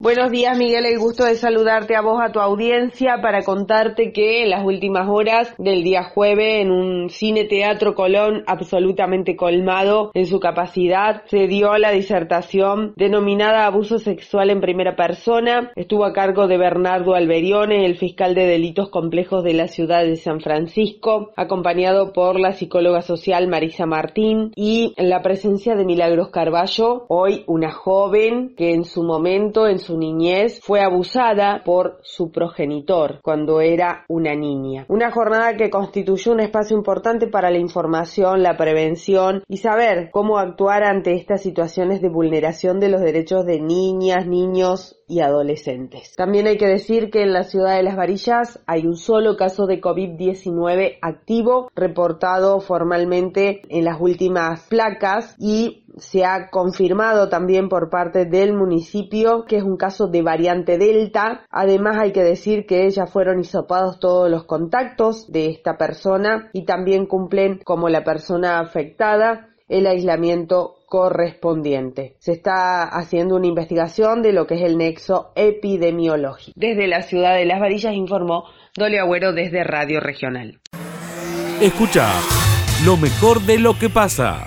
Buenos 0.00 0.30
días, 0.30 0.56
Miguel. 0.56 0.86
El 0.86 1.00
gusto 1.00 1.24
de 1.24 1.34
saludarte 1.34 1.96
a 1.96 2.02
vos, 2.02 2.20
a 2.22 2.30
tu 2.30 2.38
audiencia, 2.38 3.18
para 3.20 3.42
contarte 3.42 4.12
que 4.12 4.44
en 4.44 4.50
las 4.50 4.64
últimas 4.64 5.08
horas 5.08 5.52
del 5.58 5.82
día 5.82 6.04
jueves, 6.04 6.62
en 6.62 6.70
un 6.70 7.10
cine 7.10 7.46
teatro 7.46 7.96
Colón 7.96 8.44
absolutamente 8.46 9.34
colmado 9.34 10.12
en 10.14 10.26
su 10.26 10.38
capacidad, 10.38 11.24
se 11.24 11.48
dio 11.48 11.76
la 11.78 11.90
disertación 11.90 12.92
denominada 12.94 13.66
Abuso 13.66 13.98
sexual 13.98 14.50
en 14.50 14.60
primera 14.60 14.94
persona. 14.94 15.72
Estuvo 15.74 16.04
a 16.04 16.12
cargo 16.12 16.46
de 16.46 16.58
Bernardo 16.58 17.16
Alberione, 17.16 17.84
el 17.84 17.96
fiscal 17.96 18.36
de 18.36 18.46
delitos 18.46 18.90
complejos 18.90 19.42
de 19.42 19.54
la 19.54 19.66
ciudad 19.66 20.04
de 20.04 20.14
San 20.14 20.40
Francisco, 20.40 21.32
acompañado 21.34 22.12
por 22.12 22.38
la 22.38 22.52
psicóloga 22.52 23.02
social 23.02 23.48
Marisa 23.48 23.84
Martín 23.84 24.52
y 24.54 24.94
la 24.96 25.22
presencia 25.22 25.74
de 25.74 25.84
Milagros 25.84 26.28
Carballo, 26.28 27.06
hoy 27.08 27.42
una 27.48 27.72
joven 27.72 28.54
que 28.56 28.74
en 28.74 28.84
su 28.84 29.02
momento, 29.02 29.66
en 29.66 29.87
niñez 29.96 30.60
fue 30.60 30.80
abusada 30.80 31.62
por 31.64 31.98
su 32.02 32.30
progenitor 32.30 33.20
cuando 33.22 33.60
era 33.60 34.04
una 34.08 34.34
niña. 34.34 34.84
Una 34.88 35.10
jornada 35.10 35.56
que 35.56 35.70
constituyó 35.70 36.32
un 36.32 36.40
espacio 36.40 36.76
importante 36.76 37.26
para 37.28 37.50
la 37.50 37.58
información, 37.58 38.42
la 38.42 38.56
prevención 38.56 39.42
y 39.48 39.58
saber 39.58 40.10
cómo 40.10 40.38
actuar 40.38 40.84
ante 40.84 41.14
estas 41.14 41.42
situaciones 41.42 42.00
de 42.02 42.08
vulneración 42.08 42.80
de 42.80 42.88
los 42.88 43.00
derechos 43.00 43.46
de 43.46 43.60
niñas, 43.60 44.26
niños 44.26 44.98
y 45.08 45.20
adolescentes. 45.20 46.14
También 46.16 46.46
hay 46.46 46.58
que 46.58 46.66
decir 46.66 47.10
que 47.10 47.22
en 47.22 47.32
la 47.32 47.44
ciudad 47.44 47.76
de 47.76 47.82
Las 47.82 47.96
Varillas 47.96 48.60
hay 48.66 48.86
un 48.86 48.96
solo 48.96 49.36
caso 49.36 49.66
de 49.66 49.80
COVID-19 49.80 50.98
activo 51.00 51.70
reportado 51.74 52.60
formalmente 52.60 53.62
en 53.70 53.84
las 53.84 54.00
últimas 54.00 54.66
placas 54.68 55.34
y 55.38 55.84
se 56.00 56.24
ha 56.24 56.50
confirmado 56.50 57.28
también 57.28 57.68
por 57.68 57.90
parte 57.90 58.24
del 58.24 58.52
municipio 58.52 59.44
que 59.46 59.56
es 59.56 59.62
un 59.62 59.76
caso 59.76 60.08
de 60.08 60.22
variante 60.22 60.78
Delta. 60.78 61.44
Además 61.50 61.98
hay 61.98 62.12
que 62.12 62.22
decir 62.22 62.66
que 62.66 62.88
ya 62.90 63.06
fueron 63.06 63.40
hisopados 63.40 63.98
todos 64.00 64.30
los 64.30 64.44
contactos 64.44 65.30
de 65.30 65.46
esta 65.46 65.76
persona 65.76 66.50
y 66.52 66.64
también 66.64 67.06
cumplen 67.06 67.60
como 67.64 67.88
la 67.88 68.04
persona 68.04 68.60
afectada 68.60 69.48
el 69.68 69.86
aislamiento 69.86 70.76
correspondiente. 70.86 72.16
Se 72.18 72.32
está 72.32 72.84
haciendo 72.84 73.36
una 73.36 73.46
investigación 73.46 74.22
de 74.22 74.32
lo 74.32 74.46
que 74.46 74.54
es 74.54 74.62
el 74.62 74.78
nexo 74.78 75.32
epidemiológico. 75.36 76.58
Desde 76.58 76.86
la 76.86 77.02
ciudad 77.02 77.34
de 77.34 77.44
Las 77.44 77.60
Varillas 77.60 77.94
informó 77.94 78.44
Dolio 78.74 79.02
Agüero 79.02 79.32
desde 79.32 79.64
Radio 79.64 80.00
Regional. 80.00 80.60
Escucha 81.60 82.08
lo 82.84 82.96
mejor 82.96 83.42
de 83.42 83.58
lo 83.58 83.78
que 83.78 83.90
pasa. 83.90 84.46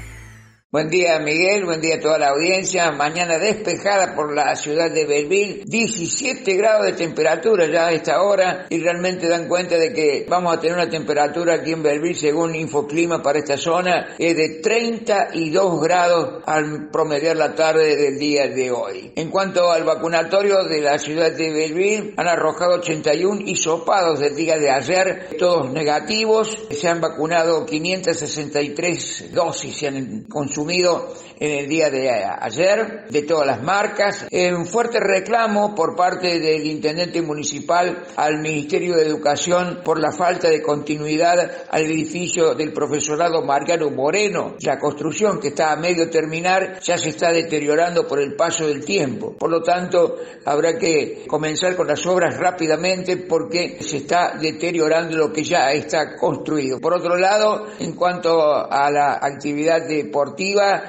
Buen 0.74 0.88
día 0.88 1.20
Miguel, 1.20 1.66
buen 1.66 1.82
día 1.82 1.96
a 1.96 2.00
toda 2.00 2.18
la 2.18 2.30
audiencia. 2.30 2.94
Mañana 2.94 3.38
despejada 3.38 4.16
por 4.16 4.34
la 4.34 4.56
ciudad 4.56 4.90
de 4.90 5.06
Belleville, 5.06 5.66
17 5.66 6.56
grados 6.56 6.86
de 6.86 6.94
temperatura 6.94 7.70
ya 7.70 7.88
a 7.88 7.92
esta 7.92 8.22
hora 8.24 8.68
y 8.70 8.80
realmente 8.80 9.28
dan 9.28 9.50
cuenta 9.50 9.78
de 9.78 9.92
que 9.92 10.26
vamos 10.30 10.56
a 10.56 10.62
tener 10.62 10.78
una 10.78 10.88
temperatura 10.90 11.56
aquí 11.56 11.74
en 11.74 11.84
Belleville 11.84 12.16
según 12.16 12.56
Infoclima 12.56 13.22
para 13.22 13.40
esta 13.40 13.58
zona 13.58 14.16
es 14.18 14.34
de 14.38 14.62
32 14.64 15.82
grados 15.82 16.42
al 16.46 16.90
promediar 16.90 17.36
la 17.36 17.54
tarde 17.54 17.98
del 17.98 18.18
día 18.18 18.48
de 18.48 18.72
hoy. 18.72 19.12
En 19.18 19.30
cuanto 19.30 19.70
al 19.72 19.84
vacunatorio 19.84 20.64
de 20.64 20.80
la 20.80 20.98
ciudad 20.98 21.34
de 21.34 21.52
Belleville, 21.52 22.14
han 22.16 22.30
arrojado 22.30 22.76
81 22.76 23.42
hisopados 23.46 24.22
del 24.22 24.38
día 24.38 24.58
de 24.58 24.72
ayer, 24.72 25.36
todos 25.38 25.70
negativos. 25.70 26.58
Se 26.70 26.88
han 26.88 27.02
vacunado 27.02 27.66
563 27.66 29.34
dosis, 29.34 29.76
se 29.76 29.88
han 29.90 30.24
consumido 30.30 30.61
consumido 30.62 31.12
en 31.42 31.58
el 31.58 31.68
día 31.68 31.90
de 31.90 32.08
ayer 32.08 33.06
de 33.10 33.24
todas 33.24 33.48
las 33.48 33.64
marcas. 33.64 34.28
Un 34.32 34.68
fuerte 34.68 35.00
reclamo 35.00 35.74
por 35.74 35.96
parte 35.96 36.40
del 36.40 36.68
intendente 36.68 37.20
municipal 37.24 38.04
al 38.16 38.40
Ministerio 38.40 38.96
de 38.96 39.08
Educación 39.08 39.80
por 39.84 40.00
la 40.00 40.12
falta 40.12 40.50
de 40.50 40.62
continuidad 40.62 41.52
al 41.72 41.82
edificio 41.82 42.54
del 42.54 42.72
profesorado 42.72 43.42
Mariano 43.42 43.90
Moreno. 43.90 44.56
La 44.62 44.78
construcción 44.78 45.40
que 45.40 45.48
está 45.48 45.72
a 45.72 45.78
medio 45.78 46.12
terminar 46.12 46.80
ya 46.80 47.00
se 47.00 47.10
está 47.10 47.32
deteriorando 47.32 48.08
por 48.08 48.22
el 48.22 48.36
paso 48.36 48.68
del 48.68 48.86
tiempo. 48.86 49.36
Por 49.36 49.50
lo 49.50 49.64
tanto, 49.64 50.18
habrá 50.46 50.78
que 50.78 51.24
comenzar 51.28 51.76
con 51.76 51.88
las 51.88 52.06
obras 52.06 52.38
rápidamente 52.38 53.18
porque 53.18 53.80
se 53.82 53.98
está 53.98 54.38
deteriorando 54.40 55.18
lo 55.18 55.34
que 55.34 55.44
ya 55.44 55.72
está 55.72 56.16
construido. 56.18 56.80
Por 56.80 56.94
otro 56.94 57.18
lado, 57.18 57.66
en 57.80 57.94
cuanto 57.94 58.40
a 58.72 58.92
la 58.92 59.14
actividad 59.14 59.88
deportiva, 59.88 60.84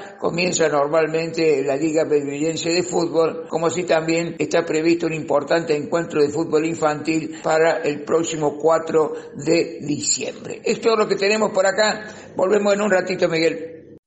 normalmente 0.69 1.63
la 1.63 1.77
Liga 1.77 2.05
Belvillense 2.05 2.71
de 2.71 2.83
Fútbol, 2.83 3.47
como 3.49 3.67
así 3.67 3.85
también 3.85 4.37
está 4.39 4.65
previsto 4.65 5.07
un 5.07 5.13
importante 5.13 5.77
encuentro 5.77 6.21
de 6.21 6.29
fútbol 6.29 6.65
infantil 6.65 7.39
para 7.43 7.83
el 7.83 8.03
próximo 8.03 8.57
4 8.59 9.15
de 9.37 9.79
diciembre. 9.81 10.61
Es 10.65 10.81
todo 10.81 10.97
lo 10.97 11.09
que 11.09 11.17
tenemos 11.17 11.51
por 11.53 11.67
acá. 11.67 12.09
Volvemos 12.37 12.75
en 12.75 12.83
un 12.83 12.91
ratito, 12.91 13.29
Miguel. 13.29 13.99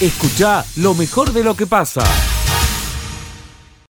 Escucha 0.00 0.64
lo 0.76 0.94
mejor 0.94 1.32
de 1.32 1.42
lo 1.42 1.56
que 1.56 1.66
pasa. 1.66 2.27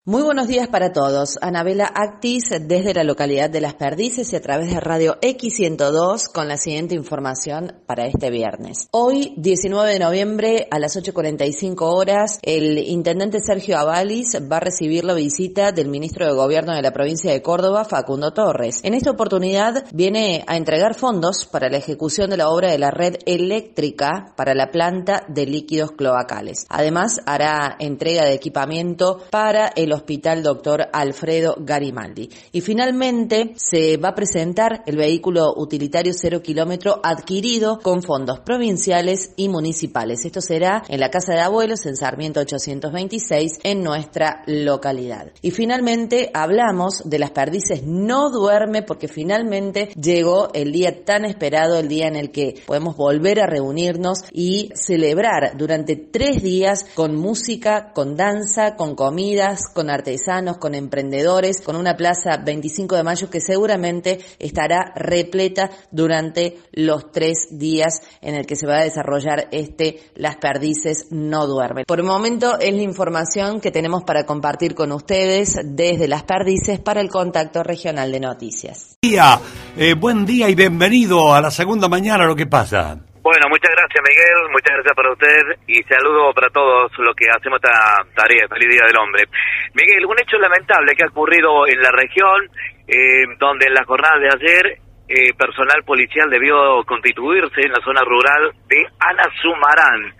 Muy 0.06 0.20
buenos 0.20 0.48
días 0.48 0.68
para 0.68 0.92
todos. 0.92 1.38
Anabela 1.40 1.86
Actis 1.86 2.50
desde 2.50 2.92
la 2.92 3.04
localidad 3.04 3.48
de 3.48 3.62
Las 3.62 3.72
Perdices 3.72 4.30
y 4.34 4.36
a 4.36 4.42
través 4.42 4.68
de 4.68 4.78
Radio 4.78 5.18
X102 5.18 6.30
con 6.30 6.46
la 6.46 6.58
siguiente 6.58 6.94
información 6.94 7.72
para 7.86 8.04
este 8.04 8.28
viernes. 8.28 8.86
Hoy, 8.90 9.32
19 9.38 9.90
de 9.94 9.98
noviembre 9.98 10.68
a 10.70 10.78
las 10.78 10.98
8.45 10.98 11.76
horas, 11.80 12.38
el 12.42 12.76
intendente 12.80 13.40
Sergio 13.40 13.78
Avalis 13.78 14.36
va 14.42 14.58
a 14.58 14.60
recibir 14.60 15.06
la 15.06 15.14
visita 15.14 15.72
del 15.72 15.88
ministro 15.88 16.26
de 16.26 16.34
Gobierno 16.34 16.74
de 16.74 16.82
la 16.82 16.92
provincia 16.92 17.32
de 17.32 17.40
Córdoba, 17.40 17.86
Facundo 17.86 18.34
Torres. 18.34 18.80
En 18.82 18.92
esta 18.92 19.10
oportunidad 19.10 19.86
viene 19.94 20.44
a 20.46 20.58
entregar 20.58 20.92
fondos 20.92 21.46
para 21.46 21.70
la 21.70 21.78
ejecución 21.78 22.28
de 22.28 22.36
la 22.36 22.50
obra 22.50 22.70
de 22.70 22.78
la 22.78 22.90
red 22.90 23.16
eléctrica 23.24 24.34
para 24.36 24.54
la 24.54 24.70
planta 24.70 25.24
de 25.28 25.46
líquidos 25.46 25.92
cloacales. 25.92 26.66
Además, 26.68 27.22
hará 27.24 27.74
entrega 27.78 28.26
de 28.26 28.34
equipamiento 28.34 29.22
para 29.30 29.68
el 29.68 29.93
Hospital 29.94 30.42
Dr. 30.42 30.88
Alfredo 30.92 31.56
Garimaldi. 31.58 32.28
Y 32.52 32.60
finalmente 32.60 33.52
se 33.56 33.96
va 33.96 34.10
a 34.10 34.14
presentar 34.14 34.82
el 34.86 34.96
vehículo 34.96 35.54
utilitario 35.56 36.12
cero 36.14 36.42
kilómetro 36.42 37.00
adquirido 37.02 37.78
con 37.80 38.02
fondos 38.02 38.40
provinciales 38.40 39.32
y 39.36 39.48
municipales. 39.48 40.24
Esto 40.24 40.40
será 40.40 40.82
en 40.88 41.00
la 41.00 41.10
Casa 41.10 41.34
de 41.34 41.40
Abuelos 41.40 41.86
en 41.86 41.96
Sarmiento 41.96 42.40
826 42.40 43.60
en 43.62 43.82
nuestra 43.82 44.42
localidad. 44.46 45.32
Y 45.42 45.50
finalmente 45.50 46.30
hablamos 46.34 47.02
de 47.04 47.18
las 47.18 47.30
perdices 47.30 47.82
no 47.84 48.30
duerme 48.30 48.82
porque 48.82 49.08
finalmente 49.08 49.88
llegó 50.00 50.50
el 50.54 50.72
día 50.72 51.04
tan 51.04 51.24
esperado, 51.24 51.78
el 51.78 51.88
día 51.88 52.08
en 52.08 52.16
el 52.16 52.30
que 52.30 52.62
podemos 52.66 52.96
volver 52.96 53.40
a 53.40 53.46
reunirnos 53.46 54.24
y 54.32 54.70
celebrar 54.74 55.56
durante 55.56 55.96
tres 55.96 56.42
días 56.42 56.84
con 56.94 57.16
música, 57.16 57.92
con 57.94 58.16
danza, 58.16 58.76
con 58.76 58.94
comidas, 58.94 59.68
con 59.72 59.83
artesanos, 59.90 60.58
con 60.58 60.74
emprendedores, 60.74 61.60
con 61.60 61.76
una 61.76 61.96
plaza 61.96 62.38
25 62.44 62.96
de 62.96 63.02
mayo 63.02 63.30
que 63.30 63.40
seguramente 63.40 64.20
estará 64.38 64.92
repleta 64.94 65.70
durante 65.90 66.58
los 66.72 67.10
tres 67.12 67.48
días 67.50 68.00
en 68.20 68.34
el 68.34 68.46
que 68.46 68.56
se 68.56 68.66
va 68.66 68.78
a 68.78 68.84
desarrollar 68.84 69.48
este 69.52 70.00
Las 70.14 70.36
Perdices 70.36 71.08
no 71.10 71.46
duermen. 71.46 71.84
Por 71.86 72.00
el 72.00 72.06
momento 72.06 72.58
es 72.58 72.74
la 72.74 72.82
información 72.82 73.60
que 73.60 73.70
tenemos 73.70 74.04
para 74.04 74.24
compartir 74.24 74.74
con 74.74 74.92
ustedes 74.92 75.58
desde 75.64 76.08
Las 76.08 76.24
Perdices 76.24 76.80
para 76.80 77.00
el 77.00 77.08
contacto 77.08 77.62
regional 77.62 78.12
de 78.12 78.20
noticias. 78.20 78.98
Día, 79.02 79.40
eh, 79.76 79.94
buen 79.94 80.26
día 80.26 80.48
y 80.48 80.54
bienvenido 80.54 81.34
a 81.34 81.40
la 81.40 81.50
segunda 81.50 81.88
mañana 81.88 82.26
lo 82.26 82.36
que 82.36 82.46
pasa. 82.46 83.13
Bueno, 83.24 83.48
muchas 83.48 83.72
gracias 83.72 84.04
Miguel, 84.06 84.52
muchas 84.52 84.74
gracias 84.76 84.94
para 84.94 85.12
usted 85.12 85.56
y 85.66 85.82
saludo 85.84 86.34
para 86.34 86.50
todos 86.50 86.92
los 86.98 87.16
que 87.16 87.24
hacemos 87.34 87.56
esta 87.56 88.04
tarea, 88.14 88.46
feliz 88.48 88.68
Día 88.68 88.86
del 88.86 88.98
Hombre. 88.98 89.24
Miguel, 89.72 90.04
un 90.04 90.20
hecho 90.20 90.36
lamentable 90.36 90.92
que 90.94 91.04
ha 91.04 91.08
ocurrido 91.08 91.66
en 91.66 91.80
la 91.80 91.90
región, 91.90 92.44
eh, 92.86 93.24
donde 93.38 93.64
en 93.64 93.72
la 93.72 93.84
jornada 93.84 94.18
de 94.18 94.28
ayer 94.28 94.78
eh, 95.08 95.32
personal 95.38 95.82
policial 95.84 96.28
debió 96.28 96.84
constituirse 96.84 97.62
en 97.62 97.72
la 97.72 97.80
zona 97.80 98.02
rural 98.02 98.52
de 98.68 98.84
Anasumarán, 99.00 100.12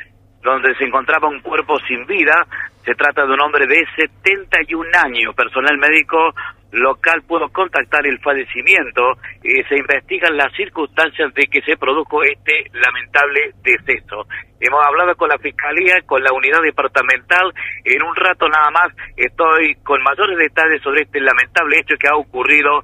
donde 0.44 0.74
se 0.76 0.84
encontraba 0.84 1.28
un 1.28 1.40
cuerpo 1.40 1.78
sin 1.88 2.06
vida. 2.06 2.46
Se 2.84 2.94
trata 2.94 3.24
de 3.24 3.32
un 3.32 3.40
hombre 3.40 3.66
de 3.66 3.82
71 3.96 4.84
años. 5.02 5.34
Personal 5.34 5.78
médico 5.78 6.34
local 6.70 7.22
pudo 7.26 7.48
contactar 7.48 8.06
el 8.06 8.20
fallecimiento. 8.20 9.12
Eh, 9.42 9.64
se 9.68 9.78
investigan 9.78 10.36
las 10.36 10.52
circunstancias 10.52 11.32
de 11.34 11.46
que 11.46 11.62
se 11.62 11.76
produjo 11.76 12.22
este 12.22 12.70
lamentable 12.74 13.52
deceso. 13.62 14.26
Hemos 14.60 14.84
hablado 14.84 15.16
con 15.16 15.28
la 15.28 15.38
Fiscalía, 15.38 16.02
con 16.04 16.22
la 16.22 16.32
unidad 16.32 16.60
departamental. 16.62 17.52
En 17.84 18.02
un 18.02 18.14
rato 18.14 18.46
nada 18.48 18.70
más 18.70 18.92
estoy 19.16 19.76
con 19.76 20.02
mayores 20.02 20.36
detalles 20.36 20.82
sobre 20.82 21.02
este 21.02 21.20
lamentable 21.20 21.78
hecho 21.78 21.96
que 21.98 22.08
ha 22.08 22.16
ocurrido 22.16 22.82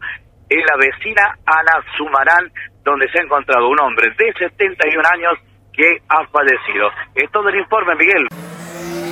en 0.49 0.61
la 0.61 0.77
vecina 0.77 1.37
Ana 1.45 1.85
Sumarán, 1.97 2.51
donde 2.83 3.09
se 3.11 3.19
ha 3.19 3.23
encontrado 3.23 3.69
un 3.69 3.81
hombre 3.81 4.09
de 4.17 4.33
71 4.33 5.03
años 5.13 5.50
que 5.81 6.03
ha 6.11 6.27
fallecido. 6.27 6.89
Es 7.15 7.31
todo 7.33 7.49
el 7.49 7.57
informe, 7.57 7.95
Miguel. 7.97 8.29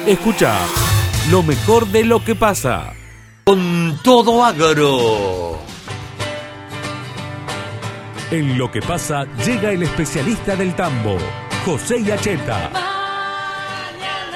Escucha 0.07 0.55
lo 1.31 1.43
mejor 1.43 1.87
de 1.87 2.05
lo 2.05 2.23
que 2.23 2.35
pasa. 2.35 2.93
Con 3.45 3.97
todo 4.05 4.45
agro. 4.45 5.57
En 8.31 8.59
lo 8.59 8.71
que 8.71 8.83
pasa 8.83 9.25
llega 9.47 9.73
el 9.73 9.83
especialista 9.83 10.55
del 10.55 10.77
tambo, 10.77 11.17
José 11.65 12.03
Yacheta. 12.05 12.71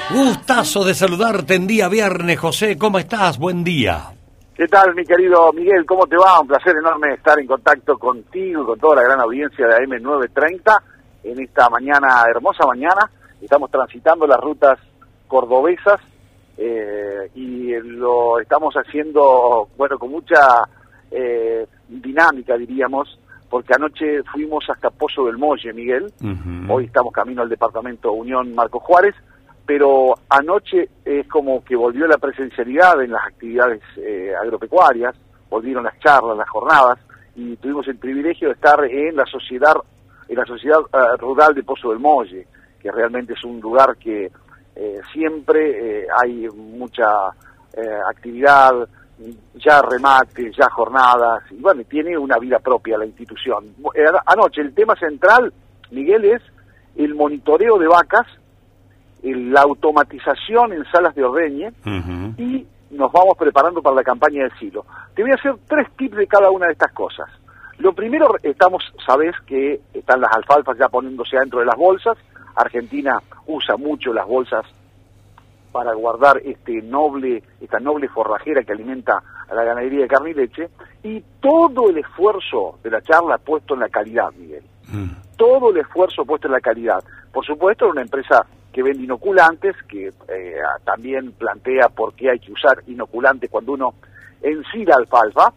Gustazo 0.09 0.83
de 0.83 0.95
saludarte 0.95 1.53
en 1.53 1.67
día 1.67 1.87
viernes, 1.87 2.39
José. 2.39 2.79
¿Cómo 2.79 2.97
estás? 2.97 3.37
Buen 3.37 3.63
día. 3.63 4.09
¿Qué 4.55 4.67
tal, 4.67 4.95
mi 4.95 5.03
querido 5.03 5.53
Miguel? 5.53 5.85
¿Cómo 5.85 6.07
te 6.07 6.17
va? 6.17 6.39
Un 6.39 6.47
placer 6.47 6.75
enorme 6.75 7.13
estar 7.13 7.39
en 7.39 7.45
contacto 7.45 7.97
contigo, 7.99 8.65
con 8.65 8.79
toda 8.79 8.95
la 8.95 9.03
gran 9.03 9.19
audiencia 9.19 9.67
de 9.67 9.75
AM930 9.75 10.92
en 11.23 11.39
esta 11.39 11.69
mañana, 11.69 12.23
hermosa 12.29 12.65
mañana. 12.65 13.09
Estamos 13.41 13.71
transitando 13.71 14.27
las 14.27 14.39
rutas 14.39 14.79
cordobesas 15.27 15.99
eh, 16.57 17.29
y 17.35 17.73
lo 17.81 18.39
estamos 18.39 18.75
haciendo, 18.75 19.69
bueno, 19.77 19.97
con 19.97 20.11
mucha 20.11 20.39
eh, 21.11 21.65
dinámica, 21.87 22.57
diríamos, 22.57 23.19
porque 23.49 23.73
anoche 23.73 24.23
fuimos 24.31 24.63
hasta 24.69 24.89
Pozo 24.89 25.25
del 25.25 25.37
Molle, 25.37 25.73
Miguel. 25.73 26.11
Hoy 26.69 26.85
estamos 26.85 27.13
camino 27.13 27.41
al 27.41 27.49
departamento 27.49 28.11
Unión 28.13 28.53
Marco 28.55 28.79
Juárez 28.79 29.15
pero 29.65 30.15
anoche 30.29 30.89
es 31.05 31.27
como 31.27 31.63
que 31.63 31.75
volvió 31.75 32.05
la 32.07 32.17
presencialidad 32.17 33.01
en 33.01 33.11
las 33.11 33.25
actividades 33.25 33.81
eh, 33.97 34.33
agropecuarias, 34.41 35.15
volvieron 35.49 35.85
las 35.85 35.97
charlas, 35.99 36.37
las 36.37 36.49
jornadas, 36.49 36.99
y 37.35 37.55
tuvimos 37.57 37.87
el 37.87 37.97
privilegio 37.97 38.49
de 38.49 38.55
estar 38.55 38.83
en 38.83 39.15
la 39.15 39.25
sociedad, 39.25 39.73
en 40.33 40.39
la 40.39 40.45
sociedad 40.45 40.79
eh, 40.93 41.17
rural 41.17 41.53
de 41.55 41.63
Pozo 41.63 41.89
del 41.89 41.99
Molle, 41.99 42.47
que 42.79 42.91
realmente 42.91 43.33
es 43.33 43.43
un 43.43 43.59
lugar 43.59 43.97
que 43.97 44.31
eh, 44.75 45.01
siempre 45.11 46.07
hay 46.21 46.47
mucha 46.49 47.05
actividad, 48.07 48.87
ya 49.55 49.81
remates, 49.81 50.55
ya 50.55 50.69
jornadas, 50.69 51.43
y 51.49 51.55
bueno, 51.55 51.81
tiene 51.89 52.15
una 52.15 52.37
vida 52.37 52.59
propia 52.59 52.99
la 52.99 53.05
institución. 53.05 53.73
Anoche 54.27 54.61
el 54.61 54.75
tema 54.75 54.95
central, 54.95 55.51
Miguel, 55.89 56.25
es 56.25 56.41
el 56.95 57.15
monitoreo 57.15 57.79
de 57.79 57.87
vacas 57.87 58.27
la 59.23 59.61
automatización 59.61 60.73
en 60.73 60.83
salas 60.91 61.15
de 61.15 61.23
ordeñe 61.23 61.71
y 62.37 62.67
nos 62.91 63.11
vamos 63.11 63.37
preparando 63.37 63.81
para 63.81 63.95
la 63.95 64.03
campaña 64.03 64.43
del 64.43 64.51
silo. 64.59 64.85
Te 65.15 65.21
voy 65.21 65.31
a 65.31 65.35
hacer 65.35 65.55
tres 65.67 65.87
tips 65.97 66.17
de 66.17 66.27
cada 66.27 66.51
una 66.51 66.67
de 66.67 66.73
estas 66.73 66.91
cosas. 66.91 67.29
Lo 67.79 67.93
primero, 67.93 68.35
estamos, 68.43 68.83
sabes 69.05 69.35
que 69.45 69.81
están 69.93 70.21
las 70.21 70.31
alfalfas 70.33 70.77
ya 70.77 70.89
poniéndose 70.89 71.37
dentro 71.37 71.59
de 71.59 71.65
las 71.65 71.75
bolsas. 71.75 72.17
Argentina 72.55 73.19
usa 73.47 73.77
mucho 73.77 74.13
las 74.13 74.27
bolsas 74.27 74.65
para 75.71 75.93
guardar 75.93 76.39
este 76.45 76.81
noble, 76.83 77.43
esta 77.59 77.79
noble 77.79 78.07
forrajera 78.07 78.63
que 78.63 78.73
alimenta 78.73 79.21
a 79.49 79.55
la 79.55 79.63
ganadería 79.63 80.01
de 80.01 80.07
carne 80.07 80.29
y 80.29 80.33
leche, 80.35 80.69
y 81.01 81.21
todo 81.41 81.89
el 81.89 81.97
esfuerzo 81.97 82.77
de 82.83 82.91
la 82.91 83.01
charla 83.01 83.39
puesto 83.39 83.73
en 83.73 83.81
la 83.81 83.89
calidad, 83.89 84.31
Miguel. 84.37 84.63
Mm. 84.87 85.09
Todo 85.35 85.71
el 85.71 85.77
esfuerzo 85.77 86.25
puesto 86.25 86.47
en 86.47 86.53
la 86.53 86.61
calidad. 86.61 87.03
Por 87.31 87.43
supuesto, 87.43 87.89
una 87.89 88.01
empresa 88.01 88.45
que 88.71 88.83
vende 88.83 89.03
inoculantes, 89.03 89.75
que 89.87 90.07
eh, 90.07 90.55
también 90.83 91.31
plantea 91.33 91.89
por 91.89 92.13
qué 92.13 92.29
hay 92.29 92.39
que 92.39 92.51
usar 92.51 92.83
inoculantes 92.87 93.49
cuando 93.49 93.73
uno 93.73 93.95
ensila 94.41 94.95
alfalfa, 94.95 95.53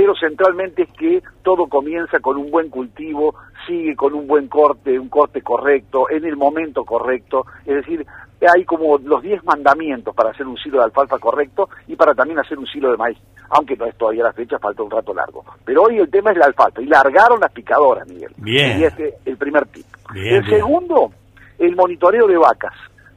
pero 0.00 0.14
centralmente 0.14 0.84
es 0.84 0.92
que 0.92 1.22
todo 1.42 1.66
comienza 1.66 2.20
con 2.20 2.38
un 2.38 2.50
buen 2.50 2.70
cultivo, 2.70 3.34
sigue 3.66 3.94
con 3.94 4.14
un 4.14 4.26
buen 4.26 4.48
corte, 4.48 4.98
un 4.98 5.10
corte 5.10 5.42
correcto, 5.42 6.08
en 6.08 6.24
el 6.24 6.38
momento 6.38 6.86
correcto, 6.86 7.44
es 7.66 7.74
decir, 7.74 8.06
hay 8.40 8.64
como 8.64 8.96
los 8.96 9.20
10 9.20 9.44
mandamientos 9.44 10.14
para 10.14 10.30
hacer 10.30 10.46
un 10.46 10.56
silo 10.56 10.78
de 10.78 10.84
alfalfa 10.84 11.18
correcto 11.18 11.68
y 11.86 11.96
para 11.96 12.14
también 12.14 12.38
hacer 12.38 12.58
un 12.58 12.66
silo 12.66 12.90
de 12.90 12.96
maíz, 12.96 13.18
aunque 13.50 13.76
no 13.76 13.84
es 13.84 13.94
todavía 13.98 14.24
la 14.24 14.32
fecha, 14.32 14.58
falta 14.58 14.82
un 14.82 14.90
rato 14.90 15.12
largo. 15.12 15.44
Pero 15.66 15.82
hoy 15.82 15.98
el 15.98 16.08
tema 16.08 16.30
es 16.30 16.38
la 16.38 16.46
alfalfa, 16.46 16.80
y 16.80 16.86
largaron 16.86 17.38
las 17.38 17.52
picadoras, 17.52 18.08
Miguel. 18.08 18.32
Bien. 18.38 18.80
Y 18.80 18.84
este 18.84 19.08
es 19.08 19.14
el 19.26 19.36
primer 19.36 19.66
tip. 19.66 19.84
el 20.14 20.46
segundo 20.48 21.10
el 21.58 21.76
monitoreo 21.76 22.26
de 22.26 22.38
vacas. 22.38 22.72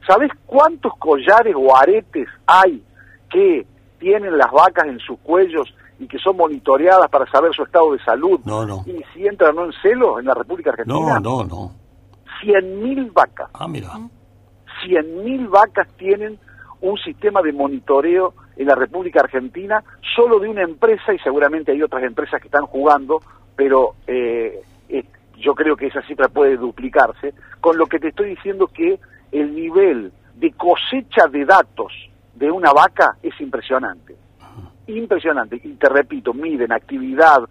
¿Sabes 0.06 0.30
cuántos 0.44 0.92
collares 0.98 1.54
o 1.56 1.74
aretes 1.74 2.28
hay 2.46 2.84
que 3.30 3.64
tienen 3.98 4.36
las 4.36 4.52
vacas 4.52 4.86
en 4.86 4.98
sus 4.98 5.18
cuellos 5.20 5.74
y 5.98 6.06
que 6.06 6.18
son 6.18 6.36
monitoreadas 6.36 7.08
para 7.10 7.30
saber 7.30 7.54
su 7.54 7.62
estado 7.62 7.92
de 7.92 8.02
salud? 8.04 8.40
No, 8.44 8.66
no. 8.66 8.84
Y 8.86 9.02
si 9.12 9.26
entran 9.26 9.56
o 9.58 9.60
no 9.60 9.66
en 9.66 9.72
celo 9.80 10.18
en 10.18 10.26
la 10.26 10.34
República 10.34 10.70
Argentina. 10.70 11.20
No, 11.20 11.44
no, 11.44 11.44
no. 11.44 11.72
100.000 12.42 13.12
vacas. 13.12 13.50
Ah, 13.54 13.68
mira. 13.68 13.90
100.000 14.86 15.48
vacas 15.48 15.88
tienen 15.96 16.38
un 16.80 16.98
sistema 16.98 17.40
de 17.42 17.52
monitoreo 17.52 18.34
en 18.56 18.66
la 18.66 18.74
República 18.74 19.20
Argentina 19.20 19.82
solo 20.14 20.38
de 20.38 20.48
una 20.48 20.62
empresa 20.62 21.14
y 21.14 21.18
seguramente 21.20 21.72
hay 21.72 21.82
otras 21.82 22.02
empresas 22.04 22.40
que 22.40 22.48
están 22.48 22.66
jugando, 22.66 23.20
pero 23.56 23.94
eh, 24.06 24.62
yo 25.44 25.54
creo 25.54 25.76
que 25.76 25.86
esa 25.86 26.02
cifra 26.02 26.28
puede 26.28 26.56
duplicarse, 26.56 27.34
con 27.60 27.76
lo 27.76 27.86
que 27.86 27.98
te 27.98 28.08
estoy 28.08 28.30
diciendo 28.30 28.66
que 28.66 28.98
el 29.32 29.54
nivel 29.54 30.12
de 30.34 30.52
cosecha 30.52 31.26
de 31.30 31.44
datos 31.44 31.92
de 32.34 32.50
una 32.50 32.72
vaca 32.72 33.16
es 33.22 33.38
impresionante. 33.40 34.16
Impresionante. 34.86 35.60
Y 35.62 35.74
te 35.74 35.88
repito, 35.88 36.34
miden 36.34 36.72
actividad 36.72 37.42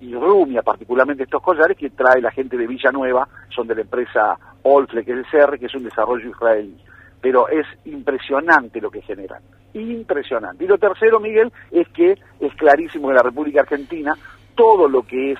y 0.00 0.14
rumia, 0.14 0.62
particularmente 0.62 1.22
estos 1.22 1.42
collares, 1.42 1.76
que 1.76 1.90
trae 1.90 2.20
la 2.20 2.30
gente 2.30 2.56
de 2.56 2.66
Villanueva, 2.66 3.28
son 3.54 3.68
de 3.68 3.76
la 3.76 3.82
empresa 3.82 4.36
Olfle, 4.62 5.04
que 5.04 5.12
es 5.12 5.18
el 5.18 5.26
CR, 5.26 5.58
que 5.58 5.66
es 5.66 5.74
un 5.74 5.84
desarrollo 5.84 6.28
israelí. 6.28 6.76
Pero 7.20 7.48
es 7.48 7.66
impresionante 7.84 8.80
lo 8.80 8.90
que 8.90 9.02
generan. 9.02 9.42
Impresionante. 9.74 10.64
Y 10.64 10.66
lo 10.66 10.76
tercero, 10.76 11.20
Miguel, 11.20 11.52
es 11.70 11.88
que 11.88 12.18
es 12.40 12.54
clarísimo 12.56 13.08
que 13.08 13.12
en 13.12 13.16
la 13.16 13.22
República 13.22 13.60
Argentina 13.60 14.16
todo 14.54 14.88
lo 14.88 15.02
que 15.04 15.32
es 15.32 15.38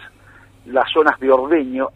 las 0.66 0.88
zonas 0.93 1.19
de 1.19 1.31
ordeño 1.31 1.88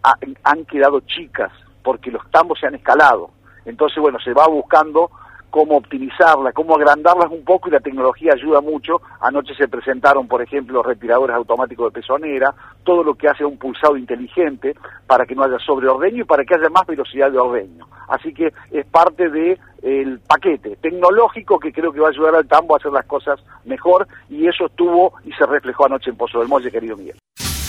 han 0.43 0.65
quedado 0.65 1.01
chicas 1.01 1.53
porque 1.83 2.11
los 2.11 2.29
tambos 2.33 2.59
se 2.59 2.67
han 2.67 2.75
escalado. 2.75 3.31
Entonces, 3.65 3.99
bueno, 3.99 4.19
se 4.19 4.33
va 4.33 4.49
buscando 4.49 5.11
cómo 5.57 5.79
optimizarla, 5.79 6.53
cómo 6.53 6.77
agrandarlas 6.77 7.31
un 7.31 7.43
poco 7.43 7.71
y 7.71 7.73
la 7.73 7.81
tecnología 7.81 8.33
ayuda 8.35 8.61
mucho. 8.61 9.01
Anoche 9.23 9.55
se 9.55 9.69
presentaron, 9.69 10.29
por 10.29 10.43
ejemplo, 10.43 10.83
retiradores 10.83 11.35
automáticos 11.35 11.91
de 11.91 11.99
pezonera, 11.99 12.55
todo 12.85 13.03
lo 13.03 13.15
que 13.15 13.27
hace 13.27 13.43
un 13.43 13.57
pulsado 13.57 13.97
inteligente 13.97 14.75
para 15.07 15.25
que 15.25 15.35
no 15.35 15.45
haya 15.45 15.59
sobreordeño 15.59 16.25
y 16.25 16.27
para 16.27 16.45
que 16.45 16.57
haya 16.57 16.69
más 16.69 16.87
velocidad 16.87 17.33
de 17.33 17.39
ordeño. 17.39 17.87
Así 18.07 18.35
que 18.35 18.53
es 18.71 18.85
parte 18.85 19.31
del 19.31 19.59
el 19.83 20.21
paquete 20.21 20.77
tecnológico 20.77 21.59
que 21.59 21.73
creo 21.73 21.91
que 21.91 22.01
va 22.01 22.09
a 22.09 22.11
ayudar 22.11 22.35
al 22.35 22.47
tambo 22.47 22.75
a 22.75 22.77
hacer 22.77 22.93
las 22.93 23.07
cosas 23.07 23.41
mejor 23.65 24.07
y 24.29 24.47
eso 24.47 24.67
estuvo 24.67 25.15
y 25.25 25.33
se 25.33 25.47
reflejó 25.47 25.87
anoche 25.87 26.11
en 26.11 26.19
Pozo 26.19 26.39
del 26.39 26.49
Molle, 26.49 26.71
querido 26.71 26.99
Miguel. 26.99 27.17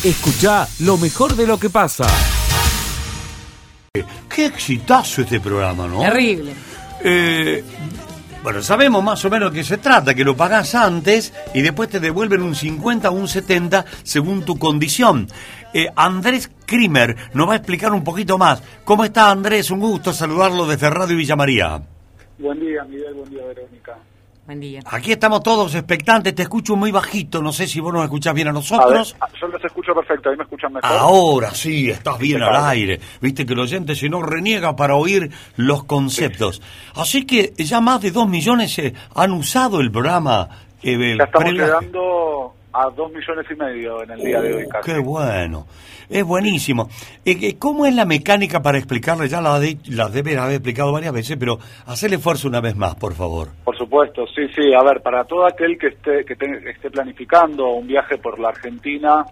Escucha 0.04 0.68
lo 0.82 0.98
mejor 0.98 1.36
de 1.36 1.48
lo 1.48 1.58
que 1.58 1.70
pasa. 1.70 2.04
Qué 3.94 4.46
exitazo 4.46 5.22
este 5.22 5.40
programa, 5.40 5.88
¿no? 5.88 6.02
Terrible. 6.02 6.67
Eh, 7.04 7.64
bueno, 8.44 8.62
sabemos 8.62 9.04
más 9.04 9.24
o 9.26 9.30
menos 9.30 9.52
de 9.52 9.60
qué 9.60 9.64
se 9.64 9.78
trata, 9.78 10.14
que 10.14 10.24
lo 10.24 10.38
pagás 10.38 10.74
antes 10.74 11.34
y 11.54 11.62
después 11.62 11.90
te 11.90 12.00
devuelven 12.00 12.42
un 12.42 12.56
50 12.56 13.10
o 13.10 13.14
un 13.14 13.28
70 13.28 13.86
según 14.04 14.44
tu 14.46 14.58
condición. 14.58 15.28
Eh, 15.74 15.88
Andrés 15.96 16.50
Krimer 16.66 17.16
nos 17.34 17.50
va 17.50 17.54
a 17.54 17.58
explicar 17.58 17.92
un 17.92 18.04
poquito 18.04 18.38
más. 18.38 18.64
¿Cómo 18.86 19.04
está 19.04 19.32
Andrés? 19.32 19.70
Un 19.70 19.80
gusto 19.80 20.14
saludarlo 20.14 20.66
desde 20.66 20.90
Radio 20.90 21.18
Villa 21.18 21.36
María. 21.36 21.82
Buen 22.40 22.60
día, 22.60 22.84
Miguel, 22.84 23.14
buen 23.16 23.30
día, 23.30 23.46
Verónica. 23.46 23.98
Buen 24.48 24.62
día. 24.62 24.80
Aquí 24.86 25.12
estamos 25.12 25.44
todos 25.44 25.76
expectantes, 25.76 26.34
te 26.34 26.44
escucho 26.44 26.78
muy 26.78 26.90
bajito, 26.90 27.42
no 27.42 27.52
sé 27.52 27.68
si 27.68 27.82
vos 27.82 27.92
nos 27.92 28.06
escuchás 28.06 28.34
bien 28.34 28.48
a 28.48 28.54
nosotros. 28.54 29.14
A 29.20 29.28
yo 29.42 29.48
los 29.50 29.62
escucho 29.62 29.94
perfecto, 29.94 30.30
ahí 30.30 30.38
me 30.38 30.44
escuchan 30.44 30.72
mejor. 30.72 30.90
Ahora 30.90 31.52
sí, 31.52 31.90
estás 31.90 32.18
bien 32.18 32.42
al 32.42 32.56
aire. 32.56 32.98
Viste 33.20 33.46
que 33.46 33.52
el 33.52 33.60
oyente 33.60 33.94
si 33.94 34.08
no 34.08 34.22
reniega 34.22 34.74
para 34.78 34.96
oír 34.96 35.32
los 35.58 35.84
conceptos. 35.84 36.62
Así 36.96 37.26
que 37.26 37.52
ya 37.58 37.82
más 37.82 38.00
de 38.02 38.12
dos 38.12 38.30
millones 38.30 38.80
eh, 38.80 38.94
han 39.16 39.34
usado 39.34 39.82
el 39.82 39.92
programa. 39.92 40.48
Eh, 40.82 41.18
ya 41.18 41.26
estamos 41.26 41.52
llegando 41.52 42.54
a 42.74 42.90
dos 42.90 43.12
millones 43.12 43.46
y 43.50 43.56
medio 43.56 44.04
en 44.04 44.12
el 44.12 44.20
día 44.20 44.42
de 44.42 44.54
hoy. 44.54 44.66
Oh, 44.66 44.82
qué 44.84 45.00
bueno, 45.00 45.66
es 46.10 46.24
buenísimo. 46.24 46.90
Eh, 47.26 47.58
¿Cómo 47.58 47.86
es 47.86 47.96
la 47.96 48.06
mecánica 48.06 48.62
para 48.62 48.78
explicarle? 48.78 49.28
Ya 49.28 49.42
la, 49.42 49.60
de, 49.60 49.78
la 49.90 50.10
debe 50.10 50.38
haber 50.38 50.56
explicado 50.56 50.92
varias 50.92 51.14
veces, 51.14 51.38
pero 51.38 51.58
hacerle 51.86 52.18
esfuerzo 52.18 52.48
una 52.48 52.62
vez 52.62 52.76
más, 52.76 52.96
por 52.96 53.14
favor. 53.14 53.50
Por 53.64 53.78
supuesto, 53.78 54.26
sí, 54.28 54.48
sí. 54.56 54.74
A 54.74 54.84
ver, 54.84 55.02
para 55.02 55.24
todo 55.24 55.46
aquel 55.46 55.78
que 55.78 55.88
esté, 55.88 56.26
que 56.26 56.34
esté 56.70 56.90
planificando 56.92 57.70
un 57.70 57.88
viaje 57.88 58.18
por 58.18 58.40
la 58.40 58.50
Argentina 58.50 59.26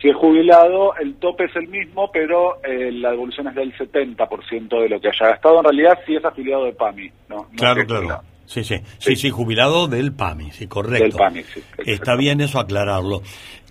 Si 0.00 0.08
es 0.08 0.16
jubilado, 0.16 0.94
el 0.96 1.14
tope 1.14 1.44
es 1.44 1.56
el 1.56 1.68
mismo, 1.68 2.10
pero 2.12 2.62
eh, 2.64 2.90
la 2.92 3.12
devolución 3.12 3.48
es 3.48 3.54
del 3.54 3.72
70% 3.74 4.82
de 4.82 4.88
lo 4.88 5.00
que 5.00 5.08
haya 5.08 5.30
gastado. 5.30 5.58
En 5.58 5.64
realidad, 5.64 5.98
si 6.04 6.16
es 6.16 6.24
afiliado 6.24 6.64
de 6.64 6.72
PAMI. 6.72 7.10
No, 7.28 7.36
no 7.36 7.46
Claro, 7.56 7.86
claro. 7.86 8.20
Sí, 8.52 8.64
sí, 8.64 8.76
sí, 8.98 9.16
sí, 9.16 9.30
jubilado 9.30 9.88
del 9.88 10.12
PAMI, 10.12 10.50
sí, 10.52 10.66
correcto. 10.66 11.04
Del 11.04 11.12
PAMI, 11.12 11.42
sí, 11.42 11.62
Está 11.86 12.16
bien 12.16 12.42
eso 12.42 12.60
aclararlo. 12.60 13.22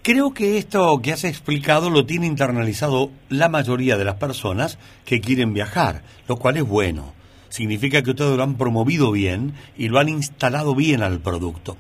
Creo 0.02 0.34
que 0.34 0.58
esto 0.58 1.00
que 1.04 1.12
has 1.12 1.24
explicado 1.24 1.92
lo 1.92 2.08
tiene 2.08 2.26
internalizado 2.26 3.12
la 3.30 3.48
mayoría 3.48 3.98
de 3.98 4.06
las 4.06 4.16
personas 4.16 4.80
que 5.06 5.22
quieren 5.22 5.54
viajar, 5.54 6.02
lo 6.28 6.38
cual 6.38 6.58
es 6.58 6.64
bueno. 6.64 7.14
Significa 7.50 8.02
que 8.02 8.10
ustedes 8.10 8.36
lo 8.36 8.42
han 8.42 8.56
promovido 8.56 9.12
bien 9.12 9.54
y 9.78 9.90
lo 9.90 10.00
han 10.00 10.10
instalado 10.10 10.74
bien 10.74 11.04
al 11.04 11.20
producto. 11.20 11.78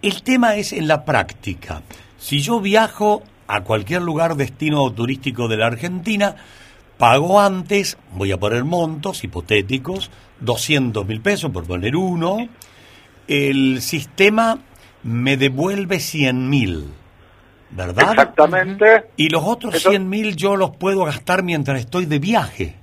El 0.00 0.22
tema 0.22 0.56
es 0.56 0.72
en 0.72 0.88
la 0.88 1.04
práctica. 1.04 1.82
Si 2.16 2.40
yo 2.40 2.60
viajo 2.60 3.22
a 3.48 3.64
cualquier 3.64 4.00
lugar 4.00 4.36
destino 4.36 4.90
turístico 4.92 5.48
de 5.48 5.58
la 5.58 5.66
Argentina, 5.66 6.36
pago 6.98 7.40
antes, 7.40 7.96
voy 8.12 8.32
a 8.32 8.36
poner 8.38 8.64
montos 8.64 9.24
hipotéticos, 9.24 10.10
200 10.40 11.06
mil 11.06 11.20
pesos 11.20 11.50
por 11.50 11.66
poner 11.66 11.96
uno, 11.96 12.48
el 13.28 13.80
sistema 13.80 14.58
me 15.02 15.36
devuelve 15.36 16.00
100 16.00 16.48
mil, 16.50 16.84
¿verdad? 17.70 18.10
Exactamente. 18.10 19.04
Y 19.16 19.28
los 19.28 19.42
otros 19.44 19.74
Eso- 19.76 19.90
100 19.90 20.08
mil 20.08 20.36
yo 20.36 20.56
los 20.56 20.76
puedo 20.76 21.04
gastar 21.04 21.42
mientras 21.42 21.80
estoy 21.80 22.06
de 22.06 22.18
viaje. 22.18 22.74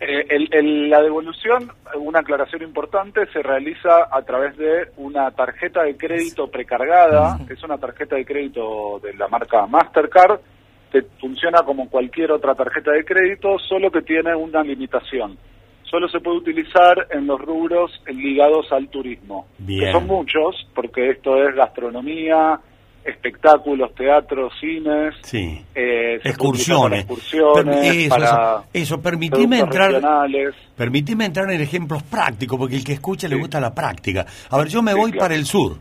Eh, 0.00 0.26
el- 0.30 0.48
el- 0.54 0.90
la 0.90 1.02
devolución, 1.02 1.72
una 1.96 2.20
aclaración 2.20 2.62
importante, 2.62 3.26
se 3.32 3.42
realiza 3.42 4.08
a 4.12 4.22
través 4.22 4.56
de 4.56 4.92
una 4.96 5.30
tarjeta 5.32 5.82
de 5.82 5.96
crédito 5.96 6.48
precargada. 6.48 7.38
Es 7.50 7.62
una 7.64 7.78
tarjeta 7.78 8.14
de 8.14 8.24
crédito 8.24 9.00
de 9.02 9.12
la 9.14 9.26
marca 9.26 9.66
Mastercard 9.66 10.38
que 10.92 11.02
funciona 11.20 11.62
como 11.62 11.88
cualquier 11.88 12.32
otra 12.32 12.54
tarjeta 12.54 12.92
de 12.92 13.04
crédito, 13.04 13.58
solo 13.58 13.90
que 13.90 14.02
tiene 14.02 14.34
una 14.34 14.62
limitación. 14.62 15.36
Solo 15.84 16.08
se 16.08 16.20
puede 16.20 16.38
utilizar 16.38 17.06
en 17.10 17.26
los 17.26 17.40
rubros 17.40 17.90
ligados 18.06 18.70
al 18.72 18.88
turismo, 18.88 19.46
Bien. 19.58 19.84
que 19.86 19.92
son 19.92 20.06
muchos, 20.06 20.68
porque 20.74 21.10
esto 21.10 21.36
es 21.48 21.54
gastronomía, 21.54 22.60
espectáculos, 23.04 23.94
teatros, 23.94 24.52
cines, 24.60 25.14
Sí. 25.22 25.58
eh, 25.74 26.16
Excursiones. 26.22 27.00
excursiones, 27.00 27.86
eso, 27.96 28.08
para 28.10 28.24
eso, 28.26 28.64
eso, 28.74 29.00
permitime 29.02 29.60
entrar, 29.60 30.00
permitime 30.76 31.24
entrar 31.24 31.50
en 31.50 31.60
ejemplos 31.60 32.02
prácticos, 32.02 32.58
porque 32.58 32.76
el 32.76 32.84
que 32.84 32.92
escucha 32.92 33.26
le 33.28 33.36
gusta 33.36 33.58
la 33.60 33.74
práctica. 33.74 34.26
A 34.50 34.58
ver, 34.58 34.68
yo 34.68 34.82
me 34.82 34.92
Sí, 34.92 34.98
voy 34.98 35.10
claro. 35.12 35.24
para 35.24 35.34
el 35.36 35.46
sur, 35.46 35.76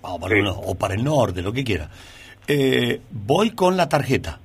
o 0.00 0.18
para, 0.18 0.34
Sí. 0.34 0.40
el, 0.40 0.46
o 0.48 0.74
para 0.78 0.94
el 0.94 1.04
norte, 1.04 1.42
lo 1.42 1.52
que 1.52 1.62
quiera. 1.64 1.88
Eh, 2.48 3.00
voy 3.10 3.50
con 3.50 3.76
la 3.76 3.88
tarjeta. 3.88 4.38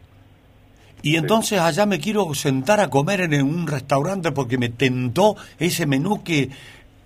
Y 1.03 1.15
entonces 1.15 1.59
allá 1.59 1.85
me 1.85 1.99
quiero 1.99 2.33
sentar 2.33 2.79
a 2.79 2.89
comer 2.89 3.21
en 3.21 3.41
un 3.43 3.67
restaurante 3.67 4.31
porque 4.31 4.57
me 4.57 4.69
tentó 4.69 5.35
ese 5.59 5.85
menú 5.85 6.23
que 6.23 6.49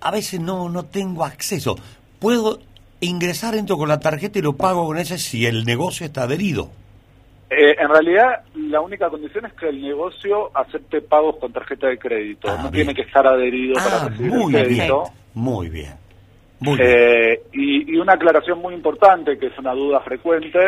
a 0.00 0.10
veces 0.10 0.40
no, 0.40 0.68
no 0.68 0.84
tengo 0.84 1.24
acceso. 1.24 1.76
Puedo 2.18 2.58
ingresar, 3.00 3.54
entro 3.54 3.76
con 3.76 3.88
la 3.88 4.00
tarjeta 4.00 4.38
y 4.38 4.42
lo 4.42 4.54
pago 4.54 4.86
con 4.86 4.98
ese 4.98 5.18
si 5.18 5.46
el 5.46 5.64
negocio 5.64 6.06
está 6.06 6.22
adherido. 6.24 6.70
Eh, 7.50 7.76
en 7.78 7.88
realidad, 7.88 8.42
la 8.54 8.80
única 8.80 9.10
condición 9.10 9.44
es 9.44 9.52
que 9.52 9.68
el 9.68 9.82
negocio 9.82 10.50
acepte 10.56 11.02
pagos 11.02 11.36
con 11.36 11.52
tarjeta 11.52 11.86
de 11.88 11.98
crédito. 11.98 12.48
Ah, 12.48 12.56
no 12.62 12.70
bien. 12.70 12.86
tiene 12.86 12.94
que 12.94 13.02
estar 13.06 13.26
adherido 13.26 13.74
para 13.74 14.02
Ah, 14.04 14.08
recibir 14.08 14.30
muy 14.32 14.54
el 14.56 14.66
bien. 14.68 14.76
crédito. 14.78 15.04
Muy 15.34 15.68
bien. 15.68 15.92
Muy 16.60 16.78
bien. 16.78 16.88
Eh, 16.90 17.40
y, 17.52 17.92
y 17.94 17.96
una 17.98 18.14
aclaración 18.14 18.58
muy 18.60 18.72
importante, 18.74 19.36
que 19.38 19.48
es 19.48 19.58
una 19.58 19.72
duda 19.74 20.00
frecuente, 20.00 20.58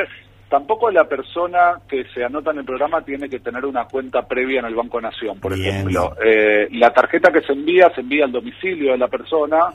tampoco 0.49 0.91
la 0.91 1.05
persona 1.05 1.81
que 1.89 2.05
se 2.15 2.25
anota 2.25 2.51
en 2.53 2.59
el 2.59 2.65
programa 2.65 3.03
tiene 3.03 3.29
que 3.29 3.41
tener 3.41 3.65
una 3.65 3.87
cuenta 3.87 4.23
previa 4.23 4.61
en 4.61 4.67
el 4.67 4.75
Banco 4.75 5.01
Nación, 5.01 5.41
por 5.41 5.55
Bien. 5.55 5.69
ejemplo. 5.75 6.15
Eh, 6.25 6.69
la 6.73 6.91
tarjeta 6.93 7.33
que 7.33 7.41
se 7.43 7.53
envía 7.53 7.91
se 7.95 8.03
envía 8.03 8.25
al 8.27 8.33
domicilio 8.33 8.93
de 8.93 8.99
la 8.99 9.09
persona 9.09 9.73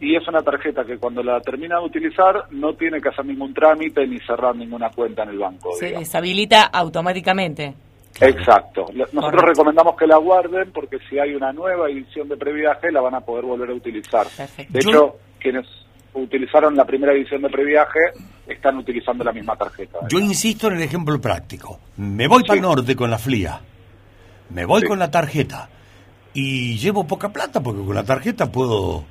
y 0.00 0.14
es 0.16 0.26
una 0.28 0.40
tarjeta 0.42 0.84
que 0.84 0.98
cuando 0.98 1.22
la 1.22 1.40
termina 1.40 1.78
de 1.78 1.84
utilizar 1.86 2.44
no 2.50 2.74
tiene 2.74 3.00
que 3.00 3.08
hacer 3.08 3.24
ningún 3.24 3.52
trámite 3.54 4.06
ni 4.06 4.18
cerrar 4.20 4.54
ninguna 4.54 4.90
cuenta 4.90 5.22
en 5.24 5.30
el 5.30 5.38
banco. 5.38 5.72
Se 5.74 5.86
digamos. 5.86 6.06
deshabilita 6.08 6.64
automáticamente. 6.64 7.74
Exacto. 8.20 8.86
Nosotros 8.92 9.22
Correcto. 9.22 9.46
recomendamos 9.46 9.96
que 9.96 10.06
la 10.06 10.16
guarden 10.18 10.72
porque 10.72 10.98
si 11.08 11.18
hay 11.18 11.34
una 11.34 11.52
nueva 11.52 11.88
edición 11.88 12.28
de 12.28 12.36
previaje 12.36 12.90
la 12.92 13.00
van 13.00 13.14
a 13.14 13.20
poder 13.20 13.44
volver 13.44 13.70
a 13.70 13.74
utilizar. 13.74 14.26
Perfecto. 14.36 14.72
De 14.72 14.80
Yo- 14.80 14.90
hecho, 14.90 15.16
quienes 15.38 15.66
utilizaron 16.12 16.74
la 16.76 16.84
primera 16.84 17.12
edición 17.12 17.42
de 17.42 17.48
previaje 17.48 18.00
están 18.54 18.76
utilizando 18.78 19.24
la 19.24 19.32
misma 19.32 19.56
tarjeta. 19.56 19.98
Yo 20.08 20.18
insisto 20.18 20.68
en 20.68 20.74
el 20.74 20.82
ejemplo 20.82 21.20
práctico. 21.20 21.78
Me 21.96 22.26
voy 22.28 22.42
para 22.42 22.54
el 22.54 22.62
norte 22.62 22.94
con 22.96 23.10
la 23.10 23.18
FLIA. 23.18 23.60
Me 24.50 24.64
voy 24.64 24.80
Sí. 24.82 24.86
con 24.86 24.98
la 24.98 25.10
tarjeta. 25.10 25.68
Y 26.34 26.76
llevo 26.78 27.06
poca 27.06 27.30
plata 27.30 27.60
porque 27.60 27.84
con 27.84 27.94
la 27.94 28.04
tarjeta 28.04 28.50
puedo 28.50 29.04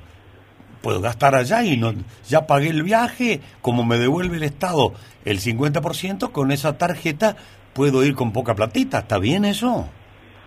puedo 0.82 1.02
gastar 1.02 1.34
allá 1.34 1.62
y 1.62 1.76
no 1.76 1.92
ya 2.26 2.46
pagué 2.46 2.68
el 2.70 2.82
viaje, 2.82 3.42
como 3.60 3.84
me 3.84 3.98
devuelve 3.98 4.38
el 4.38 4.42
Estado 4.44 4.94
el 5.26 5.38
50%, 5.38 6.32
con 6.32 6.50
esa 6.52 6.78
tarjeta 6.78 7.36
puedo 7.74 8.02
ir 8.02 8.14
con 8.14 8.32
poca 8.32 8.54
platita. 8.54 9.00
¿Está 9.00 9.18
bien 9.18 9.44
eso? 9.44 9.88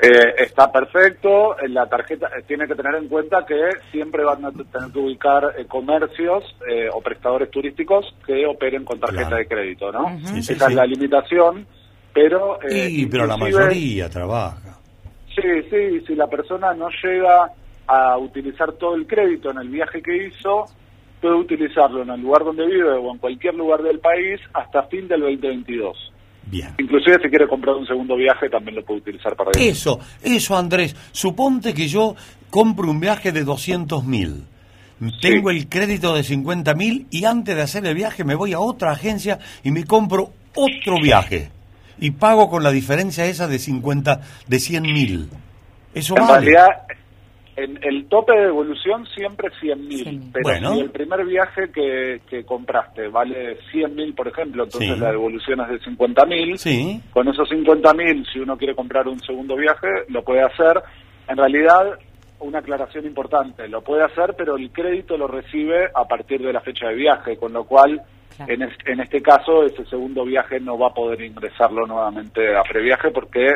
Eh, 0.05 0.35
está 0.39 0.69
perfecto. 0.69 1.55
La 1.69 1.87
tarjeta 1.87 2.27
eh, 2.37 2.43
tiene 2.45 2.67
que 2.67 2.75
tener 2.75 2.95
en 2.95 3.07
cuenta 3.07 3.45
que 3.45 3.55
siempre 3.91 4.23
van 4.25 4.43
a 4.43 4.51
tener 4.51 4.91
que 4.91 4.99
ubicar 4.99 5.53
eh, 5.57 5.65
comercios 5.65 6.43
eh, 6.69 6.89
o 6.93 6.99
prestadores 7.01 7.49
turísticos 7.49 8.13
que 8.25 8.45
operen 8.45 8.83
con 8.83 8.99
tarjeta 8.99 9.27
Claro. 9.29 9.37
de 9.37 9.47
crédito, 9.47 9.91
¿no? 9.93 10.03
Ujú. 10.07 10.27
Sí, 10.27 10.43
sí, 10.43 10.53
Esa 10.53 10.65
sí. 10.65 10.71
es 10.73 10.75
la 10.75 10.85
limitación. 10.85 11.65
Pero, 12.13 12.61
eh, 12.61 12.69
Sí, 12.89 13.07
pero 13.09 13.25
la 13.25 13.37
mayoría 13.37 14.09
trabaja. 14.09 14.77
Sí, 15.33 15.41
sí, 15.71 16.01
si 16.05 16.15
la 16.15 16.27
persona 16.27 16.73
no 16.73 16.89
llega 17.01 17.49
a 17.87 18.17
utilizar 18.17 18.73
todo 18.73 18.95
el 18.95 19.07
crédito 19.07 19.49
en 19.51 19.57
el 19.59 19.69
viaje 19.69 20.01
que 20.01 20.27
hizo, 20.27 20.65
puede 21.21 21.35
utilizarlo 21.35 22.03
en 22.03 22.09
el 22.11 22.21
lugar 22.21 22.43
donde 22.43 22.67
vive 22.67 22.91
o 22.91 23.11
en 23.11 23.17
cualquier 23.17 23.55
lugar 23.55 23.81
del 23.81 23.99
país 23.99 24.39
hasta 24.53 24.83
fin 24.83 25.07
del 25.07 25.21
2022. 25.21 26.12
Bien. 26.45 26.69
Inclusive 26.77 27.19
si 27.23 27.29
quiere 27.29 27.47
comprar 27.47 27.75
un 27.75 27.87
segundo 27.87 28.15
viaje 28.15 28.49
también 28.49 28.75
lo 28.75 28.83
puede 28.83 28.99
utilizar 28.99 29.35
para 29.35 29.51
eso. 29.51 29.59
Eso, 29.61 29.99
eso 30.23 30.57
Andrés. 30.57 30.95
Suponte 31.11 31.73
que 31.73 31.87
yo 31.87 32.15
compro 32.49 32.89
un 32.89 32.99
viaje 32.99 33.31
de 33.31 33.43
200 33.43 34.03
mil. 34.05 34.43
Tengo 35.21 35.49
el 35.49 35.67
crédito 35.67 36.15
de 36.15 36.23
50 36.23 36.73
mil 36.75 37.07
y 37.09 37.25
antes 37.25 37.55
de 37.55 37.61
hacer 37.61 37.85
el 37.85 37.95
viaje 37.95 38.23
me 38.23 38.35
voy 38.35 38.53
a 38.53 38.59
otra 38.59 38.91
agencia 38.91 39.39
y 39.63 39.71
me 39.71 39.83
compro 39.85 40.31
otro 40.55 40.97
viaje. 41.01 41.49
Y 41.99 42.11
pago 42.11 42.49
con 42.49 42.63
la 42.63 42.71
diferencia 42.71 43.25
esa 43.25 43.47
de 43.47 43.59
50, 43.59 44.21
de 44.47 44.59
100 44.59 44.83
mil. 44.83 45.29
Eso 45.93 46.15
En 46.17 46.27
vale. 46.27 46.45
realidad, 46.45 46.83
en 47.55 47.79
el 47.83 48.07
tope 48.07 48.33
de 48.35 48.45
devolución 48.45 49.05
siempre 49.07 49.49
es 49.49 49.53
100 49.59 49.87
mil, 49.87 50.05
100.000. 50.05 50.29
pero 50.33 50.43
Bueno. 50.43 50.73
si 50.73 50.79
el 50.81 50.89
primer 50.91 51.25
viaje 51.25 51.71
que, 51.71 52.21
que 52.29 52.43
compraste 52.45 53.07
vale 53.09 53.57
100 53.71 53.95
mil, 53.95 54.13
por 54.13 54.27
ejemplo, 54.27 54.63
entonces 54.63 54.93
Sí. 54.95 54.99
la 54.99 55.11
devolución 55.11 55.61
es 55.61 55.69
de 55.69 55.79
50 55.79 56.25
mil. 56.25 56.57
Sí. 56.57 57.01
Con 57.11 57.27
esos 57.27 57.47
50 57.49 57.93
mil, 57.93 58.25
si 58.31 58.39
uno 58.39 58.57
quiere 58.57 58.75
comprar 58.75 59.07
un 59.07 59.19
segundo 59.19 59.55
viaje, 59.55 59.87
lo 60.09 60.23
puede 60.23 60.41
hacer. 60.41 60.81
En 61.27 61.37
realidad, 61.37 61.97
una 62.39 62.59
aclaración 62.59 63.05
importante, 63.05 63.67
lo 63.69 63.81
puede 63.81 64.03
hacer, 64.03 64.33
pero 64.37 64.57
el 64.57 64.71
crédito 64.71 65.17
lo 65.17 65.27
recibe 65.27 65.89
a 65.95 66.05
partir 66.05 66.41
de 66.41 66.51
la 66.51 66.59
fecha 66.61 66.87
de 66.89 66.95
viaje, 66.95 67.37
con 67.37 67.53
lo 67.53 67.63
cual, 67.65 68.01
Claro. 68.35 68.51
en, 68.53 68.61
es- 68.63 68.77
en 68.85 68.99
este 68.99 69.21
caso, 69.21 69.63
ese 69.65 69.85
segundo 69.85 70.23
viaje 70.25 70.59
no 70.59 70.77
va 70.77 70.87
a 70.87 70.93
poder 70.93 71.21
ingresarlo 71.21 71.85
nuevamente 71.85 72.55
a 72.55 72.63
previaje 72.63 73.11
porque 73.11 73.47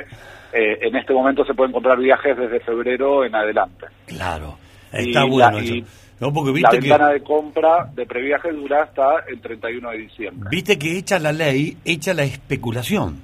eh, 0.54 0.78
en 0.82 0.96
este 0.96 1.14
momento 1.14 1.44
se 1.46 1.54
pueden 1.54 1.72
comprar 1.74 1.98
viajes 1.98 2.38
desde 2.38 2.60
febrero 2.62 3.26
en 3.26 3.36
adelante. 3.36 3.88
Claro. 4.06 4.58
Y 4.94 5.10
Está 5.10 5.22
la- 5.22 5.26
bueno 5.26 5.60
y 5.62 5.80
eso. 5.80 5.88
No, 6.20 6.34
porque 6.34 6.60
La 6.62 6.70
que, 6.72 6.80
ventana 6.80 7.10
de 7.10 7.22
compra 7.22 7.86
de 7.94 8.06
previaje 8.08 8.52
dura 8.52 8.82
hasta 8.84 9.20
el 9.28 9.40
31 9.40 9.92
de 9.92 9.98
diciembre. 10.00 10.50
viste 10.50 10.80
que 10.80 10.98
echa 10.98 11.20
la 11.20 11.32
ley, 11.32 11.78
echa 11.86 12.14
la 12.16 12.24
especulación. 12.24 13.22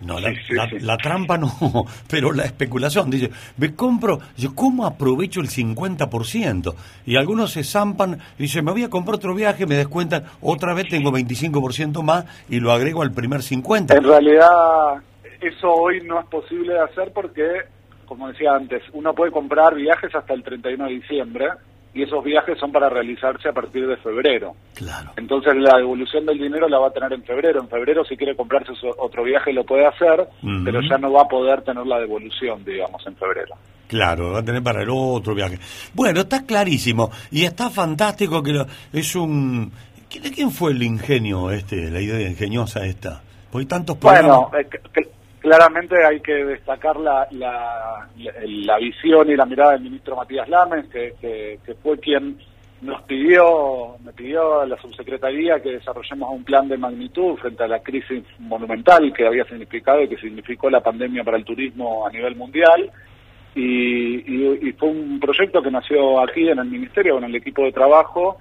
No, 0.00 0.18
la, 0.18 0.30
Sí, 0.30 0.36
sí, 0.48 0.54
la- 0.54 0.68
sí. 0.70 0.78
la 0.80 0.96
trampa 0.96 1.36
no, 1.36 1.50
pero 2.08 2.32
la 2.32 2.44
especulación. 2.44 3.10
Dice, 3.10 3.30
me 3.58 3.74
compro, 3.74 4.18
yo 4.36 4.54
cómo 4.54 4.86
aprovecho 4.86 5.40
el 5.40 5.48
50%. 5.48 6.74
Y 7.06 7.16
algunos 7.16 7.52
se 7.52 7.64
zampan, 7.64 8.18
y 8.38 8.42
dicen, 8.44 8.64
me 8.64 8.72
voy 8.72 8.84
a 8.84 8.88
comprar 8.90 9.16
otro 9.16 9.34
viaje, 9.34 9.66
me 9.66 9.74
descuentan, 9.76 10.24
otra 10.40 10.72
vez 10.74 10.88
tengo 10.88 11.10
25% 11.12 12.02
más 12.02 12.24
y 12.48 12.60
lo 12.60 12.72
agrego 12.72 13.02
al 13.02 13.12
primer 13.12 13.40
50%. 13.42 13.96
En 13.96 14.04
realidad, 14.04 14.48
eso 15.40 15.70
hoy 15.72 16.00
no 16.06 16.18
es 16.20 16.26
posible 16.26 16.72
de 16.74 16.80
hacer 16.80 17.12
porque, 17.12 17.42
como 18.06 18.28
decía 18.28 18.52
antes, 18.54 18.82
uno 18.92 19.14
puede 19.14 19.32
comprar 19.32 19.74
viajes 19.74 20.14
hasta 20.14 20.32
el 20.34 20.42
31 20.42 20.84
de 20.86 20.90
diciembre 20.92 21.48
y 21.92 22.02
esos 22.02 22.22
viajes 22.22 22.58
son 22.58 22.70
para 22.70 22.88
realizarse 22.88 23.48
a 23.48 23.52
partir 23.52 23.86
de 23.86 23.96
febrero. 23.96 24.54
Claro. 24.74 25.12
Entonces 25.16 25.56
la 25.56 25.78
devolución 25.78 26.24
del 26.26 26.38
dinero 26.38 26.68
la 26.68 26.78
va 26.78 26.88
a 26.88 26.92
tener 26.92 27.12
en 27.12 27.24
febrero. 27.24 27.60
En 27.60 27.68
febrero 27.68 28.04
si 28.04 28.16
quiere 28.16 28.36
comprarse 28.36 28.72
otro 28.98 29.24
viaje 29.24 29.52
lo 29.52 29.64
puede 29.64 29.86
hacer, 29.86 30.28
pero 30.64 30.80
ya 30.80 30.98
no 30.98 31.12
va 31.12 31.22
a 31.22 31.28
poder 31.28 31.62
tener 31.62 31.86
la 31.86 31.98
devolución, 31.98 32.64
digamos, 32.64 33.04
en 33.06 33.16
febrero. 33.16 33.54
Claro, 33.88 34.32
va 34.32 34.38
a 34.38 34.44
tener 34.44 34.62
para 34.62 34.82
el 34.82 34.88
otro 34.90 35.34
viaje. 35.34 35.58
Bueno, 35.94 36.20
está 36.20 36.46
clarísimo 36.46 37.10
y 37.30 37.44
está 37.44 37.70
fantástico 37.70 38.42
que 38.42 38.64
es 38.92 39.16
un... 39.16 39.72
¿De 40.10 40.30
quién 40.30 40.50
fue 40.50 40.72
el 40.72 40.82
ingenio 40.82 41.50
este, 41.50 41.90
la 41.90 42.00
idea 42.00 42.28
ingeniosa 42.28 42.84
esta? 42.84 43.22
Porque 43.50 43.66
tantos 43.66 43.98
Bueno, 44.00 44.50
eh, 44.56 45.08
claramente 45.40 45.96
hay 46.04 46.20
que 46.20 46.44
destacar 46.44 46.96
la, 47.00 47.26
la, 47.32 48.08
la, 48.16 48.78
visión 48.78 49.28
y 49.28 49.36
la 49.36 49.46
mirada 49.46 49.72
del 49.72 49.82
ministro 49.82 50.14
Matías 50.14 50.48
Lames, 50.48 50.86
que, 50.88 51.58
fue 51.82 51.98
quien 51.98 52.38
nos 52.82 53.02
pidió, 53.02 53.96
me 54.04 54.12
pidió 54.12 54.60
a 54.60 54.66
la 54.66 54.80
subsecretaría 54.80 55.60
que 55.60 55.72
desarrollemos 55.72 56.30
un 56.30 56.44
plan 56.44 56.68
de 56.68 56.78
magnitud 56.78 57.36
frente 57.36 57.64
a 57.64 57.68
la 57.68 57.80
crisis 57.80 58.22
monumental 58.38 59.12
que 59.12 59.26
había 59.26 59.44
significado 59.44 60.02
y 60.02 60.08
que 60.08 60.16
significó 60.16 60.70
la 60.70 60.80
pandemia 60.80 61.24
para 61.24 61.36
el 61.36 61.44
turismo 61.44 62.06
a 62.06 62.10
nivel 62.10 62.36
mundial. 62.36 62.90
Y, 63.54 64.68
y, 64.68 64.72
fue 64.74 64.90
un 64.90 65.18
proyecto 65.18 65.60
que 65.60 65.70
nació 65.72 66.20
aquí 66.20 66.48
en 66.48 66.60
el 66.60 66.66
ministerio, 66.66 67.18
en 67.18 67.24
el 67.24 67.34
equipo 67.34 67.64
de 67.64 67.72
trabajo, 67.72 68.38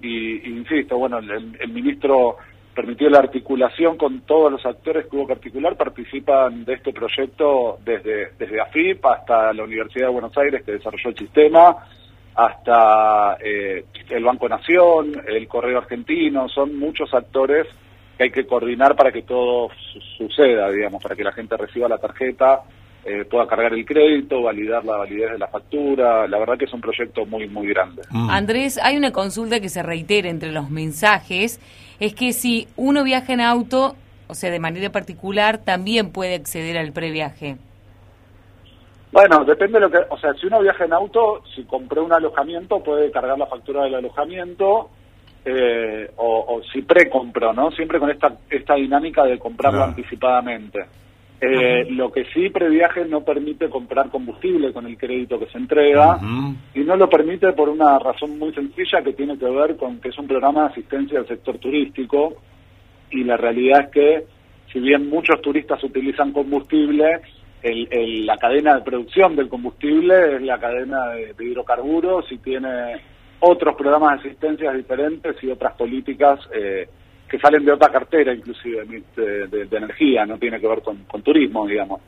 y, 0.00 0.48
insisto, 0.48 0.96
bueno, 0.98 1.18
el, 1.18 1.56
el 1.58 1.68
ministro 1.70 2.36
permitió 2.74 3.10
la 3.10 3.18
articulación 3.18 3.96
con 3.96 4.22
todos 4.22 4.50
los 4.50 4.64
actores 4.64 5.06
que 5.06 5.16
hubo 5.16 5.26
que 5.26 5.34
articular, 5.34 5.76
participan 5.76 6.64
de 6.64 6.74
este 6.74 6.92
proyecto 6.92 7.78
desde, 7.84 8.32
desde 8.38 8.60
AFIP 8.60 9.04
hasta 9.04 9.52
la 9.52 9.64
Universidad 9.64 10.06
de 10.06 10.12
Buenos 10.12 10.36
Aires 10.38 10.62
que 10.64 10.72
desarrolló 10.72 11.10
el 11.10 11.16
sistema, 11.16 11.76
hasta 12.34 13.36
eh, 13.44 13.84
el 14.08 14.24
Banco 14.24 14.48
Nación, 14.48 15.12
el 15.26 15.46
Correo 15.48 15.78
Argentino, 15.78 16.48
son 16.48 16.78
muchos 16.78 17.12
actores 17.12 17.66
que 18.16 18.24
hay 18.24 18.30
que 18.30 18.46
coordinar 18.46 18.96
para 18.96 19.12
que 19.12 19.22
todo 19.22 19.68
suceda, 20.16 20.70
digamos, 20.70 21.02
para 21.02 21.14
que 21.14 21.24
la 21.24 21.32
gente 21.32 21.56
reciba 21.56 21.88
la 21.88 21.98
tarjeta, 21.98 22.62
eh, 23.04 23.24
pueda 23.24 23.48
cargar 23.48 23.74
el 23.74 23.84
crédito, 23.84 24.42
validar 24.42 24.84
la 24.84 24.98
validez 24.98 25.32
de 25.32 25.38
la 25.38 25.48
factura. 25.48 26.28
La 26.28 26.38
verdad 26.38 26.56
que 26.56 26.66
es 26.66 26.72
un 26.72 26.80
proyecto 26.80 27.26
muy, 27.26 27.48
muy 27.48 27.66
grande. 27.66 28.02
Mm. 28.10 28.30
Andrés, 28.30 28.78
hay 28.80 28.96
una 28.96 29.10
consulta 29.10 29.58
que 29.58 29.68
se 29.68 29.82
reitera 29.82 30.28
entre 30.28 30.52
los 30.52 30.70
mensajes 30.70 31.60
es 32.02 32.16
que 32.16 32.32
si 32.32 32.66
uno 32.76 33.04
viaja 33.04 33.32
en 33.32 33.40
auto, 33.40 33.94
o 34.26 34.34
sea, 34.34 34.50
de 34.50 34.58
manera 34.58 34.90
particular, 34.90 35.58
también 35.58 36.10
puede 36.10 36.34
acceder 36.34 36.76
al 36.76 36.90
previaje. 36.92 37.58
Bueno, 39.12 39.44
depende 39.44 39.78
de 39.78 39.86
lo 39.86 39.90
que, 39.90 39.98
o 40.10 40.18
sea, 40.18 40.34
si 40.34 40.46
uno 40.46 40.60
viaja 40.60 40.84
en 40.84 40.94
auto, 40.94 41.44
si 41.54 41.62
compró 41.62 42.04
un 42.04 42.12
alojamiento, 42.12 42.82
puede 42.82 43.12
cargar 43.12 43.38
la 43.38 43.46
factura 43.46 43.84
del 43.84 43.94
alojamiento, 43.94 44.90
eh, 45.44 46.10
o, 46.16 46.60
si 46.72 46.82
precompró, 46.82 47.52
¿no? 47.52 47.70
Siempre 47.70 48.00
con 48.00 48.10
esta, 48.10 48.32
esta 48.50 48.74
dinámica 48.74 49.22
de 49.22 49.38
comprarlo 49.38 49.84
anticipadamente. 49.84 50.80
Eh, 51.44 51.86
lo 51.90 52.12
que 52.12 52.24
sí, 52.26 52.50
previaje 52.50 53.04
no 53.04 53.24
permite 53.24 53.68
comprar 53.68 54.08
combustible 54.10 54.72
con 54.72 54.86
el 54.86 54.96
crédito 54.96 55.40
que 55.40 55.46
se 55.46 55.58
entrega 55.58 56.20
y 56.72 56.80
no 56.84 56.94
lo 56.94 57.10
permite 57.10 57.52
por 57.52 57.68
una 57.68 57.98
razón 57.98 58.38
muy 58.38 58.54
sencilla 58.54 59.02
que 59.02 59.12
tiene 59.12 59.36
que 59.36 59.50
ver 59.50 59.76
con 59.76 59.98
que 59.98 60.10
es 60.10 60.18
un 60.18 60.28
programa 60.28 60.60
de 60.60 60.66
asistencia 60.68 61.18
al 61.18 61.26
sector 61.26 61.58
turístico 61.58 62.34
y 63.10 63.24
la 63.24 63.36
realidad 63.36 63.86
es 63.86 63.90
que 63.90 64.24
si 64.72 64.78
bien 64.78 65.08
muchos 65.08 65.42
turistas 65.42 65.82
utilizan 65.82 66.30
combustible, 66.30 67.22
el, 67.60 68.24
la 68.24 68.36
cadena 68.36 68.76
de 68.76 68.82
producción 68.82 69.34
del 69.34 69.48
combustible 69.48 70.36
es 70.36 70.42
la 70.42 70.60
cadena 70.60 71.08
de, 71.08 71.34
hidrocarburos 71.44 72.30
y 72.30 72.38
tiene 72.38 73.00
otros 73.40 73.74
programas 73.74 74.22
de 74.22 74.28
asistencia 74.28 74.70
diferentes 74.70 75.34
y 75.42 75.50
otras 75.50 75.74
políticas 75.74 76.38
eh, 76.54 76.88
que 77.32 77.38
salen 77.38 77.64
de 77.64 77.72
otra 77.72 77.90
cartera, 77.90 78.34
inclusive, 78.34 78.84
de, 79.16 79.66
energía, 79.72 80.26
no 80.26 80.36
tiene 80.36 80.60
que 80.60 80.68
ver 80.68 80.82
con, 80.82 81.22
turismo, 81.22 81.66
digamos. 81.66 82.02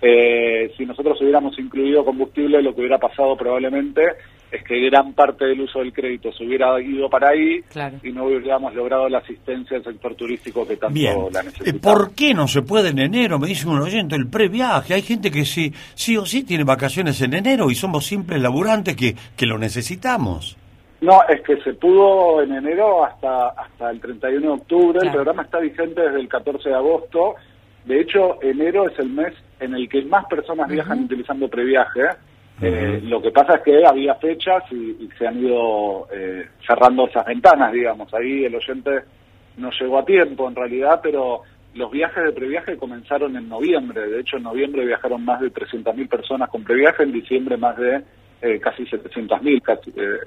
Eh, 0.00 0.72
si 0.78 0.86
nosotros 0.86 1.20
hubiéramos 1.20 1.58
incluido 1.58 2.02
combustible, 2.02 2.62
lo 2.62 2.74
que 2.74 2.80
hubiera 2.80 2.96
pasado 2.96 3.36
probablemente 3.36 4.00
es 4.50 4.64
que 4.64 4.80
gran 4.86 5.12
parte 5.12 5.44
del 5.44 5.60
uso 5.60 5.80
del 5.80 5.92
crédito 5.92 6.32
se 6.32 6.44
hubiera 6.44 6.80
ido 6.80 7.10
para 7.10 7.28
ahí 7.28 7.60
y 8.02 8.12
no 8.12 8.24
hubiéramos 8.24 8.74
logrado 8.74 9.10
la 9.10 9.18
asistencia 9.18 9.76
del 9.76 9.84
sector 9.84 10.14
turístico 10.14 10.66
que 10.66 10.78
tanto 10.78 11.30
la 11.30 11.42
necesita. 11.42 11.68
Eh, 11.68 11.78
¿Por 11.78 12.14
qué 12.14 12.32
no 12.32 12.48
se 12.48 12.62
puede 12.62 12.88
en 12.88 12.98
enero? 12.98 13.38
Me 13.38 13.48
dice 13.48 13.68
un 13.68 13.78
oyente, 13.78 14.16
el 14.16 14.28
previaje. 14.28 14.94
Hay 14.94 15.02
gente 15.02 15.30
que 15.30 15.44
sí, 15.44 15.70
sí 15.94 16.16
o 16.16 16.24
sí 16.24 16.44
tiene 16.44 16.64
vacaciones 16.64 17.20
en 17.20 17.34
enero 17.34 17.70
y 17.70 17.74
somos 17.74 18.06
simples 18.06 18.40
laburantes 18.40 18.96
que, 18.96 19.16
que 19.36 19.44
lo 19.44 19.58
necesitamos. 19.58 20.56
No, 21.02 21.20
es 21.28 21.40
que 21.42 21.60
se 21.62 21.74
pudo 21.74 22.42
en 22.42 22.52
enero 22.52 23.04
hasta 23.04 23.48
hasta 23.48 23.90
el 23.90 24.00
31 24.00 24.40
de 24.40 24.52
octubre. 24.52 25.00
El 25.02 25.10
programa 25.10 25.42
está 25.42 25.58
vigente 25.58 26.00
desde 26.00 26.20
el 26.20 26.28
14 26.28 26.68
de 26.68 26.74
agosto. 26.76 27.34
De 27.84 28.00
hecho, 28.00 28.40
enero 28.40 28.88
es 28.88 28.96
el 29.00 29.10
mes 29.10 29.34
en 29.58 29.74
el 29.74 29.88
que 29.88 30.02
más 30.02 30.24
personas 30.26 30.68
viajan 30.68 31.04
utilizando 31.04 31.48
previaje. 31.48 32.02
Eh, 32.60 33.00
lo 33.02 33.20
que 33.20 33.32
pasa 33.32 33.56
es 33.56 33.62
que 33.62 33.84
había 33.84 34.14
fechas 34.14 34.62
y, 34.70 35.08
se 35.18 35.26
han 35.26 35.44
ido 35.44 36.06
eh, 36.12 36.46
cerrando 36.64 37.08
esas 37.08 37.26
ventanas, 37.26 37.72
digamos. 37.72 38.14
Ahí 38.14 38.44
el 38.44 38.54
oyente 38.54 39.00
no 39.56 39.70
llegó 39.72 39.98
a 39.98 40.04
tiempo 40.04 40.48
en 40.48 40.54
realidad, 40.54 41.00
pero 41.02 41.42
los 41.74 41.90
viajes 41.90 42.22
de 42.22 42.32
previaje 42.32 42.76
comenzaron 42.76 43.36
en 43.36 43.48
noviembre. 43.48 44.06
De 44.06 44.20
hecho, 44.20 44.36
en 44.36 44.44
noviembre 44.44 44.86
viajaron 44.86 45.24
más 45.24 45.40
de 45.40 45.52
300.000 45.52 46.08
personas 46.08 46.48
con 46.48 46.62
previaje, 46.62 47.02
en 47.02 47.10
diciembre 47.10 47.56
más 47.56 47.76
de 47.76 48.02
eh, 48.42 48.60
casi 48.60 48.84
700.000, 48.84 49.80
eh, 49.96 50.18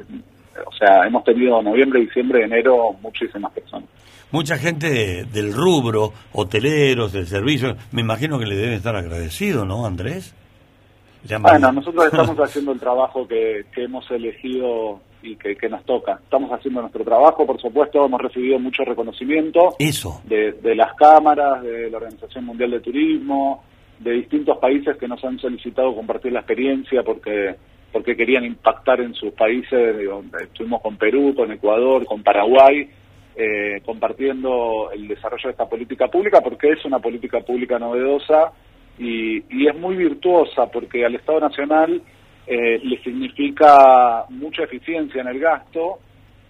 o 0.66 0.72
sea, 0.72 1.06
hemos 1.06 1.24
tenido 1.24 1.62
noviembre, 1.62 2.02
diciembre, 2.02 2.44
enero 2.44 2.94
muchísimas 3.02 3.52
personas. 3.52 3.90
Mucha 4.32 4.58
gente 4.58 5.26
del 5.26 5.54
rubro, 5.54 6.12
hoteleros, 6.34 7.14
del 7.14 7.28
servicio, 7.28 7.76
me 7.92 8.02
imagino 8.02 8.40
que 8.40 8.46
le 8.46 8.56
deben 8.56 8.74
estar 8.74 8.96
agradecidos, 8.96 9.68
¿no, 9.68 9.86
Andrés? 9.86 10.36
Bueno, 11.40 11.72
nosotros 11.72 12.06
estamos 12.12 12.38
haciendo 12.38 12.72
el 12.72 12.80
trabajo 12.80 13.28
que, 13.28 13.66
hemos 13.76 14.10
elegido 14.12 15.00
y 15.24 15.36
que, 15.36 15.70
nos 15.70 15.84
toca. 15.86 16.20
Estamos 16.24 16.52
haciendo 16.52 16.82
nuestro 16.82 17.04
trabajo, 17.04 17.46
por 17.46 17.60
supuesto, 17.60 18.06
hemos 18.06 18.22
recibido 18.22 18.60
mucho 18.60 18.84
reconocimiento 18.84 19.76
Eso. 19.80 20.22
De, 20.26 20.54
de 20.54 20.76
las 20.76 20.94
cámaras, 20.96 21.64
de 21.64 21.90
la 21.90 21.98
Organización 21.98 22.46
Mundial 22.46 22.72
de 22.72 22.80
Turismo, 22.80 23.64
de 24.00 24.12
distintos 24.12 24.58
países 24.58 24.98
que 24.98 25.08
nos 25.08 25.24
han 25.24 25.40
solicitado 25.40 25.96
compartir 25.96 26.32
la 26.32 26.40
experiencia 26.40 27.04
porque 27.04 27.56
porque 27.96 28.18
querían 28.18 28.44
impactar 28.44 29.00
en 29.00 29.14
sus 29.14 29.32
países. 29.32 29.96
estuvimos 30.42 30.82
con 30.82 30.98
Perú, 30.98 31.34
con 31.34 31.50
Ecuador, 31.50 32.04
con 32.06 32.24
Paraguay, 32.24 32.90
eh, 33.38 33.80
compartiendo 33.86 34.90
el 34.94 35.08
desarrollo 35.08 35.46
de 35.46 35.52
esta 35.52 35.70
política 35.70 36.10
pública, 36.10 36.42
porque 36.42 36.72
es 36.72 36.84
una 36.84 37.00
política 37.00 37.40
pública 37.40 37.80
novedosa 37.80 38.52
y, 39.00 39.66
es 39.66 39.76
muy 39.78 39.96
virtuosa, 39.96 40.70
porque 40.70 41.06
al 41.06 41.16
Estado 41.16 41.40
Nacional 41.40 42.02
eh, 42.46 42.82
le 42.84 43.02
significa 43.02 44.26
mucha 44.28 44.64
eficiencia 44.64 45.22
en 45.22 45.30
el 45.30 45.40
gasto. 45.40 46.00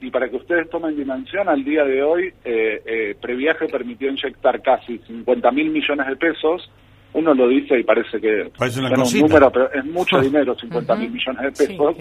Y 0.02 0.10
para 0.10 0.28
que 0.28 0.38
ustedes 0.38 0.68
tomen 0.72 0.98
dimensión, 0.98 1.48
al 1.48 1.64
día 1.64 1.84
de 1.84 2.02
hoy, 2.02 2.34
eh, 2.44 3.16
Previaje 3.22 3.68
permitió 3.68 4.10
inyectar 4.10 4.64
casi 4.64 4.98
50 4.98 5.52
mil 5.52 5.70
millones 5.70 6.08
de 6.08 6.16
pesos 6.16 6.72
uno 7.16 7.34
lo 7.34 7.48
dice 7.48 7.80
y 7.80 7.84
parece 7.84 8.20
que 8.20 8.42
es 8.42 8.78
un 9.14 9.22
número, 9.22 9.50
pero 9.50 9.72
es 9.72 9.86
mucho 9.86 10.20
dinero, 10.20 10.54
50 10.54 10.96
mil 10.96 11.12
millones 11.12 11.44
de 11.44 11.68
pesos, 11.68 11.96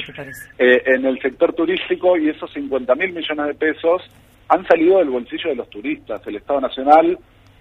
eh, 0.58 0.82
en 0.86 1.06
el 1.06 1.20
sector 1.20 1.52
turístico 1.52 2.16
y 2.16 2.28
esos 2.28 2.52
50 2.52 2.94
mil 2.96 3.12
millones 3.12 3.46
de 3.46 3.54
pesos 3.54 4.02
han 4.48 4.66
salido 4.66 4.98
del 4.98 5.10
bolsillo 5.10 5.50
de 5.50 5.56
los 5.56 5.70
turistas. 5.70 6.20
El 6.26 6.36
Estado 6.36 6.60
Nacional 6.60 7.16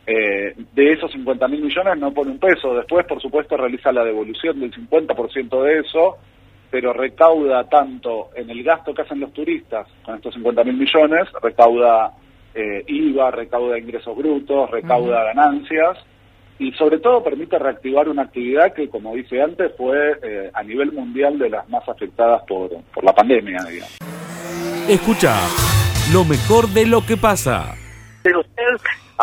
eh, 0.06 0.56
de 0.74 0.92
esos 0.92 1.12
50 1.12 1.48
mil 1.48 1.62
millones 1.62 1.98
no 2.00 2.12
pone 2.12 2.32
un 2.32 2.40
peso. 2.40 2.74
Después, 2.74 3.06
por 3.06 3.22
supuesto, 3.22 3.56
realiza 3.56 3.92
la 3.92 4.04
devolución 4.04 4.60
del 4.60 4.72
50% 4.74 5.64
de 5.64 5.80
eso, 5.80 6.18
pero 6.72 6.92
recauda 6.92 7.66
tanto 7.66 8.32
en 8.36 8.50
el 8.50 8.64
gasto 8.64 8.96
que 8.96 9.04
hacen 9.04 9.20
los 9.20 9.32
turistas 9.32 9.88
con 10.04 10.16
estos 10.16 10.34
50 10.34 10.64
mil 10.64 10.78
millones, 10.78 11.28
recauda 11.40 12.14
eh, 12.56 12.84
IVA, 12.88 13.30
recauda 13.30 13.78
ingresos 13.78 14.18
brutos, 14.18 14.72
recauda 14.72 15.24
ganancias 15.26 16.00
y 16.60 16.72
sobre 16.74 17.00
todo 17.00 17.24
permite 17.24 17.58
reactivar 17.58 18.08
una 18.10 18.24
actividad 18.24 18.74
que, 18.74 18.90
como 18.90 19.16
dice 19.16 19.42
antes, 19.42 19.72
fue 19.78 20.20
eh, 20.24 20.52
a 20.54 20.64
nivel 20.64 20.92
mundial 20.92 21.40
de 21.40 21.50
las 21.50 21.68
más 21.70 21.88
afectadas 21.88 22.44
por, 22.48 22.70
por 22.94 23.04
la 23.04 23.14
pandemia. 23.14 23.64
Digamos. 23.70 23.98
Escucha 24.88 25.36
lo 26.12 26.26
mejor 26.26 26.68
de 26.70 26.86
lo 26.86 27.06
que 27.06 27.18
pasa 27.18 27.76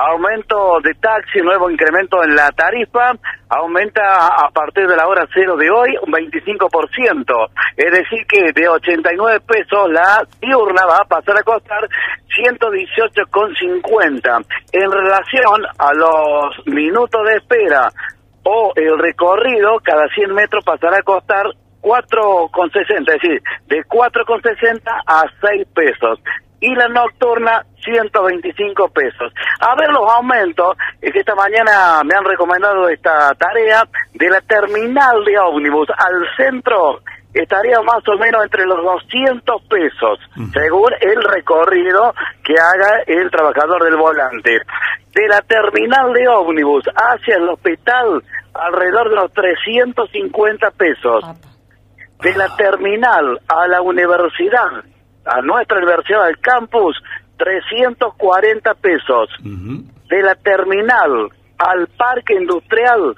aumento 0.01 0.81
de 0.83 0.95
taxi, 0.95 1.41
nuevo 1.41 1.71
incremento 1.71 2.25
en 2.25 2.35
la 2.35 2.51
tarifa, 2.53 3.13
aumenta 3.49 4.29
a 4.29 4.49
partir 4.51 4.87
de 4.87 4.97
la 4.97 5.07
hora 5.07 5.27
cero 5.33 5.57
de 5.57 5.71
hoy 5.71 5.97
un 6.03 6.13
25%. 6.13 7.51
Es 7.77 7.93
decir, 7.93 8.27
que 8.27 8.53
de 8.53 8.69
89 8.69 9.41
pesos 9.41 9.91
la 9.91 10.23
diurna 10.41 10.85
va 10.87 10.99
a 10.99 11.05
pasar 11.05 11.39
a 11.39 11.43
costar 11.43 11.89
118,50. 12.29 14.45
En 14.73 14.91
relación 14.91 15.67
a 15.79 15.93
los 15.93 16.67
minutos 16.67 17.25
de 17.27 17.37
espera 17.37 17.91
o 18.45 18.73
el 18.77 18.99
recorrido 18.99 19.79
cada 19.83 20.09
100 20.09 20.35
metros 20.35 20.65
pasará 20.65 20.99
a 20.99 21.03
costar 21.03 21.47
4,60, 21.83 22.99
es 23.01 23.07
decir, 23.07 23.43
de 23.67 23.85
4,60 23.85 24.81
a 25.07 25.25
6 25.41 25.67
pesos. 25.75 26.19
Y 26.63 26.75
la 26.75 26.89
nocturna, 26.89 27.65
125 27.83 28.89
pesos. 28.91 29.33
A 29.61 29.75
ver 29.77 29.91
los 29.91 30.07
aumentos, 30.13 30.77
es 31.01 31.11
que 31.11 31.21
esta 31.21 31.35
mañana 31.35 32.03
me 32.05 32.15
han 32.15 32.25
recomendado 32.25 32.89
esta 32.89 33.35
tarea 33.35 33.83
de 34.13 34.29
la 34.29 34.41
terminal 34.43 35.25
de 35.25 35.39
ómnibus 35.39 35.89
al 35.91 36.27
centro 36.37 37.01
estaría 37.35 37.81
más 37.83 38.07
o 38.09 38.17
menos 38.19 38.43
entre 38.45 38.67
los 38.67 38.83
200 38.83 39.63
pesos, 39.69 40.19
según 40.53 40.91
el 41.01 41.23
recorrido 41.23 42.13
que 42.45 42.55
haga 42.55 43.03
el 43.07 43.31
trabajador 43.31 43.85
del 43.85 43.97
volante. 43.97 44.59
De 45.15 45.29
la 45.29 45.41
terminal 45.43 46.13
de 46.13 46.29
ómnibus 46.29 46.85
hacia 46.95 47.37
el 47.37 47.49
hospital, 47.49 48.23
alrededor 48.55 49.11
de 49.11 49.17
los 49.17 49.33
350 49.33 50.71
pesos. 50.73 51.25
De 52.23 52.35
la 52.35 52.55
terminal 52.57 53.41
a 53.49 53.67
la 53.67 53.81
universidad, 53.81 54.85
a 55.25 55.41
nuestra 55.43 55.79
universidad 55.79 56.27
del 56.27 56.39
campus, 56.39 56.97
340 57.39 58.75
pesos. 58.75 59.29
De 59.43 60.23
la 60.23 60.35
terminal 60.35 61.31
al 61.59 61.87
parque 61.97 62.35
industrial, 62.35 63.17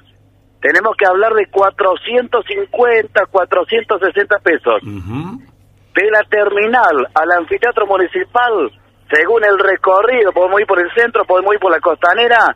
tenemos 0.61 0.95
que 0.95 1.05
hablar 1.05 1.33
de 1.33 1.47
450, 1.47 3.25
460 3.25 4.39
pesos. 4.39 4.81
De 4.81 6.09
la 6.09 6.23
terminal 6.23 7.07
al 7.13 7.31
anfiteatro 7.31 7.85
municipal, 7.85 8.71
según 9.11 9.43
el 9.43 9.59
recorrido, 9.59 10.31
podemos 10.31 10.61
ir 10.61 10.67
por 10.67 10.79
el 10.79 10.91
centro, 10.93 11.25
podemos 11.25 11.53
ir 11.53 11.59
por 11.59 11.71
la 11.71 11.79
costanera, 11.79 12.55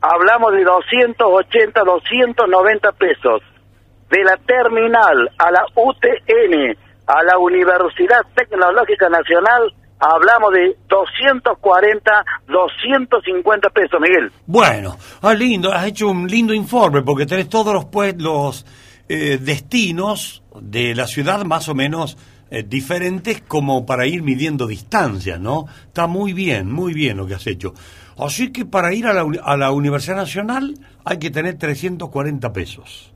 hablamos 0.00 0.52
de 0.52 0.64
280, 0.64 1.80
290 1.80 2.92
pesos. 2.92 3.42
De 4.10 4.24
la 4.24 4.36
terminal 4.38 5.30
a 5.38 5.50
la 5.50 5.64
UTN, 5.74 6.76
a 7.06 7.22
la 7.24 7.38
Universidad 7.38 8.22
Tecnológica 8.34 9.08
Nacional, 9.08 9.74
hablamos 9.98 10.52
de 10.52 10.76
240, 10.88 12.24
250 12.46 13.70
pesos, 13.70 14.00
Miguel. 14.00 14.32
Bueno, 14.46 14.96
ah, 15.22 15.34
lindo, 15.34 15.72
has 15.72 15.86
hecho 15.86 16.08
un 16.08 16.26
lindo 16.26 16.54
informe 16.54 17.02
porque 17.02 17.26
tenés 17.26 17.48
todos 17.48 17.74
los, 17.74 17.86
pues, 17.86 18.14
los 18.16 18.64
eh, 19.08 19.38
destinos 19.40 20.42
de 20.60 20.94
la 20.94 21.06
ciudad 21.06 21.44
más 21.44 21.68
o 21.68 21.74
menos 21.74 22.16
eh, 22.50 22.62
diferentes 22.66 23.42
como 23.42 23.84
para 23.84 24.06
ir 24.06 24.22
midiendo 24.22 24.66
distancia, 24.66 25.38
¿no? 25.38 25.66
Está 25.86 26.06
muy 26.06 26.32
bien, 26.32 26.70
muy 26.70 26.94
bien 26.94 27.16
lo 27.16 27.26
que 27.26 27.34
has 27.34 27.46
hecho. 27.46 27.74
Así 28.18 28.52
que 28.52 28.64
para 28.64 28.94
ir 28.94 29.06
a 29.06 29.12
la, 29.12 29.26
a 29.42 29.56
la 29.56 29.70
Universidad 29.70 30.16
Nacional 30.16 30.74
hay 31.04 31.18
que 31.18 31.30
tener 31.30 31.58
340 31.58 32.52
pesos. 32.52 33.12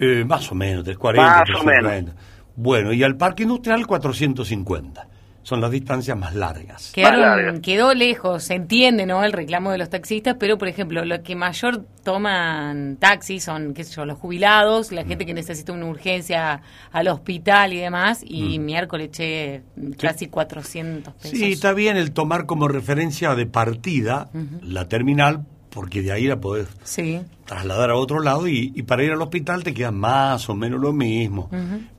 Eh, 0.00 0.24
más 0.24 0.50
o 0.52 0.54
menos, 0.54 0.84
340. 0.84 1.22
Más 1.30 1.40
o 1.42 1.44
340. 1.44 1.90
menos. 1.90 2.14
Bueno, 2.56 2.92
y 2.92 3.02
al 3.02 3.16
Parque 3.16 3.44
Industrial 3.44 3.86
450. 3.86 5.08
Son 5.44 5.62
las 5.62 5.70
distancias 5.70 6.14
más 6.18 6.34
largas. 6.34 6.92
Quedaron- 6.94 7.62
quedó 7.62 7.94
lejos, 7.94 8.42
se 8.44 8.54
entiende, 8.54 9.06
¿no? 9.06 9.24
El 9.24 9.32
reclamo 9.32 9.70
de 9.72 9.78
los 9.78 9.88
taxistas, 9.88 10.36
pero 10.38 10.58
por 10.58 10.68
ejemplo, 10.68 11.02
los 11.06 11.20
que 11.20 11.36
mayor 11.36 11.86
toman 12.04 12.96
taxis 12.98 13.44
son, 13.44 13.72
qué 13.72 13.82
sé 13.84 13.94
yo, 13.94 14.04
los 14.04 14.18
jubilados, 14.18 14.92
la 14.92 15.04
gente 15.06 15.24
que 15.24 15.32
necesita 15.32 15.72
una 15.72 15.86
urgencia 15.86 16.60
al 16.92 17.08
hospital 17.08 17.72
y 17.72 17.78
demás, 17.78 18.20
y 18.26 18.58
miércoles 18.58 19.10
che 19.12 19.62
casi 19.98 20.26
400 20.26 21.14
pesos. 21.14 21.30
Sí, 21.38 21.52
está 21.52 21.72
bien 21.72 21.96
el 21.96 22.12
tomar 22.12 22.44
como 22.44 22.68
referencia 22.68 23.34
de 23.34 23.46
partida 23.46 24.28
la 24.62 24.86
terminal, 24.88 25.46
porque 25.78 26.02
de 26.02 26.10
ahí 26.10 26.26
la 26.26 26.40
podés 26.40 26.66
Sí. 26.82 27.22
trasladar 27.46 27.90
a 27.90 27.94
otro 27.94 28.18
lado 28.18 28.48
y, 28.48 28.72
y 28.74 28.82
para 28.82 29.04
ir 29.04 29.12
al 29.12 29.22
hospital 29.22 29.62
te 29.62 29.72
queda 29.72 29.92
más 29.92 30.50
o 30.50 30.56
menos 30.56 30.80
lo 30.80 30.92
mismo. 30.92 31.48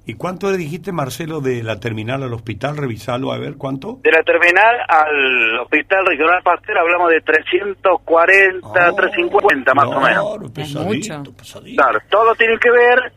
¿Y 0.05 0.15
cuánto 0.15 0.51
le 0.51 0.57
dijiste, 0.57 0.91
Marcelo, 0.91 1.39
de 1.39 1.63
la 1.63 1.79
terminal 1.79 2.21
al 2.23 2.33
hospital? 2.33 2.75
Revisalo, 2.75 3.31
a 3.31 3.37
ver, 3.37 3.55
¿cuánto? 3.55 3.99
De 4.03 4.11
la 4.11 4.21
terminal 4.23 4.75
al 4.89 5.59
Hospital 5.61 6.05
Regional 6.07 6.43
Pasteur 6.43 6.77
hablamos 6.77 7.09
de 7.09 7.21
340, 7.21 8.95
350 8.97 9.73
más 9.73 9.85
o 9.85 10.01
menos. 10.01 10.35
Claro, 10.37 10.53
pesadito, 10.53 11.31
pesadito. 11.33 11.81
Claro, 11.81 11.99
todo 12.09 12.35
tiene 12.35 12.57
que 12.59 12.71
ver, 12.71 13.13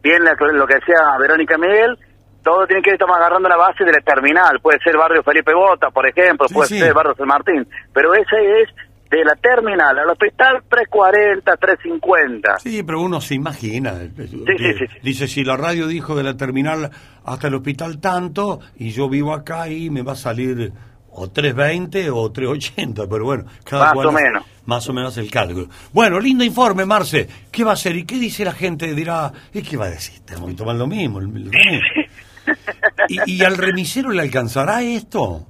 bien 0.00 0.22
la- 0.22 0.36
lo 0.52 0.64
que 0.66 0.74
decía 0.76 0.94
Verónica 1.18 1.58
Miguel, 1.58 1.98
todo 2.44 2.66
tiene 2.68 2.82
que 2.82 2.90
ver, 2.90 2.94
estamos 3.00 3.16
agarrando 3.16 3.48
la 3.48 3.56
base 3.56 3.82
de 3.84 3.90
la 3.92 4.00
terminal, 4.00 4.60
puede 4.62 4.78
ser 4.78 4.96
barrio 4.96 5.24
Felipe 5.24 5.52
Bota, 5.54 5.90
por 5.90 6.06
ejemplo, 6.06 6.46
Sí, 6.46 6.54
puede 6.54 6.68
sí. 6.68 6.78
ser 6.78 6.94
barrio 6.94 7.14
San 7.16 7.26
Martín, 7.26 7.66
pero 7.92 8.14
ese 8.14 8.62
es 8.62 8.68
de 9.10 9.24
la 9.24 9.34
terminal 9.36 9.98
al 9.98 10.10
hospital 10.10 10.62
340, 10.68 11.56
350. 11.56 12.58
Sí, 12.58 12.82
pero 12.82 13.00
uno 13.00 13.20
se 13.20 13.34
imagina. 13.34 13.94
sí, 14.16 14.26
sí, 14.26 14.74
sí. 14.78 14.86
Dice, 15.02 15.26
si 15.28 15.44
la 15.44 15.56
radio 15.56 15.86
dijo 15.86 16.14
de 16.14 16.22
la 16.22 16.36
terminal 16.36 16.90
hasta 17.24 17.48
el 17.48 17.54
hospital 17.54 18.00
tanto, 18.00 18.60
y 18.76 18.90
yo 18.90 19.08
vivo 19.08 19.32
acá 19.32 19.68
y 19.68 19.90
me 19.90 20.02
va 20.02 20.12
a 20.12 20.16
salir 20.16 20.72
o 21.10 21.28
320 21.30 22.10
o 22.10 22.30
380, 22.30 23.08
pero 23.08 23.24
bueno, 23.24 23.44
cada 23.64 23.86
Más 23.86 23.92
cual 23.94 24.06
o 24.08 24.12
menos. 24.12 24.44
Más 24.66 24.88
o 24.88 24.92
menos 24.92 25.16
el 25.16 25.30
cálculo. 25.30 25.68
Bueno, 25.92 26.20
lindo 26.20 26.44
informe, 26.44 26.84
Marce. 26.84 27.26
¿Qué 27.50 27.64
va 27.64 27.70
a 27.70 27.74
hacer? 27.74 27.96
¿Y 27.96 28.04
qué 28.04 28.16
dice 28.16 28.44
la 28.44 28.52
gente? 28.52 28.94
Dirá, 28.94 29.32
¿y 29.52 29.62
qué 29.62 29.76
va 29.76 29.86
a 29.86 29.90
decir? 29.90 30.20
Que 30.22 30.34
tomar 30.54 30.76
lo 30.76 30.86
mismo. 30.86 31.18
el 31.20 31.28
mismo. 31.28 31.50
¿Y, 33.08 33.36
¿Y 33.36 33.44
al 33.44 33.56
remisero 33.56 34.10
le 34.10 34.22
alcanzará 34.22 34.82
esto? 34.82 35.46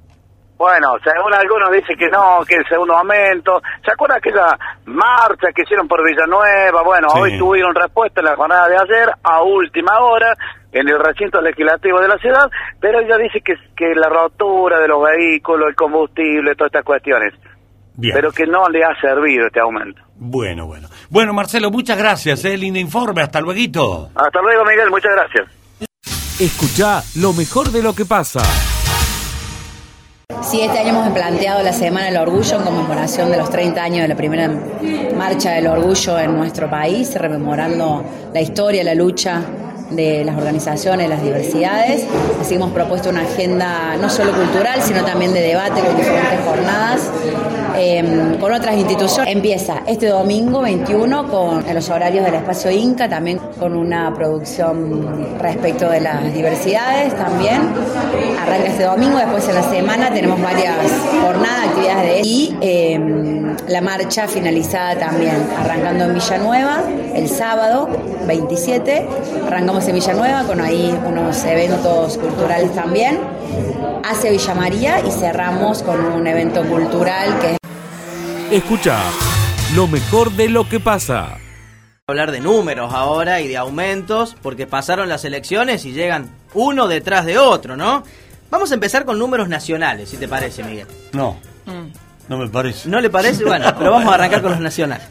Bueno, 0.58 0.94
según 1.04 1.32
algunos 1.32 1.70
dicen 1.70 1.96
que 1.96 2.08
no, 2.08 2.40
que 2.46 2.56
el 2.56 2.66
segundo 2.68 2.96
aumento. 2.96 3.62
¿Se 3.84 3.92
acuerda 3.92 4.16
aquella 4.16 4.58
marcha 4.86 5.52
que 5.54 5.62
hicieron 5.62 5.86
por 5.86 6.04
Villanueva? 6.04 6.82
Bueno, 6.82 7.08
Sí. 7.10 7.18
hoy 7.20 7.38
tuvieron 7.38 7.72
respuesta 7.74 8.20
en 8.20 8.26
la 8.26 8.34
jornada 8.36 8.68
de 8.68 8.74
ayer, 8.76 9.08
a 9.22 9.42
última 9.42 10.00
hora, 10.00 10.34
en 10.72 10.88
el 10.88 10.98
recinto 10.98 11.40
legislativo 11.40 12.00
de 12.00 12.08
la 12.08 12.18
ciudad, 12.18 12.50
pero 12.80 12.98
ella 13.00 13.16
dice 13.18 13.40
que, 13.40 13.54
que 13.76 13.94
la 13.94 14.08
rotura 14.08 14.80
de 14.80 14.88
los 14.88 15.00
vehículos, 15.02 15.68
el 15.68 15.76
combustible, 15.76 16.54
todas 16.56 16.70
estas 16.70 16.84
cuestiones. 16.84 17.32
Bien. 17.94 18.14
Pero 18.14 18.32
que 18.32 18.46
no 18.46 18.68
le 18.68 18.84
ha 18.84 18.94
servido 19.00 19.46
este 19.46 19.60
aumento. 19.60 20.02
Bueno, 20.16 20.66
bueno. 20.66 20.88
Bueno, 21.08 21.32
Marcelo, 21.32 21.70
muchas 21.70 21.96
gracias. 21.98 22.44
¿eh? 22.44 22.56
Lindo 22.56 22.78
informe. 22.80 23.22
Hasta 23.22 23.40
luego. 23.40 24.08
Hasta 24.14 24.40
luego, 24.42 24.64
Miguel. 24.64 24.90
Muchas 24.90 25.12
gracias. 25.14 25.48
Escucha 26.40 27.02
lo 27.16 27.32
mejor 27.32 27.68
de 27.70 27.82
lo 27.82 27.94
que 27.94 28.04
pasa. 28.04 28.40
Sí, 30.42 30.60
este 30.62 30.78
año 30.78 30.90
hemos 30.90 31.08
planteado 31.10 31.62
la 31.62 31.72
Semana 31.72 32.06
del 32.06 32.16
Orgullo 32.16 32.56
en 32.56 32.62
conmemoración 32.62 33.30
de 33.30 33.36
los 33.36 33.50
30 33.50 33.82
años 33.82 34.02
de 34.02 34.08
la 34.08 34.16
primera 34.16 34.48
marcha 35.16 35.52
del 35.52 35.66
orgullo 35.66 36.18
en 36.18 36.36
nuestro 36.36 36.70
país, 36.70 37.14
rememorando 37.14 38.04
la 38.32 38.40
historia, 38.40 38.82
la 38.84 38.94
lucha 38.94 39.42
de 39.90 40.24
las 40.24 40.36
organizaciones, 40.36 41.08
las 41.08 41.22
diversidades. 41.22 42.06
Así 42.40 42.54
hemos 42.54 42.72
propuesto 42.72 43.10
una 43.10 43.22
agenda 43.22 43.96
no 43.96 44.10
solo 44.10 44.32
cultural, 44.32 44.82
sino 44.82 45.04
también 45.04 45.32
de 45.32 45.40
debate 45.40 45.80
con 45.80 45.96
diferentes 45.96 46.40
jornadas 46.44 47.10
eh, 47.76 48.36
con 48.40 48.52
otras 48.52 48.76
instituciones. 48.76 49.32
Empieza 49.32 49.82
este 49.86 50.06
domingo 50.06 50.62
21 50.62 51.28
con 51.28 51.64
los 51.72 51.88
horarios 51.90 52.24
del 52.24 52.34
espacio 52.34 52.70
Inca, 52.70 53.08
también 53.08 53.38
con 53.58 53.76
una 53.76 54.12
producción 54.14 55.38
respecto 55.38 55.88
de 55.88 56.00
las 56.00 56.32
diversidades 56.34 57.14
también. 57.14 57.72
Arranca 58.40 58.68
este 58.68 58.84
domingo, 58.84 59.18
después 59.18 59.48
en 59.48 59.54
la 59.54 59.62
semana 59.62 60.12
tenemos 60.12 60.40
varias 60.40 60.74
jornadas, 61.22 61.68
actividades 61.68 62.22
de 62.22 62.28
y 62.28 62.56
eh, 62.60 63.00
la 63.68 63.80
marcha 63.80 64.26
finalizada 64.26 64.96
también, 64.96 65.36
arrancando 65.58 66.04
en 66.04 66.14
Villanueva 66.14 66.82
el 67.14 67.28
sábado 67.28 67.88
27, 68.26 69.06
arrancamos 69.46 69.77
en 69.86 69.94
Villanueva 69.94 70.42
con 70.44 70.60
ahí 70.60 70.98
unos 71.04 71.44
eventos 71.44 72.18
culturales 72.18 72.74
también, 72.74 73.20
hacia 74.04 74.30
Villa 74.30 74.54
María 74.54 75.00
y 75.06 75.10
cerramos 75.12 75.82
con 75.84 76.04
un 76.04 76.26
evento 76.26 76.64
cultural 76.64 77.38
que 77.38 77.52
es 77.52 77.58
Escucha 78.50 78.98
lo 79.76 79.86
mejor 79.86 80.32
de 80.32 80.48
lo 80.48 80.68
que 80.68 80.80
pasa. 80.80 81.36
hablar 82.08 82.32
de 82.32 82.40
números 82.40 82.92
ahora 82.92 83.40
y 83.40 83.46
de 83.48 83.56
aumentos, 83.56 84.36
porque 84.42 84.66
pasaron 84.66 85.08
las 85.08 85.24
elecciones 85.24 85.84
y 85.84 85.92
llegan 85.92 86.28
uno 86.54 86.88
detrás 86.88 87.24
de 87.24 87.38
otro, 87.38 87.76
¿no? 87.76 88.02
Vamos 88.50 88.72
a 88.72 88.74
empezar 88.74 89.04
con 89.04 89.16
números 89.18 89.48
nacionales, 89.48 90.08
si 90.08 90.16
te 90.16 90.26
parece, 90.26 90.64
Miguel. 90.64 90.88
No, 91.12 91.36
no 92.28 92.38
me 92.38 92.48
parece. 92.48 92.88
¿No 92.88 93.00
le 93.00 93.10
parece? 93.10 93.44
Bueno, 93.44 93.72
pero 93.78 93.92
vamos 93.92 94.10
a 94.10 94.14
arrancar 94.14 94.42
con 94.42 94.50
los 94.52 94.60
nacionales. 94.60 95.06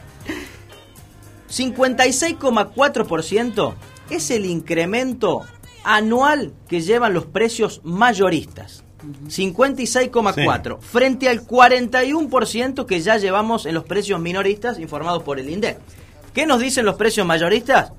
56,4% 1.50 3.74
es 4.10 4.32
el 4.32 4.46
incremento 4.46 5.44
anual 5.84 6.54
que 6.68 6.82
llevan 6.82 7.14
los 7.14 7.26
precios 7.26 7.82
mayoristas. 7.84 8.84
56,4 9.28 10.80
frente 10.80 11.30
al 11.30 11.46
41% 11.46 12.86
que 12.86 13.00
ya 13.00 13.18
llevamos 13.18 13.66
en 13.66 13.76
los 13.76 13.84
precios 13.86 14.20
minoristas 14.20 14.80
informados 14.80 15.24
por 15.24 15.40
el 15.40 15.50
INDEC. 15.50 15.78
¿Qué 16.34 16.46
nos 16.46 16.60
dicen 16.60 16.86
los 16.86 16.96
precios 16.96 17.26
mayoristas? 17.26 17.94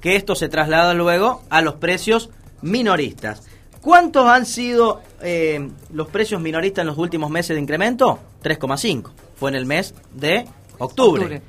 Que 0.00 0.16
esto 0.16 0.34
se 0.34 0.48
traslada 0.48 0.94
luego 0.94 1.42
a 1.50 1.60
los 1.60 1.74
precios 1.74 2.30
minoristas. 2.62 3.42
¿Cuántos 3.80 4.26
han 4.26 4.46
sido 4.46 5.02
eh, 5.20 5.68
los 5.92 6.08
precios 6.08 6.40
minoristas 6.40 6.82
en 6.82 6.86
los 6.86 6.98
últimos 6.98 7.30
meses 7.30 7.54
de 7.54 7.60
incremento? 7.60 8.18
3,5. 8.42 9.10
Fue 9.36 9.50
en 9.50 9.56
el 9.56 9.66
mes 9.66 9.94
de 10.12 10.46
octubre. 10.78 11.22
Octubre. 11.24 11.42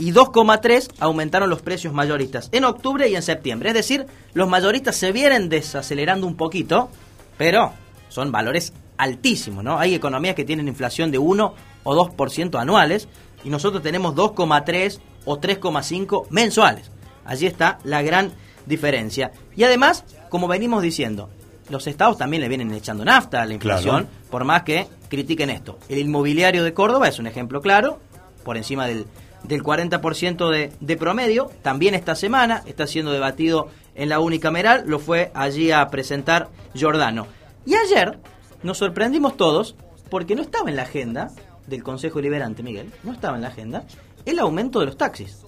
Y 0.00 0.12
2,3 0.12 0.94
aumentaron 0.98 1.50
los 1.50 1.60
precios 1.60 1.92
mayoristas 1.92 2.48
en 2.52 2.64
octubre 2.64 3.06
y 3.08 3.14
en 3.14 3.22
septiembre. 3.22 3.68
Es 3.68 3.74
decir, 3.74 4.06
los 4.32 4.48
mayoristas 4.48 4.96
se 4.96 5.12
vienen 5.12 5.50
desacelerando 5.50 6.26
un 6.26 6.36
poquito, 6.36 6.88
pero 7.36 7.74
son 8.08 8.32
valores 8.32 8.72
altísimos, 8.96 9.62
¿no? 9.62 9.78
Hay 9.78 9.94
economías 9.94 10.34
que 10.34 10.44
tienen 10.44 10.68
inflación 10.68 11.10
de 11.10 11.18
1 11.18 11.54
o 11.84 11.94
2% 11.94 12.58
anuales 12.58 13.08
y 13.44 13.50
nosotros 13.50 13.82
tenemos 13.82 14.14
2,3 14.14 15.00
o 15.26 15.38
3,5 15.38 16.28
mensuales. 16.30 16.90
Allí 17.26 17.46
está 17.46 17.78
la 17.84 18.00
gran 18.00 18.32
diferencia. 18.64 19.32
Y 19.54 19.64
además, 19.64 20.04
como 20.30 20.48
venimos 20.48 20.82
diciendo, 20.82 21.28
los 21.68 21.86
estados 21.86 22.16
también 22.16 22.40
le 22.40 22.48
vienen 22.48 22.72
echando 22.72 23.04
nafta 23.04 23.42
a 23.42 23.46
la 23.46 23.52
inflación, 23.52 24.08
por 24.30 24.44
más 24.44 24.62
que 24.62 24.88
critiquen 25.10 25.50
esto. 25.50 25.78
El 25.90 25.98
inmobiliario 25.98 26.64
de 26.64 26.72
Córdoba 26.72 27.06
es 27.06 27.18
un 27.18 27.26
ejemplo 27.26 27.60
claro, 27.60 28.00
por 28.44 28.56
encima 28.56 28.86
del 28.86 29.06
del 29.44 29.62
40% 29.62 30.50
de, 30.50 30.72
de 30.80 30.96
promedio. 30.96 31.50
También 31.62 31.94
esta 31.94 32.14
semana 32.14 32.62
está 32.66 32.86
siendo 32.86 33.12
debatido 33.12 33.68
en 33.94 34.08
la 34.08 34.20
unicameral, 34.20 34.84
lo 34.86 34.98
fue 34.98 35.30
allí 35.34 35.70
a 35.70 35.88
presentar 35.88 36.48
Giordano. 36.74 37.26
Y 37.66 37.74
ayer 37.74 38.18
nos 38.62 38.78
sorprendimos 38.78 39.36
todos 39.36 39.74
porque 40.08 40.34
no 40.34 40.42
estaba 40.42 40.70
en 40.70 40.76
la 40.76 40.82
agenda 40.82 41.30
del 41.66 41.82
Consejo 41.82 42.20
Liberante, 42.20 42.62
Miguel, 42.62 42.92
no 43.04 43.12
estaba 43.12 43.36
en 43.36 43.42
la 43.42 43.48
agenda 43.48 43.84
el 44.26 44.38
aumento 44.38 44.80
de 44.80 44.86
los 44.86 44.96
taxis. 44.96 45.44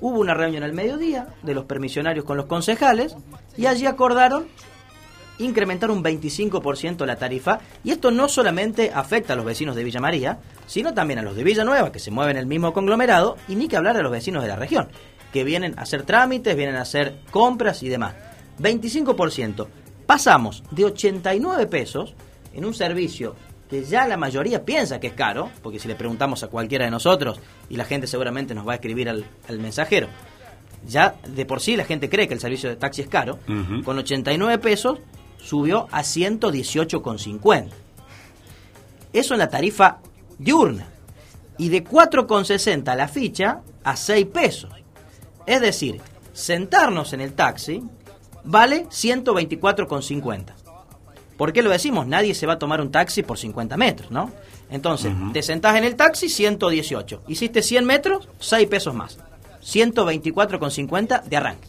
Hubo 0.00 0.20
una 0.20 0.34
reunión 0.34 0.62
al 0.62 0.72
mediodía 0.72 1.28
de 1.42 1.54
los 1.54 1.64
permisionarios 1.64 2.24
con 2.24 2.36
los 2.36 2.46
concejales 2.46 3.16
y 3.56 3.66
allí 3.66 3.86
acordaron 3.86 4.46
incrementar 5.38 5.90
un 5.90 6.02
25% 6.02 7.04
la 7.04 7.16
tarifa 7.16 7.60
y 7.84 7.90
esto 7.90 8.10
no 8.10 8.28
solamente 8.28 8.90
afecta 8.94 9.32
a 9.32 9.36
los 9.36 9.44
vecinos 9.44 9.76
de 9.76 9.84
Villa 9.84 10.00
María, 10.00 10.38
sino 10.66 10.94
también 10.94 11.18
a 11.18 11.22
los 11.22 11.36
de 11.36 11.44
Villanueva, 11.44 11.92
que 11.92 11.98
se 11.98 12.10
mueven 12.10 12.36
en 12.36 12.42
el 12.42 12.46
mismo 12.46 12.72
conglomerado, 12.72 13.36
y 13.48 13.56
ni 13.56 13.68
que 13.68 13.76
hablar 13.76 13.96
a 13.96 14.02
los 14.02 14.12
vecinos 14.12 14.42
de 14.42 14.48
la 14.48 14.56
región, 14.56 14.88
que 15.32 15.44
vienen 15.44 15.78
a 15.78 15.82
hacer 15.82 16.02
trámites, 16.02 16.56
vienen 16.56 16.76
a 16.76 16.82
hacer 16.82 17.20
compras 17.30 17.82
y 17.82 17.88
demás. 17.88 18.14
25%. 18.58 19.66
Pasamos 20.06 20.62
de 20.70 20.84
89 20.84 21.66
pesos 21.66 22.14
en 22.54 22.64
un 22.64 22.74
servicio 22.74 23.34
que 23.68 23.84
ya 23.84 24.06
la 24.06 24.16
mayoría 24.16 24.64
piensa 24.64 25.00
que 25.00 25.08
es 25.08 25.12
caro, 25.12 25.50
porque 25.62 25.80
si 25.80 25.88
le 25.88 25.96
preguntamos 25.96 26.42
a 26.42 26.48
cualquiera 26.48 26.84
de 26.84 26.90
nosotros, 26.90 27.40
y 27.68 27.76
la 27.76 27.84
gente 27.84 28.06
seguramente 28.06 28.54
nos 28.54 28.66
va 28.66 28.72
a 28.72 28.74
escribir 28.76 29.08
al, 29.08 29.24
mensajero, 29.58 30.08
ya 30.86 31.16
de 31.26 31.44
por 31.44 31.60
sí 31.60 31.76
la 31.76 31.84
gente 31.84 32.08
cree 32.08 32.28
que 32.28 32.34
el 32.34 32.40
servicio 32.40 32.68
de 32.68 32.76
taxi 32.76 33.02
es 33.02 33.08
caro, 33.08 33.40
con 33.84 33.98
89 33.98 34.58
pesos 34.58 35.00
subió 35.46 35.86
a 35.92 36.02
118,50. 36.02 37.68
Eso 39.12 39.34
en 39.34 39.38
la 39.38 39.48
tarifa 39.48 39.98
diurna. 40.38 40.88
Y 41.58 41.68
de 41.68 41.84
4,60 41.84 42.96
la 42.96 43.08
ficha 43.08 43.62
a 43.84 43.96
6 43.96 44.26
pesos. 44.26 44.70
Es 45.46 45.60
decir, 45.60 46.00
sentarnos 46.32 47.12
en 47.12 47.20
el 47.20 47.32
taxi 47.32 47.82
vale 48.44 48.86
124,50. 48.86 50.52
¿Por 51.36 51.52
qué 51.52 51.62
lo 51.62 51.70
decimos? 51.70 52.06
Nadie 52.06 52.34
se 52.34 52.46
va 52.46 52.54
a 52.54 52.58
tomar 52.58 52.80
un 52.80 52.90
taxi 52.90 53.22
por 53.22 53.38
50 53.38 53.76
metros, 53.76 54.10
¿no? 54.10 54.32
Entonces, 54.70 55.12
te 55.32 55.42
sentás 55.42 55.76
en 55.76 55.84
el 55.84 55.94
taxi, 55.94 56.28
118. 56.28 57.22
Hiciste 57.28 57.62
100 57.62 57.84
metros, 57.84 58.28
6 58.40 58.66
pesos 58.68 58.94
más. 58.94 59.18
124,50 59.62 61.22
de 61.22 61.36
arranque. 61.36 61.68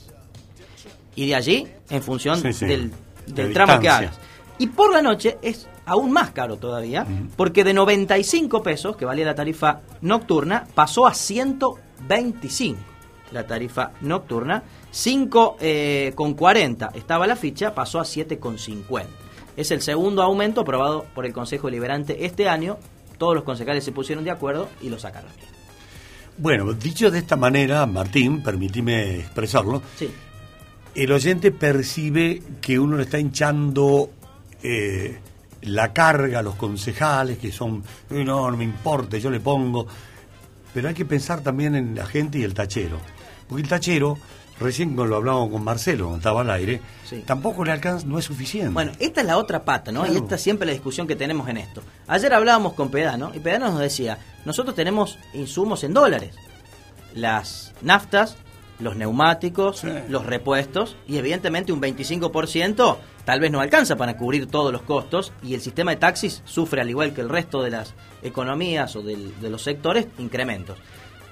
Y 1.16 1.28
de 1.28 1.36
allí, 1.36 1.68
en 1.90 2.02
función 2.02 2.42
del, 2.42 2.92
del 3.28 3.54
tramo 3.54 3.80
que 3.80 3.90
hagas. 3.90 4.20
Y 4.58 4.68
por 4.68 4.92
la 4.92 5.02
noche 5.02 5.38
es 5.42 5.68
aún 5.86 6.12
más 6.12 6.32
caro 6.32 6.58
todavía, 6.58 7.06
porque 7.36 7.64
de 7.64 7.74
95 7.74 8.62
pesos, 8.64 8.98
que 8.98 9.06
valía 9.06 9.26
la 9.26 9.36
tarifa 9.36 9.82
nocturna, 10.02 10.68
pasó 10.74 11.08
a 11.08 11.14
125 11.14 12.80
la 13.32 13.46
tarifa 13.46 13.92
nocturna. 14.02 14.64
5 14.92 15.58
eh, 15.60 16.12
con 16.16 16.34
40 16.34 16.92
estaba 16.96 17.28
la 17.28 17.36
ficha, 17.36 17.76
pasó 17.76 18.00
a 18.00 18.06
7 18.06 18.40
con 18.40 18.58
50. 18.58 19.10
Es 19.56 19.72
el 19.72 19.82
segundo 19.82 20.22
aumento 20.22 20.62
aprobado 20.62 21.06
por 21.14 21.26
el 21.26 21.34
Consejo 21.34 21.70
Liberante 21.70 22.26
este 22.26 22.48
año. 22.48 22.78
Todos 23.18 23.36
los 23.36 23.44
concejales 23.44 23.84
se 23.84 23.92
pusieron 23.92 24.24
de 24.24 24.32
acuerdo 24.32 24.70
y 24.82 24.90
lo 24.90 25.00
sacaron. 25.00 25.32
Bueno, 26.38 26.72
dicho 26.74 27.10
de 27.10 27.20
esta 27.20 27.36
manera, 27.36 27.86
Martín, 27.88 28.44
permíteme 28.44 29.20
expresarlo. 29.20 29.82
Sí 29.98 30.10
el 30.98 31.12
oyente 31.12 31.52
percibe 31.52 32.42
que 32.60 32.80
uno 32.80 32.98
le 32.98 33.04
está 33.04 33.20
hinchando 33.20 34.10
eh, 34.64 35.20
la 35.62 35.94
carga 35.94 36.40
a 36.40 36.42
los 36.42 36.56
concejales, 36.56 37.38
que 37.38 37.52
son, 37.52 37.84
no, 38.10 38.50
no 38.50 38.58
me 38.58 38.64
importa, 38.64 39.20
yo 39.20 39.30
le 39.30 39.40
pongo. 39.40 39.86
Pero 40.74 40.88
hay 40.88 40.96
que 40.96 41.06
pensar 41.06 41.42
también 41.42 41.76
en 41.76 41.94
la 41.94 42.08
gente 42.08 42.40
y 42.40 42.44
el 42.44 42.56
tachero. 42.56 42.98
Porque 43.48 43.62
el 43.62 43.70
tachero, 43.70 44.18
recién 44.60 44.96
lo 44.96 45.16
hablamos 45.16 45.52
con 45.52 45.64
Marcelo, 45.64 46.06
cuando 46.06 46.18
estaba 46.18 46.42
al 46.42 46.50
aire, 46.50 46.82
tampoco 47.28 47.64
le 47.64 47.74
alcanza, 47.74 48.08
no 48.08 48.18
es 48.18 48.26
suficiente. 48.26 48.74
Bueno, 48.74 48.92
esta 48.98 49.22
es 49.22 49.28
la 49.28 49.38
otra 49.38 49.64
pata, 49.64 49.92
¿no? 49.92 50.12
Y 50.12 50.16
esta 50.16 50.34
es 50.34 50.42
siempre 50.42 50.66
la 50.66 50.74
discusión 50.74 51.06
que 51.06 51.16
tenemos 51.16 51.48
en 51.48 51.58
esto. 51.58 51.84
Ayer 52.08 52.34
hablábamos 52.34 52.74
con 52.74 52.90
Pedano, 52.90 53.32
y 53.36 53.40
Pedano 53.40 53.70
nos 53.70 53.82
decía, 53.82 54.18
nosotros 54.46 54.76
tenemos 54.76 55.20
insumos 55.36 55.84
en 55.84 55.94
dólares. 55.94 56.34
Las 57.14 57.74
naftas 57.84 58.36
los 58.80 58.96
neumáticos, 58.96 59.84
los 60.08 60.26
repuestos 60.26 60.96
y 61.08 61.18
evidentemente 61.18 61.72
un 61.72 61.82
25% 61.82 62.98
tal 63.26 63.40
vez 63.40 63.52
no 63.52 63.60
alcanza 63.60 63.96
para 63.96 64.18
cubrir 64.18 64.48
todos 64.48 64.72
los 64.72 64.84
costos 64.84 65.34
y 65.44 65.54
el 65.54 65.62
sistema 65.62 65.92
de 65.92 65.98
taxis 65.98 66.42
sufre 66.46 66.82
al 66.82 66.90
igual 66.90 67.14
que 67.14 67.22
el 67.22 67.30
resto 67.30 67.64
de 67.64 67.72
las 67.72 67.94
economías 68.22 68.96
o 68.96 69.02
de 69.02 69.50
los 69.50 69.64
sectores 69.64 70.08
incrementos. 70.20 70.78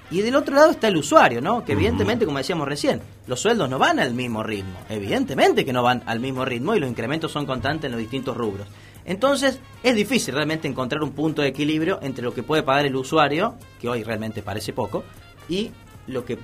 Y 0.08 0.22
del 0.22 0.36
otro 0.36 0.54
lado 0.54 0.70
está 0.70 0.86
el 0.86 0.96
usuario, 0.96 1.40
¿no? 1.40 1.64
Que 1.64 1.72
evidentemente, 1.72 2.26
como 2.26 2.38
decíamos 2.38 2.68
recién, 2.68 3.00
los 3.26 3.40
sueldos 3.40 3.68
no 3.68 3.76
van 3.76 3.98
al 3.98 4.14
mismo 4.14 4.44
ritmo. 4.44 4.78
Evidentemente 4.88 5.64
que 5.64 5.72
no 5.72 5.82
van 5.82 6.04
al 6.06 6.20
mismo 6.20 6.44
ritmo 6.44 6.76
y 6.76 6.80
los 6.80 6.88
incrementos 6.88 7.32
son 7.32 7.44
constantes 7.44 7.86
en 7.86 7.92
los 7.92 8.00
distintos 8.00 8.36
rubros. 8.36 8.68
Entonces, 9.04 9.60
es 9.82 9.94
difícil 9.96 10.34
realmente 10.34 10.68
encontrar 10.68 11.02
un 11.02 11.10
punto 11.10 11.42
de 11.42 11.48
equilibrio 11.48 11.98
entre 12.02 12.24
lo 12.24 12.32
que 12.32 12.44
puede 12.44 12.62
pagar 12.62 12.86
el 12.86 12.94
usuario, 12.94 13.56
que 13.80 13.88
hoy 13.88 14.04
realmente 14.04 14.42
parece 14.42 14.72
poco, 14.72 15.04
y 15.48 15.70
lo 16.06 16.24
que 16.24 16.38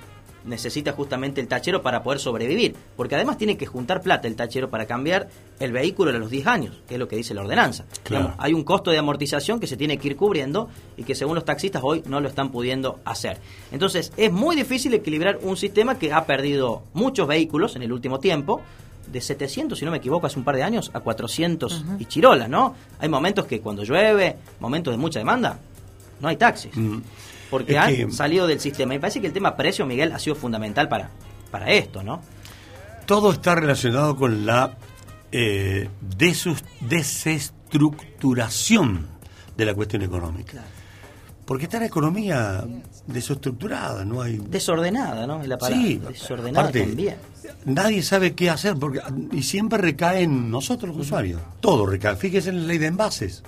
necesita 0.45 0.91
justamente 0.91 1.41
el 1.41 1.47
tachero 1.47 1.81
para 1.81 2.03
poder 2.03 2.19
sobrevivir, 2.19 2.75
porque 2.95 3.15
además 3.15 3.37
tiene 3.37 3.57
que 3.57 3.65
juntar 3.65 4.01
plata 4.01 4.27
el 4.27 4.35
tachero 4.35 4.69
para 4.69 4.85
cambiar 4.85 5.29
el 5.59 5.71
vehículo 5.71 6.11
a 6.11 6.13
los 6.13 6.29
10 6.29 6.47
años, 6.47 6.81
que 6.87 6.95
es 6.95 6.99
lo 6.99 7.07
que 7.07 7.15
dice 7.15 7.33
la 7.33 7.41
ordenanza. 7.41 7.85
hay 8.37 8.53
un 8.53 8.63
costo 8.63 8.91
de 8.91 8.97
amortización 8.97 9.59
que 9.59 9.67
se 9.67 9.77
tiene 9.77 9.97
que 9.97 10.09
ir 10.09 10.15
cubriendo 10.15 10.69
y 10.97 11.03
que 11.03 11.15
según 11.15 11.35
los 11.35 11.45
taxistas 11.45 11.81
hoy 11.83 12.03
no 12.05 12.19
lo 12.19 12.27
están 12.27 12.51
pudiendo 12.51 12.99
hacer. 13.05 13.39
Entonces 13.71 14.11
es 14.17 14.31
muy 14.31 14.55
difícil 14.55 14.93
equilibrar 14.93 15.39
un 15.41 15.57
sistema 15.57 15.97
que 15.97 16.11
ha 16.11 16.25
perdido 16.25 16.83
muchos 16.93 17.27
vehículos 17.27 17.75
en 17.75 17.83
el 17.83 17.91
último 17.91 18.19
tiempo, 18.19 18.61
de 19.11 19.19
700, 19.19 19.77
si 19.77 19.83
no 19.83 19.91
me 19.91 19.97
equivoco, 19.97 20.27
hace 20.27 20.39
un 20.39 20.45
par 20.45 20.55
de 20.55 20.63
años, 20.63 20.89
a 20.93 21.01
400 21.01 21.83
y 21.99 22.05
chirola, 22.05 22.47
¿no? 22.47 22.73
Hay 22.99 23.09
momentos 23.09 23.45
que 23.45 23.59
cuando 23.59 23.83
llueve, 23.83 24.37
momentos 24.61 24.93
de 24.93 24.97
mucha 24.97 25.19
demanda, 25.19 25.59
no 26.21 26.29
hay 26.29 26.37
taxis. 26.37 26.75
Mm 26.75 27.01
porque 27.53 27.77
han 27.77 28.11
salido 28.11 28.47
del 28.47 28.59
sistema. 28.59 28.95
Y 28.95 28.99
parece 28.99 29.21
que 29.21 29.27
el 29.27 29.33
tema 29.33 29.55
precio, 29.55 29.85
Miguel, 29.85 30.11
ha 30.11 30.17
sido 30.17 30.35
fundamental 30.35 30.89
para, 30.89 31.11
para 31.51 31.69
esto, 31.69 32.01
¿no? 32.01 32.19
Todo 33.05 33.31
está 33.31 33.53
relacionado 33.53 34.15
con 34.15 34.43
la 34.43 34.75
eh, 35.31 35.87
desestructuración 36.81 39.05
de 39.55 39.65
la 39.65 39.75
cuestión 39.75 40.01
económica. 40.01 40.63
Porque 41.45 41.65
está 41.65 41.77
la 41.77 41.85
economía 41.85 42.65
desestructurada, 43.05 44.03
no 44.03 44.23
hay... 44.23 44.37
Desordenada, 44.37 45.27
¿no? 45.27 45.43
la 45.43 45.59
palabra. 45.59 45.85
Sí, 45.85 45.97
desordenada 45.97 46.71
también. 46.71 47.17
Nadie 47.65 48.01
sabe 48.01 48.33
qué 48.33 48.49
hacer 48.49 48.77
porque 48.77 48.99
y 49.31 49.43
siempre 49.43 49.77
recae 49.77 50.23
en 50.23 50.49
nosotros 50.49 50.95
los 50.95 51.05
usuarios. 51.05 51.39
Todo 51.59 51.85
recae. 51.85 52.15
Fíjese 52.15 52.49
en 52.49 52.61
la 52.61 52.67
ley 52.69 52.79
de 52.79 52.87
envases 52.87 53.43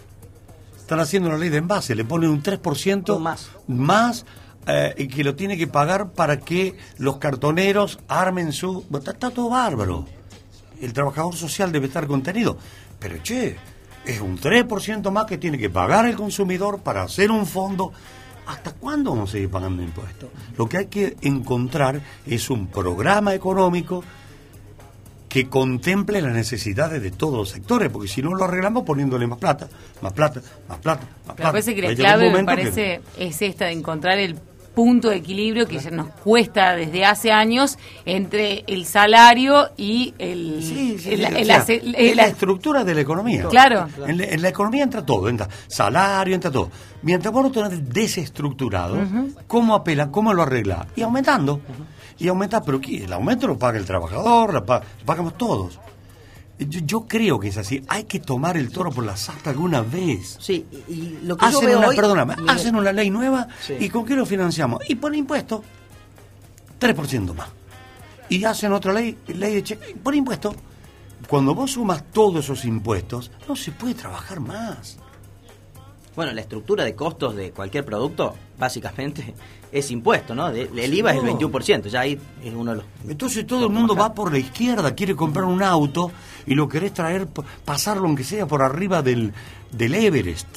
están 0.86 1.00
haciendo 1.00 1.30
una 1.30 1.40
ley 1.40 1.50
de 1.50 1.58
envase, 1.58 1.96
le 1.96 2.06
ponen 2.06 2.30
un 2.30 2.44
3% 2.44 3.18
más, 3.18 3.50
más 3.66 4.24
eh, 4.68 5.08
que 5.12 5.24
lo 5.24 5.34
tiene 5.34 5.58
que 5.58 5.66
pagar 5.66 6.12
para 6.12 6.40
que 6.40 6.78
los 7.00 7.18
cartoneros 7.18 7.98
armen 8.08 8.54
su... 8.54 8.86
Está, 8.94 9.32
todo 9.32 9.50
bárbaro. 9.50 10.06
El 10.80 10.94
trabajador 10.94 11.36
social 11.36 11.72
debe 11.72 11.88
estar 11.88 12.06
contenido. 12.06 12.60
Pero 13.00 13.16
che, 13.24 13.58
es 14.06 14.22
un 14.22 14.38
3% 14.38 15.10
más 15.10 15.26
que 15.26 15.40
tiene 15.40 15.58
que 15.58 15.72
pagar 15.72 16.06
el 16.06 16.16
consumidor 16.16 16.80
para 16.82 17.02
hacer 17.02 17.32
un 17.32 17.48
fondo. 17.48 17.92
¿Hasta 18.46 18.72
cuándo 18.74 19.10
vamos 19.10 19.30
a 19.30 19.32
seguir 19.32 19.50
pagando 19.50 19.82
impuestos? 19.82 20.30
Lo 20.56 20.70
que 20.70 20.78
hay 20.78 20.86
que 20.86 21.18
encontrar 21.22 22.00
es 22.28 22.52
un 22.52 22.68
programa 22.68 23.34
económico 23.34 24.04
que 25.36 25.50
contemple 25.50 26.22
las 26.22 26.32
necesidades 26.34 27.02
de 27.02 27.12
todos 27.12 27.34
los 27.38 27.50
sectores, 27.50 27.90
porque 27.92 28.08
si 28.08 28.22
no 28.22 28.34
lo 28.34 28.46
arreglamos 28.46 28.84
poniéndole 28.86 29.28
más 29.28 29.38
plata, 29.38 29.68
más 30.02 30.14
plata, 30.14 30.40
más 30.70 30.78
plata, 30.78 31.02
más 31.28 31.36
plata. 31.36 31.52
parece 31.52 31.76
que 31.76 31.82
la 31.82 31.88
clave 31.94 32.32
me 32.32 32.46
parece 32.46 33.02
es 33.20 33.42
esta 33.42 33.66
de 33.66 33.74
encontrar 33.74 34.18
el 34.18 34.36
punto 34.74 35.10
de 35.10 35.18
equilibrio 35.18 35.68
que 35.68 35.80
nos 35.92 36.08
cuesta 36.08 36.74
desde 36.76 37.04
hace 37.04 37.34
años 37.34 37.78
entre 38.06 38.64
el 38.68 38.86
salario 38.86 39.72
y 39.76 40.14
el, 40.20 40.62
el- 41.06 41.26
el- 41.26 41.26
O 41.42 41.44
sea, 41.66 41.76
el- 41.76 41.96
es 41.96 42.12
el- 42.12 42.16
la 42.18 42.28
estructura 42.28 42.86
de 42.86 42.96
la 42.96 43.02
economía. 43.02 43.44
Claro. 43.50 43.88
En, 44.08 44.18
la- 44.18 44.24
en 44.26 44.42
la 44.42 44.48
economía 44.50 44.84
entra 44.84 45.06
todo, 45.06 45.28
entra 45.28 45.50
salario, 45.68 46.34
entra 46.34 46.50
todo. 46.50 46.72
Mientras 47.02 47.34
vos 47.34 47.44
lo 47.44 47.52
tenés 47.52 47.90
desestructurado, 47.90 48.98
¿cómo 49.48 49.76
apela? 49.76 50.12
¿Cómo 50.12 50.34
lo 50.34 50.44
arregla? 50.44 50.88
Y 50.96 51.02
aumentando. 51.02 51.60
Y 52.18 52.28
aumenta, 52.28 52.64
pero 52.64 52.80
¿qué? 52.80 53.04
el 53.04 53.14
aumento 53.14 53.48
lo 53.48 53.58
paga 53.60 53.78
el 53.78 53.86
trabajador, 53.86 54.54
lo, 54.54 54.66
pa- 54.66 54.82
lo 55.00 55.06
pagamos 55.06 55.38
todos. 55.38 55.80
Yo, 56.58 56.80
yo 56.86 57.02
creo 57.08 57.38
que 57.40 57.50
es 57.50 57.58
así. 57.58 57.84
Hay 57.90 58.06
que 58.06 58.20
tomar 58.22 58.56
el 58.56 58.72
toro 58.72 58.90
por 58.92 59.04
la 59.04 59.18
sarta 59.18 59.50
alguna 59.50 59.82
vez. 59.82 60.38
Sí, 60.40 60.66
y 60.88 61.20
lo 61.24 61.36
que 61.36 61.42
yo 61.44 61.50
Hacen 61.58 61.66
veo 61.66 61.78
una, 61.80 61.88
hoy- 61.90 61.96
perdóname, 61.98 62.36
Miguel, 62.38 62.50
hacen 62.50 62.76
una 62.76 62.94
ley 62.94 63.10
nueva 63.10 63.48
Sí. 63.62 63.74
y 63.80 63.90
¿con 63.90 64.06
qué 64.06 64.16
lo 64.16 64.26
financiamos? 64.26 64.80
Y 64.88 64.96
por 64.96 65.14
impuesto, 65.14 65.62
3% 66.80 67.34
más. 67.34 67.50
Y 68.30 68.44
hacen 68.46 68.72
otra 68.72 68.94
ley, 68.94 69.18
ley 69.28 69.56
de 69.56 69.64
cheque, 69.64 69.96
por 70.02 70.16
impuesto. 70.16 70.56
Cuando 71.28 71.54
vos 71.56 71.72
sumas 71.72 72.04
todos 72.14 72.46
esos 72.46 72.66
impuestos, 72.66 73.32
no 73.48 73.56
se 73.56 73.72
puede 73.72 73.94
trabajar 73.96 74.40
más. 74.40 74.98
Bueno, 76.16 76.32
la 76.34 76.42
estructura 76.42 76.84
de 76.86 76.96
costos 76.96 77.36
de 77.36 77.52
cualquier 77.52 77.84
producto, 77.86 78.36
básicamente, 78.58 79.34
es 79.72 79.92
impuesto, 79.92 80.34
¿no? 80.34 80.52
De- 80.52 80.70
el 80.76 80.94
IVA 80.94 81.12
es 81.12 81.18
el 81.20 81.26
No. 81.26 81.38
21%, 81.40 81.88
ya 81.88 82.02
ahí 82.02 82.18
es 82.44 82.54
uno 82.54 82.72
de 82.72 82.78
los... 82.78 82.86
Entonces 83.08 83.46
todo 83.46 83.66
el 83.68 83.72
mundo 83.74 83.96
va 83.96 84.14
por 84.14 84.32
la 84.32 84.38
izquierda, 84.38 84.96
quiere 84.96 85.16
comprar 85.16 85.46
un 85.46 85.62
auto 85.62 86.12
y 86.46 86.56
lo 86.56 86.70
querés 86.70 86.94
traer, 86.94 87.28
pasarlo 87.66 88.06
aunque 88.08 88.24
sea 88.24 88.46
por 88.48 88.62
arriba 88.62 89.02
del, 89.02 89.34
del 89.72 89.94
Everest 89.96 90.48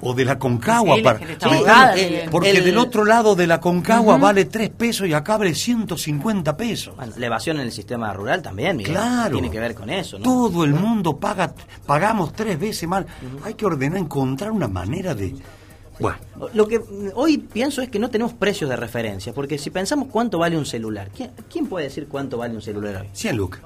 o 0.00 0.12
de 0.14 0.24
la 0.24 0.38
Concagua. 0.38 0.96
Sí, 0.96 1.02
para- 1.02 1.18
Sí, 1.18 1.24
el- 1.24 1.50
Miguel. 2.10 2.28
porque 2.30 2.50
el- 2.50 2.64
del 2.64 2.78
otro 2.78 3.04
lado 3.04 3.34
de 3.34 3.46
la 3.46 3.60
Concagua 3.60 4.18
vale 4.18 4.44
3 4.44 4.70
pesos 4.70 5.06
y 5.08 5.12
acá 5.14 5.36
vale 5.38 5.54
150 5.54 6.56
pesos. 6.56 6.94
Bueno, 6.96 7.12
la 7.16 7.26
evasión 7.26 7.56
en 7.56 7.62
el 7.62 7.72
sistema 7.72 8.12
rural 8.12 8.42
también, 8.42 8.76
Miguel. 8.76 8.92
Claro. 8.94 9.32
Tiene 9.32 9.50
que 9.50 9.60
ver 9.60 9.74
con 9.74 9.88
eso, 9.90 10.18
¿no? 10.18 10.24
Todo 10.24 10.64
el 10.64 10.74
mundo 10.74 11.16
paga, 11.16 11.52
pagamos 11.86 12.32
tres 12.32 12.58
veces 12.58 12.88
más. 12.88 13.04
Hay 13.44 13.54
que 13.54 13.64
ordenar, 13.66 13.98
encontrar 13.98 14.50
una 14.50 14.68
manera 14.68 15.14
de... 15.14 15.34
Bueno, 15.98 16.18
Lo 16.52 16.68
que 16.68 16.78
hoy 17.14 17.38
pienso 17.38 17.80
es 17.80 17.88
que 17.88 17.98
no 17.98 18.10
tenemos 18.10 18.34
precios 18.34 18.68
de 18.68 18.76
referencia, 18.76 19.32
porque 19.32 19.56
si 19.56 19.70
pensamos 19.70 20.08
cuánto 20.10 20.38
vale 20.38 20.58
un 20.58 20.66
celular, 20.66 21.08
¿quién, 21.16 21.30
quién 21.50 21.66
puede 21.68 21.86
decir 21.86 22.06
cuánto 22.06 22.36
vale 22.36 22.54
un 22.54 22.60
celular 22.60 22.96
hoy? 23.00 23.08
100 23.14 23.34
lucas. 23.34 23.62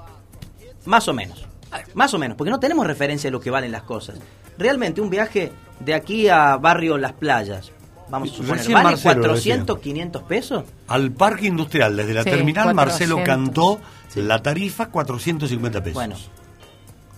Más 0.85 1.07
o 1.09 1.13
menos. 1.13 1.45
Más 1.93 2.13
o 2.13 2.17
menos, 2.17 2.37
porque 2.37 2.51
no 2.51 2.59
tenemos 2.59 2.87
referencia 2.87 3.27
de 3.27 3.31
lo 3.31 3.39
que 3.41 3.49
valen 3.49 3.71
las 3.71 3.83
cosas. 3.83 4.15
Realmente 4.57 5.01
un 5.01 5.09
viaje 5.09 5.51
de 5.79 5.93
aquí 5.93 6.27
a 6.29 6.57
barrio 6.57 6.97
Las 6.97 7.13
Playas, 7.13 7.71
vamos 8.09 8.31
a 8.31 8.35
suponer, 8.35 8.63
¿vale 8.69 8.83
Marcelo 8.83 9.15
lo 9.15 9.21
400, 9.21 9.79
500 9.79 10.23
pesos? 10.23 10.63
Al 10.87 11.11
parque 11.11 11.47
industrial, 11.47 11.97
desde 11.97 12.13
la 12.13 12.23
Sí, 12.23 12.29
terminal, 12.29 12.73
Marcelo 12.75 13.15
400. 13.15 13.25
cantó 13.25 13.81
la 14.15 14.41
tarifa 14.41 14.87
450 14.89 15.79
pesos. 15.81 15.93
Bueno, 15.95 16.15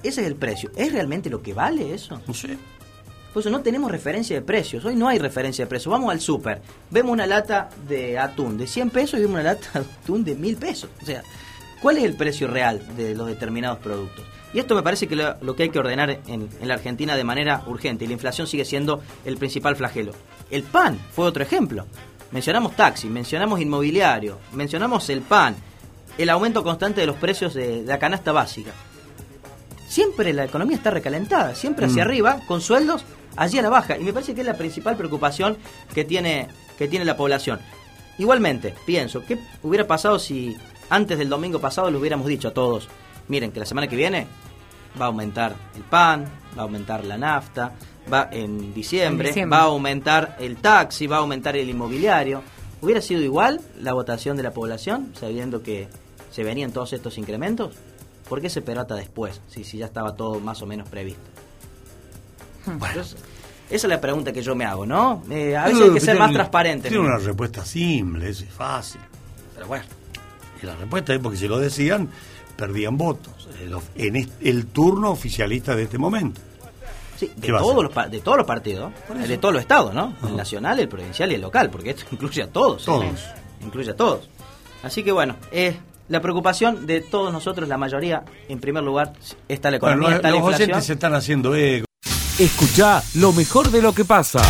ese 0.04 0.22
es 0.22 0.28
el 0.28 0.36
precio. 0.36 0.72
¿Es 0.76 0.92
realmente 0.92 1.30
lo 1.30 1.42
que 1.42 1.54
vale 1.54 1.94
eso? 1.94 2.22
No 2.28 2.34
sé. 2.34 2.58
Por 3.34 3.42
eso 3.42 3.50
no 3.50 3.62
tenemos 3.62 3.92
referencia 3.92 4.36
de 4.36 4.44
precios. 4.44 4.86
Hoy 4.86 4.96
no 4.96 5.08
hay 5.08 5.18
referencia 5.18 5.66
de 5.66 5.70
precios. 5.70 5.92
Vamos 5.92 6.12
al 6.12 6.20
súper, 6.22 6.62
vemos 6.92 7.12
una 7.12 7.26
lata 7.26 7.70
de 7.88 8.20
atún 8.20 8.58
de 8.60 8.68
100 8.68 8.92
pesos 8.92 9.20
y 9.20 9.24
vemos 9.24 9.34
una 9.40 9.44
lata 9.44 9.68
de 9.74 9.80
atún 9.80 10.24
de 10.24 10.36
1000 10.36 10.58
pesos. 10.58 10.90
O 11.02 11.06
sea, 11.06 11.24
¿cuál 11.82 11.98
es 11.98 12.04
el 12.04 12.16
precio 12.16 12.48
real 12.48 12.80
de 12.96 13.16
los 13.16 13.28
determinados 13.28 13.80
productos? 13.80 14.24
Y 14.54 14.60
esto 14.60 14.76
me 14.76 14.84
parece 14.84 15.08
que 15.08 15.16
lo, 15.16 15.36
lo 15.42 15.56
que 15.56 15.64
hay 15.64 15.70
que 15.70 15.80
ordenar 15.80 16.10
en, 16.28 16.48
en 16.62 16.68
la 16.68 16.76
Argentina 16.76 17.16
de 17.16 17.24
manera 17.24 17.64
urgente. 17.68 18.06
Y 18.06 18.08
la 18.08 18.14
inflación 18.14 18.46
sigue 18.48 18.66
siendo 18.66 19.02
el 19.26 19.38
principal 19.38 19.76
flagelo. 19.76 20.14
El 20.52 20.64
pan 20.64 21.00
fue 21.12 21.26
otro 21.26 21.42
ejemplo. 21.44 21.86
Mencionamos 22.32 22.76
taxi, 22.76 23.08
mencionamos 23.10 23.60
inmobiliario, 23.62 24.40
mencionamos 24.54 25.10
el 25.10 25.22
pan, 25.22 25.56
el 26.18 26.30
aumento 26.30 26.64
constante 26.64 27.02
de 27.02 27.08
los 27.08 27.16
precios 27.16 27.54
de, 27.54 27.82
de 27.82 27.84
la 27.84 28.00
canasta 28.00 28.32
básica 28.32 28.72
siempre 29.88 30.34
la 30.34 30.46
economía 30.46 30.78
está 30.78 30.90
recalentada, 30.90 31.54
siempre 31.56 31.86
hacia 31.86 32.04
Mm. 32.04 32.08
arriba, 32.08 32.40
con 32.48 32.62
sueldos 32.62 33.06
allí 33.36 33.60
a 33.60 33.62
la 33.62 33.70
baja. 33.70 33.98
Y 33.98 34.04
me 34.04 34.14
parece 34.14 34.34
que 34.34 34.42
es 34.42 34.48
la 34.48 34.58
principal 34.58 34.96
preocupación 34.98 35.58
que 35.94 36.04
tiene, 36.04 36.48
que 36.78 36.88
tiene 36.88 37.06
la 37.06 37.16
población. 37.16 37.60
Igualmente, 38.18 38.74
pienso, 38.88 39.24
¿qué 39.24 39.38
hubiera 39.62 39.86
pasado 39.88 40.18
si 40.20 40.56
antes 40.90 41.18
del 41.18 41.30
domingo 41.30 41.60
pasado 41.60 41.92
le 41.92 41.98
hubiéramos 41.98 42.28
dicho 42.28 42.48
a 42.48 42.54
todos, 42.54 42.88
miren 43.28 43.52
que 43.52 43.60
la 43.60 43.66
semana 43.66 43.88
que 43.88 43.96
viene 43.96 44.28
va 45.00 45.06
a 45.06 45.08
aumentar 45.08 45.56
el 45.76 45.82
pan, 45.84 46.26
va 46.58 46.62
a 46.62 46.66
aumentar 46.66 47.04
la 47.06 47.18
nafta, 47.18 47.72
va 48.12 48.30
en 48.32 48.74
diciembre, 48.74 49.30
En 49.30 49.34
diciembre. 49.34 49.58
va 49.58 49.64
a 49.64 49.68
aumentar 49.68 50.38
el 50.40 50.58
taxi, 50.58 51.08
va 51.08 51.18
a 51.18 51.20
aumentar 51.20 51.56
el 51.56 51.70
inmobiliario? 51.70 52.42
¿Hubiera 52.82 53.02
sido 53.02 53.22
igual 53.22 53.62
la 53.82 53.94
votación 53.94 54.36
de 54.38 54.44
la 54.44 54.52
población, 54.52 55.14
sabiendo 55.20 55.64
que 55.64 55.88
se 56.32 56.44
venían 56.44 56.72
todos 56.72 56.94
estos 56.94 57.18
incrementos? 57.18 57.76
¿Por 58.28 58.42
qué 58.42 58.50
se 58.50 58.62
perata 58.62 58.96
después, 58.96 59.42
si, 59.48 59.64
si 59.64 59.78
ya 59.78 59.86
estaba 59.86 60.16
todo 60.16 60.40
más 60.40 60.62
o 60.62 60.66
menos 60.66 60.90
previsto? 60.90 61.22
Entonces, 62.68 63.16
esa 63.70 63.88
es 63.88 63.90
la 63.90 64.00
pregunta 64.02 64.32
que 64.32 64.42
yo 64.42 64.56
me 64.56 64.66
hago, 64.66 64.86
¿no? 64.86 65.24
Eh, 65.30 65.56
a 65.56 65.66
veces 65.66 65.82
hay 65.82 65.94
que 65.94 66.00
ser 66.00 66.18
más 66.18 66.32
transparente. 66.32 66.90
Tiene 66.90 67.06
una 67.06 67.18
respuesta 67.18 67.66
simple, 67.66 68.30
eso 68.30 68.44
es 68.44 68.52
fácil. 68.52 69.02
Pero 69.56 69.68
bueno, 69.68 69.86
y 70.62 70.66
la 70.66 70.76
respuesta 70.76 71.14
es 71.14 71.20
porque 71.20 71.38
si 71.38 71.48
lo 71.48 71.60
decían, 71.60 72.10
perdían 72.56 72.98
votos. 72.98 73.34
En 73.96 74.30
el 74.42 74.66
turno 74.68 75.12
oficialista 75.12 75.76
de 75.76 75.84
este 75.84 75.98
momento. 75.98 76.42
Sí, 77.18 77.32
de, 77.36 77.48
¿Qué 77.48 77.52
va 77.52 77.60
a 77.60 77.62
todos 77.62 77.84
los, 77.84 77.94
pa- 77.94 78.08
de 78.08 78.20
todos 78.22 78.38
los 78.38 78.48
partidos, 78.48 78.92
eso. 79.16 79.28
de 79.28 79.38
todos 79.38 79.54
los 79.54 79.62
estados, 79.62 79.94
¿no? 79.94 80.14
El 80.28 80.36
nacional, 80.36 80.80
el 80.80 80.90
provincial 80.90 81.32
y 81.32 81.36
el 81.36 81.42
local, 81.42 81.70
porque 81.70 81.92
esto 81.92 82.04
incluye 82.12 82.42
a 82.44 82.48
todos. 82.48 82.82
¿eh? 82.82 82.86
Todos. 82.86 83.06
Incluye 83.64 83.92
a 83.92 83.96
todos. 83.96 84.28
Así 84.82 85.04
que 85.04 85.12
bueno, 85.12 85.36
eh, 85.52 85.78
la 86.10 86.22
preocupación 86.22 86.86
de 86.86 87.02
todos 87.02 87.32
nosotros, 87.32 87.70
la 87.70 87.78
mayoría, 87.78 88.24
en 88.50 88.60
primer 88.60 88.84
lugar, 88.84 89.14
está 89.48 89.70
la 89.72 89.78
Bueno, 89.80 89.94
economía, 89.96 90.10
los, 90.10 90.16
está 90.18 90.28
la 90.30 90.32
los 90.32 90.40
inflación. 90.40 90.70
oyentes 90.70 90.86
se 90.88 90.94
están 90.94 91.14
haciendo 91.14 91.56
eco. 91.56 91.86
Escucha 92.40 93.02
lo 93.16 93.32
mejor 93.32 93.70
de 93.70 93.82
lo 93.82 93.94
que 93.94 94.04
pasa. 94.06 94.42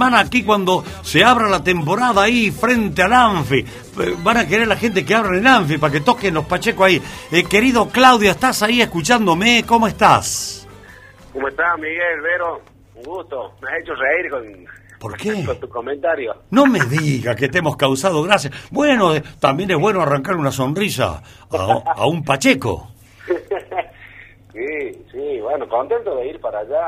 Van 0.00 0.14
aquí 0.14 0.42
cuando 0.44 0.82
se 1.02 1.22
abra 1.22 1.46
la 1.46 1.62
temporada 1.62 2.22
ahí 2.22 2.50
frente 2.50 3.02
al 3.02 3.12
Anfi. 3.12 3.58
Eh, 3.58 4.16
Van 4.22 4.38
a 4.38 4.48
querer 4.48 4.66
la 4.66 4.76
gente 4.76 5.04
que 5.04 5.14
abran 5.14 5.34
el 5.34 5.46
Anfi 5.46 5.76
para 5.76 5.92
que 5.92 6.00
toquen 6.00 6.32
los 6.32 6.46
Pacheco 6.46 6.84
ahí. 6.84 7.02
Eh, 7.30 7.44
querido 7.44 7.86
Claudio, 7.90 8.30
¿estás 8.30 8.62
ahí 8.62 8.80
escuchándome? 8.80 9.62
¿Cómo 9.66 9.86
estás? 9.86 10.66
¿Cómo 11.34 11.48
estás, 11.48 11.78
Miguel, 11.78 12.20
Vero? 12.22 12.62
Un 12.94 13.02
gusto. 13.02 13.52
Me 13.60 13.68
has 13.68 13.80
hecho 13.82 13.92
reír 13.94 14.30
con, 14.30 14.66
¿Por 14.98 15.16
qué? 15.18 15.44
con 15.44 15.60
tu 15.60 15.68
comentario. 15.68 16.34
No 16.50 16.64
me 16.64 16.80
diga 16.86 17.34
que 17.36 17.48
te 17.50 17.58
hemos 17.58 17.76
causado 17.76 18.22
gracia. 18.22 18.50
Bueno, 18.70 19.14
eh, 19.14 19.22
también 19.38 19.70
es 19.70 19.76
bueno 19.78 20.00
arrancar 20.00 20.36
una 20.36 20.50
sonrisa 20.50 21.22
a, 21.52 21.92
a 21.94 22.06
un 22.06 22.24
Pacheco. 22.24 22.88
sí, 24.54 25.04
sí, 25.12 25.40
bueno, 25.42 25.68
contento 25.68 26.16
de 26.16 26.28
ir 26.28 26.40
para 26.40 26.60
allá 26.60 26.84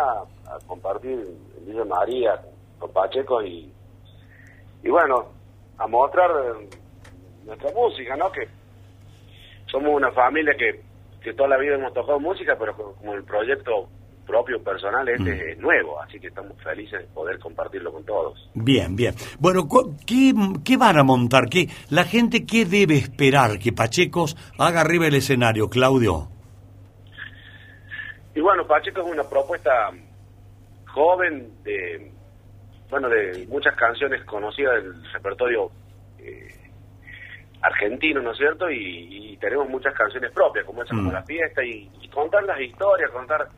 a 0.46 0.58
compartir 0.66 1.10
en 1.58 1.66
Villa 1.66 1.84
María 1.84 2.40
con 2.82 2.92
Pacheco 2.92 3.42
y, 3.42 3.72
y 4.82 4.88
bueno, 4.90 5.26
a 5.78 5.86
mostrar 5.86 6.30
eh, 6.30 6.68
nuestra 7.44 7.70
música, 7.72 8.16
¿no? 8.16 8.30
Que 8.32 8.48
somos 9.70 9.92
una 9.94 10.10
familia 10.10 10.52
que, 10.58 10.82
que 11.22 11.32
toda 11.34 11.50
la 11.50 11.58
vida 11.58 11.76
hemos 11.76 11.94
tocado 11.94 12.18
música, 12.18 12.56
pero 12.58 12.74
co- 12.76 12.94
como 12.96 13.14
el 13.14 13.22
proyecto 13.24 13.88
propio 14.26 14.62
personal 14.62 15.08
este 15.08 15.52
es 15.52 15.58
nuevo, 15.58 16.00
así 16.00 16.18
que 16.20 16.28
estamos 16.28 16.56
felices 16.62 17.00
de 17.00 17.06
poder 17.12 17.38
compartirlo 17.40 17.92
con 17.92 18.04
todos. 18.04 18.48
Bien, 18.54 18.94
bien. 18.94 19.14
Bueno, 19.40 19.68
¿qué, 20.06 20.32
qué 20.64 20.76
van 20.76 20.96
a 20.98 21.02
montar? 21.02 21.48
¿Qué, 21.48 21.68
¿La 21.90 22.04
gente 22.04 22.46
qué 22.46 22.64
debe 22.64 22.96
esperar 22.96 23.58
que 23.58 23.72
Pachecos 23.72 24.36
haga 24.58 24.80
arriba 24.80 25.06
el 25.08 25.14
escenario, 25.14 25.68
Claudio? 25.68 26.28
Y 28.34 28.40
bueno, 28.40 28.66
Pacheco 28.66 29.00
es 29.02 29.12
una 29.12 29.24
propuesta 29.24 29.90
joven 30.94 31.50
de, 31.64 32.11
bueno, 32.92 33.08
de 33.08 33.46
muchas 33.48 33.74
canciones 33.74 34.22
conocidas 34.24 34.74
del 34.84 35.02
repertorio 35.14 35.70
eh, 36.18 36.54
argentino, 37.62 38.20
¿no 38.20 38.32
es 38.32 38.38
cierto? 38.38 38.70
Y, 38.70 39.32
y 39.32 39.36
tenemos 39.38 39.66
muchas 39.68 39.94
canciones 39.94 40.30
propias, 40.32 40.66
como 40.66 40.82
esa, 40.82 40.94
como 40.94 41.08
Mm. 41.10 41.14
La 41.14 41.22
Fiesta, 41.22 41.64
y, 41.64 41.88
y 42.02 42.08
contar 42.08 42.42
las 42.44 42.60
historias, 42.60 43.10
contar 43.10 43.48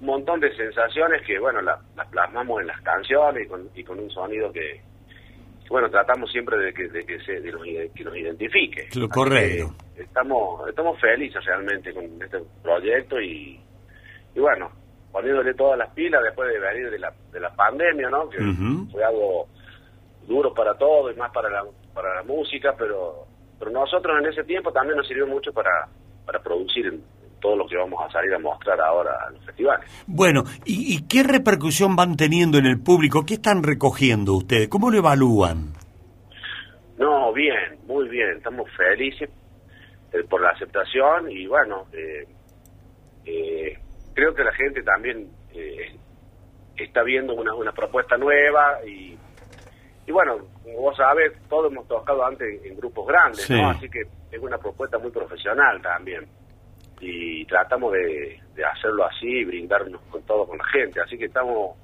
un 0.00 0.06
montón 0.06 0.40
de 0.40 0.54
sensaciones 0.54 1.22
que, 1.26 1.38
bueno, 1.38 1.62
la- 1.62 1.80
las 1.96 2.06
plasmamos 2.08 2.60
en 2.60 2.66
las 2.66 2.80
canciones 2.82 3.46
y 3.46 3.48
con, 3.48 3.70
y 3.74 3.82
con 3.82 3.98
un 3.98 4.10
sonido 4.10 4.52
que, 4.52 4.82
que, 5.62 5.68
bueno, 5.70 5.88
tratamos 5.88 6.30
siempre 6.30 6.58
de 6.58 6.74
que, 6.74 6.88
de 6.88 7.06
que, 7.06 7.18
se, 7.20 7.40
de 7.40 7.50
nos, 7.52 7.64
ide- 7.64 7.90
que 7.94 8.04
nos 8.04 8.14
identifique. 8.14 8.88
Lo 8.94 9.08
correcto. 9.08 9.74
Estamos, 9.96 10.68
estamos 10.68 11.00
felices 11.00 11.42
realmente 11.46 11.94
con 11.94 12.04
este 12.22 12.40
proyecto 12.62 13.18
y, 13.18 13.58
y 14.34 14.38
bueno, 14.38 14.70
poniéndole 15.16 15.54
todas 15.54 15.78
las 15.78 15.88
pilas 15.94 16.22
después 16.22 16.46
de 16.52 16.58
venir 16.58 16.90
de 16.90 16.98
la, 16.98 17.10
de 17.32 17.40
la 17.40 17.48
pandemia, 17.54 18.10
¿no? 18.10 18.28
Que 18.28 18.36
fue 18.92 19.02
algo 19.02 19.48
duro 20.28 20.52
para 20.52 20.74
todo 20.74 21.10
y 21.10 21.14
más 21.14 21.32
para 21.32 21.48
la, 21.48 21.64
para 21.94 22.16
la 22.16 22.22
música, 22.22 22.74
pero 22.76 23.24
pero 23.58 23.70
nosotros 23.70 24.14
en 24.20 24.26
ese 24.26 24.44
tiempo 24.44 24.70
también 24.70 24.98
nos 24.98 25.08
sirvió 25.08 25.26
mucho 25.26 25.54
para, 25.54 25.88
para 26.26 26.38
producir 26.42 27.00
todo 27.40 27.56
lo 27.56 27.66
que 27.66 27.78
vamos 27.78 27.98
a 28.06 28.12
salir 28.12 28.34
a 28.34 28.38
mostrar 28.38 28.78
ahora 28.78 29.12
a 29.26 29.30
los 29.30 29.42
festivales. 29.46 29.88
Bueno, 30.06 30.44
¿y, 30.66 30.94
y 30.94 31.08
qué 31.08 31.22
repercusión 31.22 31.96
van 31.96 32.18
teniendo 32.18 32.58
en 32.58 32.66
el 32.66 32.78
público? 32.78 33.24
¿Qué 33.24 33.34
están 33.34 33.62
recogiendo 33.62 34.34
ustedes? 34.34 34.68
¿Cómo 34.68 34.90
lo 34.90 34.98
evalúan? 34.98 35.72
No, 36.98 37.32
bien, 37.32 37.78
muy 37.86 38.06
bien, 38.10 38.36
estamos 38.36 38.68
felices 38.76 39.30
eh, 40.12 40.24
por 40.28 40.42
la 40.42 40.50
aceptación 40.50 41.30
y 41.30 41.46
bueno, 41.46 41.86
eh, 41.94 42.28
eh, 43.24 43.78
creo 44.16 44.34
que 44.34 44.42
la 44.42 44.52
gente 44.54 44.82
también 44.82 45.28
eh, 45.54 45.94
está 46.74 47.02
viendo 47.02 47.34
una, 47.34 47.54
una 47.54 47.72
propuesta 47.72 48.16
nueva 48.16 48.80
y, 48.86 49.16
y 50.06 50.10
bueno, 50.10 50.38
como 50.62 50.80
vos 50.80 50.96
sabes, 50.96 51.32
todos 51.50 51.70
hemos 51.70 51.86
tocado 51.86 52.24
antes 52.24 52.64
en, 52.64 52.76
grupos 52.76 53.06
grandes, 53.06 53.42
Sí. 53.42 53.52
¿no? 53.52 53.68
Así 53.68 53.88
que 53.90 54.00
es 54.32 54.40
una 54.40 54.56
propuesta 54.56 54.98
muy 54.98 55.10
profesional 55.10 55.80
también 55.82 56.26
y 56.98 57.44
tratamos 57.44 57.92
de, 57.92 58.40
de 58.54 58.64
hacerlo 58.64 59.04
así 59.04 59.44
brindarnos 59.44 60.00
con 60.10 60.22
todo 60.22 60.46
con 60.46 60.56
la 60.56 60.64
gente, 60.64 60.98
así 61.02 61.18
que 61.18 61.26
estamos 61.26 61.76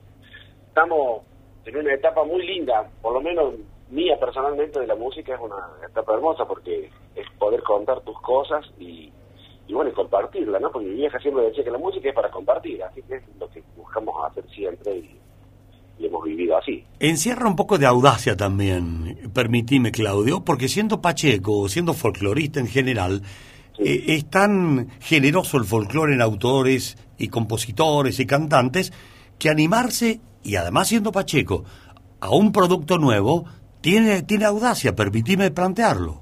estamos 0.69 1.23
en 1.67 1.77
una 1.77 1.93
etapa 1.93 2.25
muy 2.25 2.47
linda, 2.47 2.89
por 3.03 3.13
lo 3.13 3.21
menos 3.21 3.55
mía 3.91 4.17
personalmente 4.19 4.81
de 4.81 4.87
la 4.87 4.95
música 4.95 5.35
es 5.35 5.41
una 5.41 5.69
etapa 5.87 6.15
hermosa 6.15 6.47
porque 6.47 6.91
es 7.15 7.31
poder 7.39 7.63
contar 7.63 8.01
tus 8.01 8.19
cosas 8.23 8.65
y, 8.79 9.13
y 9.67 9.75
bueno, 9.75 9.91
y 9.91 9.95
compartirla, 9.95 10.59
¿no? 10.59 10.71
Porque 10.71 10.89
mi 10.89 10.95
vieja 10.95 11.19
siempre 11.19 11.45
decía 11.45 11.65
que 11.65 11.71
la 11.71 11.79
música 11.79 12.09
es 12.09 12.15
para 12.15 12.31
compartir, 12.31 12.83
así 12.83 13.03
que 13.03 13.17
es 13.17 13.23
lo 13.39 13.49
que 13.51 13.63
buscamos 13.77 14.15
hacer 14.31 14.45
siempre 14.51 14.97
y, 14.97 15.19
y 15.99 16.07
hemos 16.07 16.25
vivido 16.25 16.57
así. 16.57 16.85
Encierra 16.99 17.49
un 17.49 17.57
poco 17.57 17.79
de 17.79 17.87
audacia 17.87 18.37
también, 18.37 19.31
permitime 19.33 19.93
Claudio, 19.93 20.45
porque 20.45 20.69
siendo 20.69 21.01
Pacheco, 21.01 21.69
siendo 21.69 21.95
folclorista 21.95 22.61
en 22.61 22.67
general, 22.67 23.23
eh, 23.79 24.05
es 24.09 24.29
tan 24.29 24.89
generoso 25.01 25.57
el 25.57 25.65
folclore 25.65 26.15
en 26.15 26.23
autores 26.23 26.97
y 27.19 27.29
compositores 27.29 28.21
y 28.21 28.27
cantantes 28.27 28.93
que 29.39 29.49
animarse, 29.49 30.21
y 30.43 30.57
además 30.57 30.89
siendo 30.89 31.13
Pacheco, 31.13 31.65
a 32.21 32.31
un 32.31 32.53
producto 32.53 32.99
nuevo, 32.99 33.45
tiene, 33.81 34.23
tiene 34.23 34.45
audacia, 34.45 34.95
permitime 34.95 35.51
plantearlo. 35.51 36.22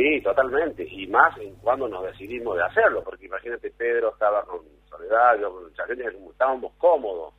Sí, 0.00 0.22
totalmente, 0.22 0.86
y 0.90 1.06
más 1.08 1.36
en 1.36 1.56
cuando 1.56 1.86
nos 1.86 2.02
decidimos 2.04 2.56
de 2.56 2.62
hacerlo, 2.62 3.04
porque 3.04 3.26
imagínate, 3.26 3.70
Pedro 3.70 4.12
estaba 4.14 4.42
con 4.46 4.60
Soledad, 4.88 5.38
yo 5.38 5.52
con 5.52 5.74
Chaqueña, 5.74 6.08
estábamos 6.30 6.72
cómodos, 6.78 7.34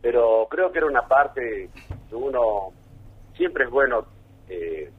pero 0.00 0.46
creo 0.48 0.70
que 0.70 0.78
era 0.78 0.86
una 0.86 1.08
parte 1.08 1.68
que 2.08 2.14
uno 2.14 2.72
siempre 3.34 3.64
es 3.64 3.70
bueno 3.70 4.06
eh, 4.46 4.92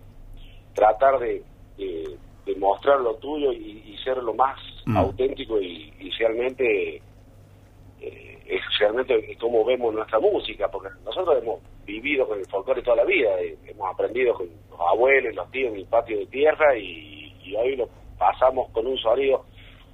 tratar 0.74 1.20
de, 1.20 1.46
de- 1.78 2.20
de 2.46 2.56
mostrar 2.58 3.00
lo 3.00 3.16
tuyo 3.16 3.54
y, 3.54 3.84
y 3.94 3.98
ser 4.00 4.18
lo 4.18 4.34
más 4.34 4.58
Mm. 4.88 4.98
auténtico 4.98 5.62
y, 5.62 5.94
y 6.00 6.10
realmente 6.20 7.04
eh, 8.02 8.31
es 8.56 8.62
realmente 8.80 9.38
como 9.40 9.64
vemos 9.64 9.94
nuestra 9.94 10.20
música, 10.20 10.68
porque 10.70 10.90
nosotros 11.06 11.42
hemos 11.42 11.62
vivido 11.86 12.28
con 12.28 12.40
el 12.40 12.46
folclore 12.48 12.82
toda 12.82 12.98
la 12.98 13.06
vida, 13.06 13.40
eh, 13.42 13.58
hemos 13.66 13.94
aprendido 13.94 14.34
con 14.34 14.48
los 14.70 14.80
abuelos, 14.80 15.34
los 15.36 15.50
tíos 15.52 15.72
en 15.72 15.78
el 15.80 15.86
patio 15.86 16.18
de 16.20 16.26
tierra 16.28 16.76
y, 16.78 17.56
hoy 17.58 17.76
lo 17.76 17.90
pasamos 18.18 18.70
con 18.72 18.88
un 18.88 18.98
sonido 18.98 19.46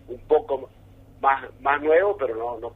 un 0.07 0.19
poco 0.27 0.69
más 1.21 1.43
más 1.61 1.81
nuevo, 1.81 2.15
pero 2.17 2.35
no 2.35 2.59
no, 2.59 2.73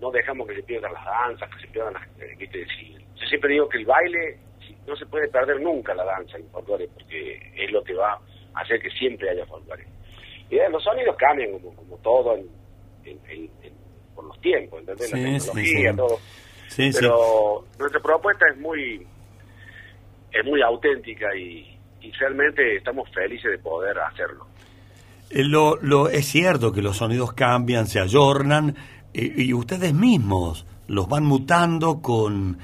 no 0.00 0.10
dejamos 0.10 0.46
que 0.48 0.54
se 0.56 0.62
pierdan 0.62 0.92
las 0.94 1.04
danzas, 1.04 1.50
que 1.54 1.60
se 1.60 1.68
pierdan 1.68 1.94
las... 1.94 2.02
eh, 2.20 2.34
¿viste? 2.38 2.64
Si- 2.66 2.96
yo 3.16 3.26
siempre 3.26 3.52
digo 3.52 3.68
que 3.68 3.78
el 3.78 3.84
baile 3.86 4.38
no 4.86 4.96
se 4.96 5.04
puede 5.06 5.28
perder 5.28 5.60
nunca 5.60 5.94
la 5.94 6.04
danza 6.04 6.38
en 6.38 6.48
folclore, 6.50 6.88
porque 6.94 7.52
es 7.56 7.70
lo 7.72 7.82
que 7.84 7.94
va 7.94 8.12
a 8.54 8.60
hacer 8.60 8.80
que 8.80 8.90
siempre 8.90 9.28
haya 9.30 9.44
folclore. 9.46 9.84
Y 10.50 10.56
eh, 10.58 10.68
los 10.70 10.82
sonidos 10.82 11.16
cambian 11.16 11.52
como, 11.52 11.74
como 11.76 11.96
todo 11.98 12.34
en- 12.36 12.48
por 14.22 14.28
los 14.28 14.40
tiempos, 14.40 14.80
¿entendés? 14.80 15.10
Sí, 15.10 15.16
la 15.16 15.38
tecnología, 15.38 15.90
sí. 15.90 15.96
todo. 15.96 16.18
Pero 17.00 17.64
nuestra 17.78 18.00
propuesta 18.00 18.46
es 18.52 18.58
muy 18.58 19.06
es 20.32 20.44
muy 20.46 20.62
auténtica 20.62 21.34
y, 21.36 21.78
y 22.00 22.10
realmente 22.12 22.76
estamos 22.76 23.08
felices 23.10 23.50
de 23.50 23.58
poder 23.58 23.98
hacerlo. 23.98 24.46
Eh, 25.30 25.44
Lo, 25.44 25.76
lo, 25.76 26.08
es 26.08 26.26
cierto 26.26 26.72
que 26.72 26.80
los 26.80 26.96
sonidos 26.96 27.32
cambian, 27.34 27.86
se 27.86 28.00
ayornan, 28.00 28.74
eh, 29.12 29.32
y 29.36 29.52
ustedes 29.52 29.92
mismos 29.92 30.64
los 30.88 31.08
van 31.08 31.24
mutando 31.24 32.00
con 32.00 32.58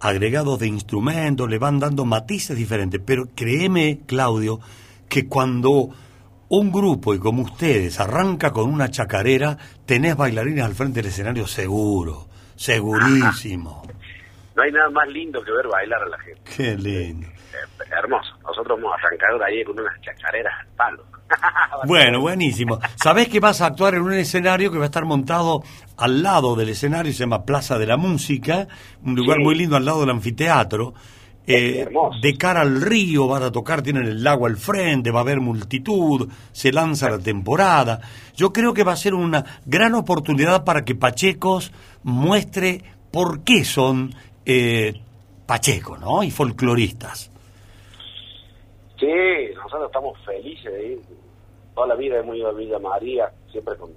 agregados 0.00 0.58
de 0.58 0.66
instrumentos, 0.66 1.48
le 1.48 1.58
van 1.58 1.78
dando 1.80 2.04
matices 2.04 2.56
diferentes. 2.56 3.00
Pero 3.04 3.28
créeme, 3.34 4.00
Claudio, 4.06 4.60
que 5.08 5.26
cuando 5.26 5.88
un 6.56 6.72
grupo 6.72 7.14
y 7.14 7.18
como 7.18 7.42
ustedes 7.42 8.00
arranca 8.00 8.52
con 8.52 8.70
una 8.72 8.90
chacarera, 8.90 9.56
tenés 9.86 10.16
bailarines 10.16 10.64
al 10.64 10.74
frente 10.74 11.00
del 11.00 11.10
escenario 11.10 11.46
seguro, 11.46 12.26
segurísimo. 12.56 13.82
No 14.56 14.62
hay 14.62 14.70
nada 14.70 14.88
más 14.90 15.08
lindo 15.08 15.42
que 15.42 15.50
ver 15.50 15.66
bailar 15.66 16.02
a 16.02 16.08
la 16.08 16.18
gente. 16.18 16.40
Qué 16.56 16.76
lindo. 16.76 17.26
Eh, 17.26 17.84
hermoso. 17.98 18.36
Nosotros 18.44 18.78
hemos 18.78 18.92
arrancado 18.94 19.42
ahí 19.44 19.64
con 19.64 19.78
unas 19.78 20.00
chacareras 20.00 20.52
al 20.60 20.66
palo. 20.76 21.04
Bueno, 21.86 22.20
buenísimo. 22.20 22.78
Sabés 23.02 23.28
que 23.28 23.40
vas 23.40 23.60
a 23.60 23.66
actuar 23.66 23.94
en 23.94 24.02
un 24.02 24.12
escenario 24.12 24.70
que 24.70 24.78
va 24.78 24.84
a 24.84 24.86
estar 24.86 25.04
montado 25.04 25.62
al 25.96 26.22
lado 26.22 26.54
del 26.54 26.68
escenario, 26.70 27.12
se 27.12 27.18
llama 27.18 27.44
Plaza 27.44 27.78
de 27.78 27.86
la 27.86 27.96
Música, 27.96 28.68
un 29.02 29.16
lugar 29.16 29.38
Sí. 29.38 29.42
muy 29.44 29.54
lindo 29.56 29.76
al 29.76 29.84
lado 29.84 30.00
del 30.00 30.10
anfiteatro. 30.10 30.94
Eh, 31.46 31.86
de 32.22 32.36
cara 32.38 32.62
al 32.62 32.80
río 32.80 33.28
van 33.28 33.42
a 33.42 33.52
tocar, 33.52 33.82
tienen 33.82 34.04
el 34.06 34.24
lago 34.24 34.46
al 34.46 34.56
frente, 34.56 35.10
va 35.10 35.18
a 35.20 35.22
haber 35.22 35.40
multitud, 35.40 36.28
se 36.52 36.72
lanza 36.72 37.10
la 37.10 37.18
temporada. 37.18 38.00
Yo 38.34 38.50
creo 38.52 38.72
que 38.72 38.82
va 38.82 38.92
a 38.92 38.96
ser 38.96 39.12
una 39.14 39.44
gran 39.66 39.94
oportunidad 39.94 40.64
para 40.64 40.84
que 40.86 40.94
Pachecos 40.94 41.70
muestre 42.02 42.82
por 43.10 43.44
qué 43.44 43.64
son 43.64 44.14
eh, 44.46 44.94
Pacheco, 45.44 45.98
¿no? 45.98 46.22
Y 46.22 46.30
folcloristas. 46.30 47.30
Sí, 48.98 49.06
nosotros 49.54 49.86
estamos 49.86 50.18
felices 50.24 50.72
de 50.72 50.92
ir. 50.92 51.00
Toda 51.74 51.88
la 51.88 51.94
vida 51.94 52.18
hemos 52.20 52.36
ido 52.36 52.48
a 52.48 52.52
Villa 52.52 52.78
María, 52.78 53.30
siempre 53.52 53.76
con, 53.76 53.90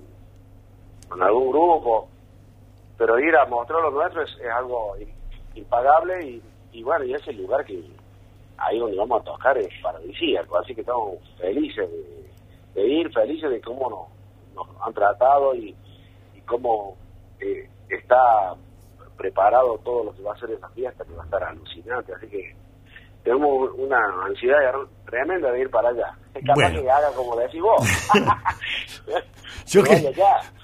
con 1.08 1.24
algún 1.24 1.50
grupo. 1.50 2.10
Pero 2.98 3.18
ir 3.20 3.36
a 3.36 3.46
mostrar 3.46 3.80
lo 3.84 3.92
nuestro 3.92 4.24
es, 4.24 4.32
es 4.44 4.50
algo 4.52 4.96
im- 5.00 5.08
impagable 5.56 6.28
y, 6.28 6.42
y 6.72 6.84
bueno, 6.84 7.06
y 7.06 7.14
ese 7.14 7.34
lugar 7.34 7.66
que 7.66 7.82
ahí 8.58 8.80
donde 8.80 8.98
vamos 8.98 9.22
a 9.22 9.26
tocar 9.26 9.58
es 9.58 9.70
paradisíaco. 9.82 10.58
Así 10.58 10.74
que 10.76 10.82
estamos 10.82 11.18
felices 11.40 11.90
de, 12.74 12.88
ir, 12.88 13.12
felices 13.12 13.50
de 13.50 13.62
cómo 13.62 14.10
nos, 14.56 14.68
nos 14.68 14.82
han 14.82 14.94
tratado 14.94 15.56
y, 15.56 15.76
y 16.36 16.42
cómo 16.42 16.96
eh, 17.40 17.70
está 17.90 18.56
preparado 19.18 19.78
todo 19.80 20.06
lo 20.06 20.16
que 20.16 20.22
va 20.22 20.34
a 20.34 20.40
ser 20.40 20.52
esa 20.52 20.70
fiesta, 20.70 21.04
que 21.04 21.14
va 21.14 21.24
a 21.24 21.26
estar 21.26 21.44
alucinante. 21.44 22.14
Así 22.14 22.28
que 22.28 22.56
tenemos 23.24 23.72
una 23.76 24.26
ansiedad 24.26 24.60
tremenda 25.10 25.52
de 25.52 25.62
ir 25.62 25.70
para 25.70 25.90
allá. 25.90 26.14
Es 26.34 26.42
capaz 26.42 26.54
Bueno. 26.56 26.82
que 26.82 26.90
haga 26.92 27.12
como 27.16 27.36
decís 27.36 27.62
vos. 27.62 27.88
Yo 29.68 29.84
Que 29.88 30.14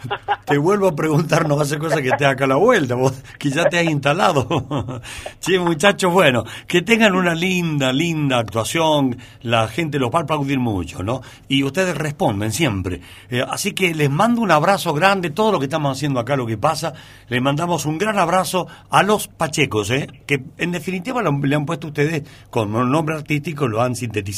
te 0.45 0.57
vuelvo 0.57 0.89
a 0.89 0.95
preguntar, 0.95 1.47
no 1.47 1.57
hace 1.61 1.77
cosa 1.79 2.01
que 2.01 2.11
te 2.11 2.25
haga 2.25 2.45
la 2.45 2.55
vuelta, 2.57 2.95
vos 2.95 3.13
que 3.39 3.49
ya 3.49 3.63
te 3.69 3.79
has 3.79 3.85
instalado. 3.85 5.01
sí, 5.39 5.57
muchachos, 5.59 6.11
bueno, 6.11 6.43
que 6.67 6.81
tengan 6.81 7.15
una 7.15 7.33
linda, 7.33 7.93
linda 7.93 8.37
actuación, 8.39 9.17
la 9.41 9.65
gente 9.69 9.99
los 9.99 10.09
va 10.13 10.19
a 10.19 10.21
aplaudir 10.23 10.59
mucho, 10.59 11.03
¿no? 11.03 11.21
Y 11.47 11.63
ustedes 11.63 11.97
responden 11.97 12.51
siempre. 12.51 12.99
Eh, 13.29 13.45
así 13.47 13.71
que 13.71 13.95
les 13.95 14.09
mando 14.09 14.41
un 14.41 14.51
abrazo 14.51 14.93
grande, 14.93 15.29
todo 15.29 15.53
lo 15.53 15.59
que 15.59 15.65
estamos 15.67 15.95
haciendo 15.97 16.19
acá, 16.19 16.35
lo 16.35 16.45
que 16.45 16.57
pasa, 16.57 16.91
les 17.29 17.41
mandamos 17.41 17.85
un 17.85 17.97
gran 17.97 18.19
abrazo 18.19 18.67
a 18.89 19.03
los 19.03 19.29
Pachecos, 19.29 19.89
¿eh? 19.91 20.07
Que 20.27 20.43
en 20.57 20.71
definitiva 20.73 21.21
lo- 21.21 21.31
le 21.31 21.55
han 21.55 21.65
puesto 21.65 21.87
ustedes 21.87 22.23
con 22.49 22.75
un 22.75 22.91
nombre 22.91 23.15
artístico, 23.15 23.69
lo 23.69 23.81
han 23.81 23.95
sintetizado. 23.95 24.32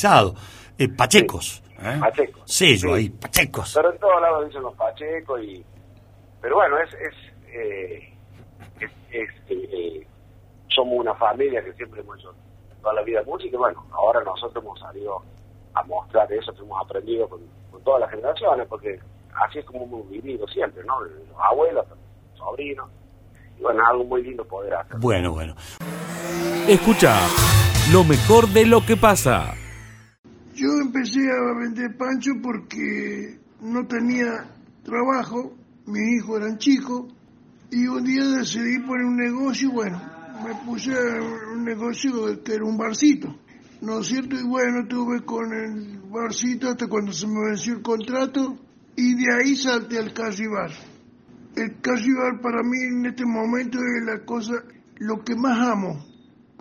Eh, 0.77 0.89
Pachecos. 0.89 1.63
¿eh? 1.81 1.97
Pacheco. 1.99 2.39
Sello 2.45 2.89
Sí. 2.89 2.93
ahí, 2.93 3.09
Pachecos. 3.09 3.73
Pero 3.73 3.91
en 3.93 3.99
todos 3.99 4.21
lados 4.21 4.45
dicen 4.47 4.61
los 4.63 4.73
pachecos 4.75 5.41
y... 5.41 5.63
Pero 6.41 6.55
bueno, 6.55 6.77
es... 6.79 6.93
es, 6.93 7.13
eh, 7.47 8.13
es- 8.79 8.91
es, 9.11 9.29
eh, 9.49 9.69
eh, 9.71 10.07
somos 10.67 10.99
una 10.99 11.15
familia 11.15 11.63
que 11.63 11.71
siempre 11.73 12.01
hemos 12.01 12.19
hecho 12.19 12.33
toda 12.81 12.93
la 12.95 13.01
vida 13.03 13.23
música 13.25 13.55
y 13.55 13.57
bueno, 13.57 13.85
ahora 13.93 14.21
nosotros 14.23 14.61
hemos 14.63 14.77
salido 14.79 15.21
a 15.73 15.83
mostrar 15.83 16.31
eso 16.33 16.53
que 16.53 16.59
hemos 16.61 16.81
aprendido 16.83 17.27
con, 17.29 17.39
con 17.71 17.81
todas 17.83 18.01
las 18.01 18.09
generaciones, 18.11 18.67
porque 18.67 18.99
así 19.47 19.59
es 19.59 19.65
como 19.65 19.83
hemos 19.85 20.09
vivido 20.09 20.45
siempre, 20.49 20.83
¿no? 20.83 21.01
Los 21.01 21.13
abuelos, 21.41 21.85
los 21.89 22.37
sobrinos, 22.37 22.89
y 23.57 23.61
bueno, 23.61 23.81
algo 23.87 24.03
muy 24.03 24.21
lindo 24.23 24.43
poder 24.45 24.73
hacer. 24.75 24.97
Bueno, 24.97 25.31
bueno. 25.31 25.55
Escucha 26.67 27.15
lo 27.91 28.03
mejor 28.03 28.47
de 28.49 28.65
lo 28.65 28.85
que 28.85 28.97
pasa. 28.97 29.53
Empecé 30.95 31.29
a 31.29 31.59
vender 31.59 31.97
pancho 31.97 32.31
porque 32.41 33.37
no 33.59 33.85
tenía 33.85 34.49
trabajo, 34.81 35.53
mis 35.87 36.15
hijos 36.15 36.39
eran 36.39 36.57
chicos, 36.57 37.13
y 37.69 37.85
un 37.85 38.05
día 38.05 38.23
decidí 38.23 38.79
poner 38.79 39.05
un 39.05 39.17
negocio, 39.17 39.71
bueno, 39.73 40.01
me 40.45 40.55
puse 40.63 40.93
a 40.93 41.21
un 41.53 41.65
negocio 41.65 42.41
que 42.41 42.53
era 42.53 42.63
un 42.63 42.77
barcito, 42.77 43.27
¿no 43.81 43.99
es 43.99 44.07
cierto? 44.07 44.37
Y 44.39 44.47
bueno, 44.47 44.87
tuve 44.87 45.25
con 45.25 45.51
el 45.51 45.99
barcito 46.09 46.69
hasta 46.69 46.87
cuando 46.87 47.11
se 47.11 47.27
me 47.27 47.45
venció 47.45 47.73
el 47.73 47.81
contrato, 47.81 48.57
y 48.95 49.15
de 49.15 49.33
ahí 49.33 49.57
salté 49.57 49.97
al 49.97 50.13
Carribar. 50.13 50.71
El 51.57 51.81
Carribar 51.81 52.39
para 52.41 52.63
mí 52.63 52.77
en 52.89 53.05
este 53.05 53.25
momento 53.25 53.79
es 53.79 54.05
la 54.05 54.23
cosa, 54.23 54.63
lo 54.99 55.25
que 55.25 55.35
más 55.35 55.59
amo, 55.59 56.05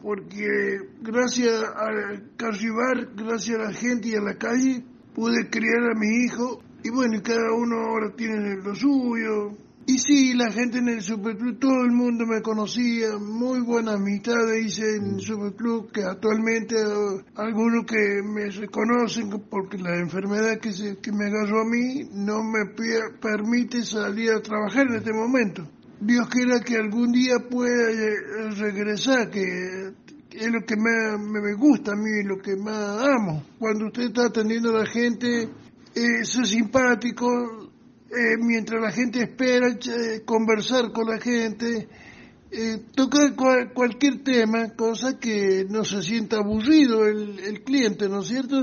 porque 0.05 0.47
gracias 1.01 1.65
al 1.77 2.37
Carribar, 2.37 3.09
gracias 3.17 3.59
a 3.59 3.63
la 3.63 3.73
gente 3.73 4.09
y 4.09 4.15
a 4.15 4.21
la 4.21 4.37
calle, 4.37 4.85
pude 5.15 5.49
criar 5.49 5.91
a 5.91 5.99
mi 5.99 6.27
hijo 6.27 6.63
y 6.83 6.91
bueno, 6.91 7.23
cada 7.23 7.55
uno 7.55 7.77
ahora 7.77 8.15
tiene 8.15 8.57
lo 8.63 8.75
suyo, 8.75 9.57
y 9.87 9.99
sí, 9.99 10.33
la 10.33 10.51
gente 10.51 10.79
en 10.79 10.89
el 10.89 11.03
Superclub, 11.03 11.59
todo 11.59 11.85
el 11.85 11.93
mundo 11.93 12.25
me 12.25 12.41
conocía, 12.41 13.19
muy 13.19 13.61
buena 13.61 13.93
amistad 13.93 14.51
hice 14.55 14.97
en 14.97 15.17
el 15.17 15.21
Superclub, 15.21 15.93
que 15.93 16.03
actualmente 16.03 16.75
eh, 16.75 17.25
algunos 17.37 17.85
que 17.85 18.23
me 18.23 18.49
reconocen 18.49 19.29
porque 19.51 19.77
la 19.77 19.99
enfermedad 19.99 20.59
que, 20.59 20.73
se, 20.73 20.97
que 20.97 21.13
me 21.13 21.27
agarró 21.27 21.61
a 21.61 21.65
mí 21.67 22.09
no 22.13 22.43
me 22.43 22.65
permite 23.21 23.83
salir 23.83 24.31
a 24.31 24.41
trabajar 24.41 24.87
en 24.89 24.97
este 24.97 25.13
momento. 25.13 25.69
Dios 26.05 26.29
quiera 26.29 26.61
que 26.61 26.77
algún 26.77 27.13
día 27.13 27.37
pueda 27.51 27.91
eh, 27.91 28.51
regresar, 28.59 29.31
que 29.31 29.93
es 30.31 30.51
lo 30.51 30.61
que 30.67 30.77
me, 30.77 31.17
me 31.41 31.55
gusta 31.55 31.93
a 31.93 31.97
mí, 31.97 32.23
lo 32.25 32.43
que 32.43 32.57
más 32.57 33.07
amo. 33.07 33.45
Cuando 33.59 33.87
usted 33.87 34.05
está 34.05 34.27
atendiendo 34.27 34.71
a 34.71 34.81
la 34.81 34.87
gente, 34.87 35.49
es 35.95 36.29
simpático, 36.29 37.71
eh, 38.11 38.37
mientras 38.39 38.81
la 38.83 38.91
gente 38.91 39.23
espera 39.23 39.69
eh, 39.69 40.23
conversar 40.25 40.93
con 40.93 41.09
la 41.09 41.19
gente, 41.19 41.89
eh, 42.51 42.79
tocar 42.95 43.35
cualquier 43.73 44.23
tema, 44.23 44.75
cosa 44.77 45.19
que 45.19 45.67
no 45.69 45.85
se 45.85 46.03
sienta 46.03 46.37
aburrido 46.37 47.07
el, 47.07 47.39
el 47.41 47.63
cliente, 47.63 48.09
¿no 48.09 48.21
es 48.21 48.29
cierto? 48.29 48.61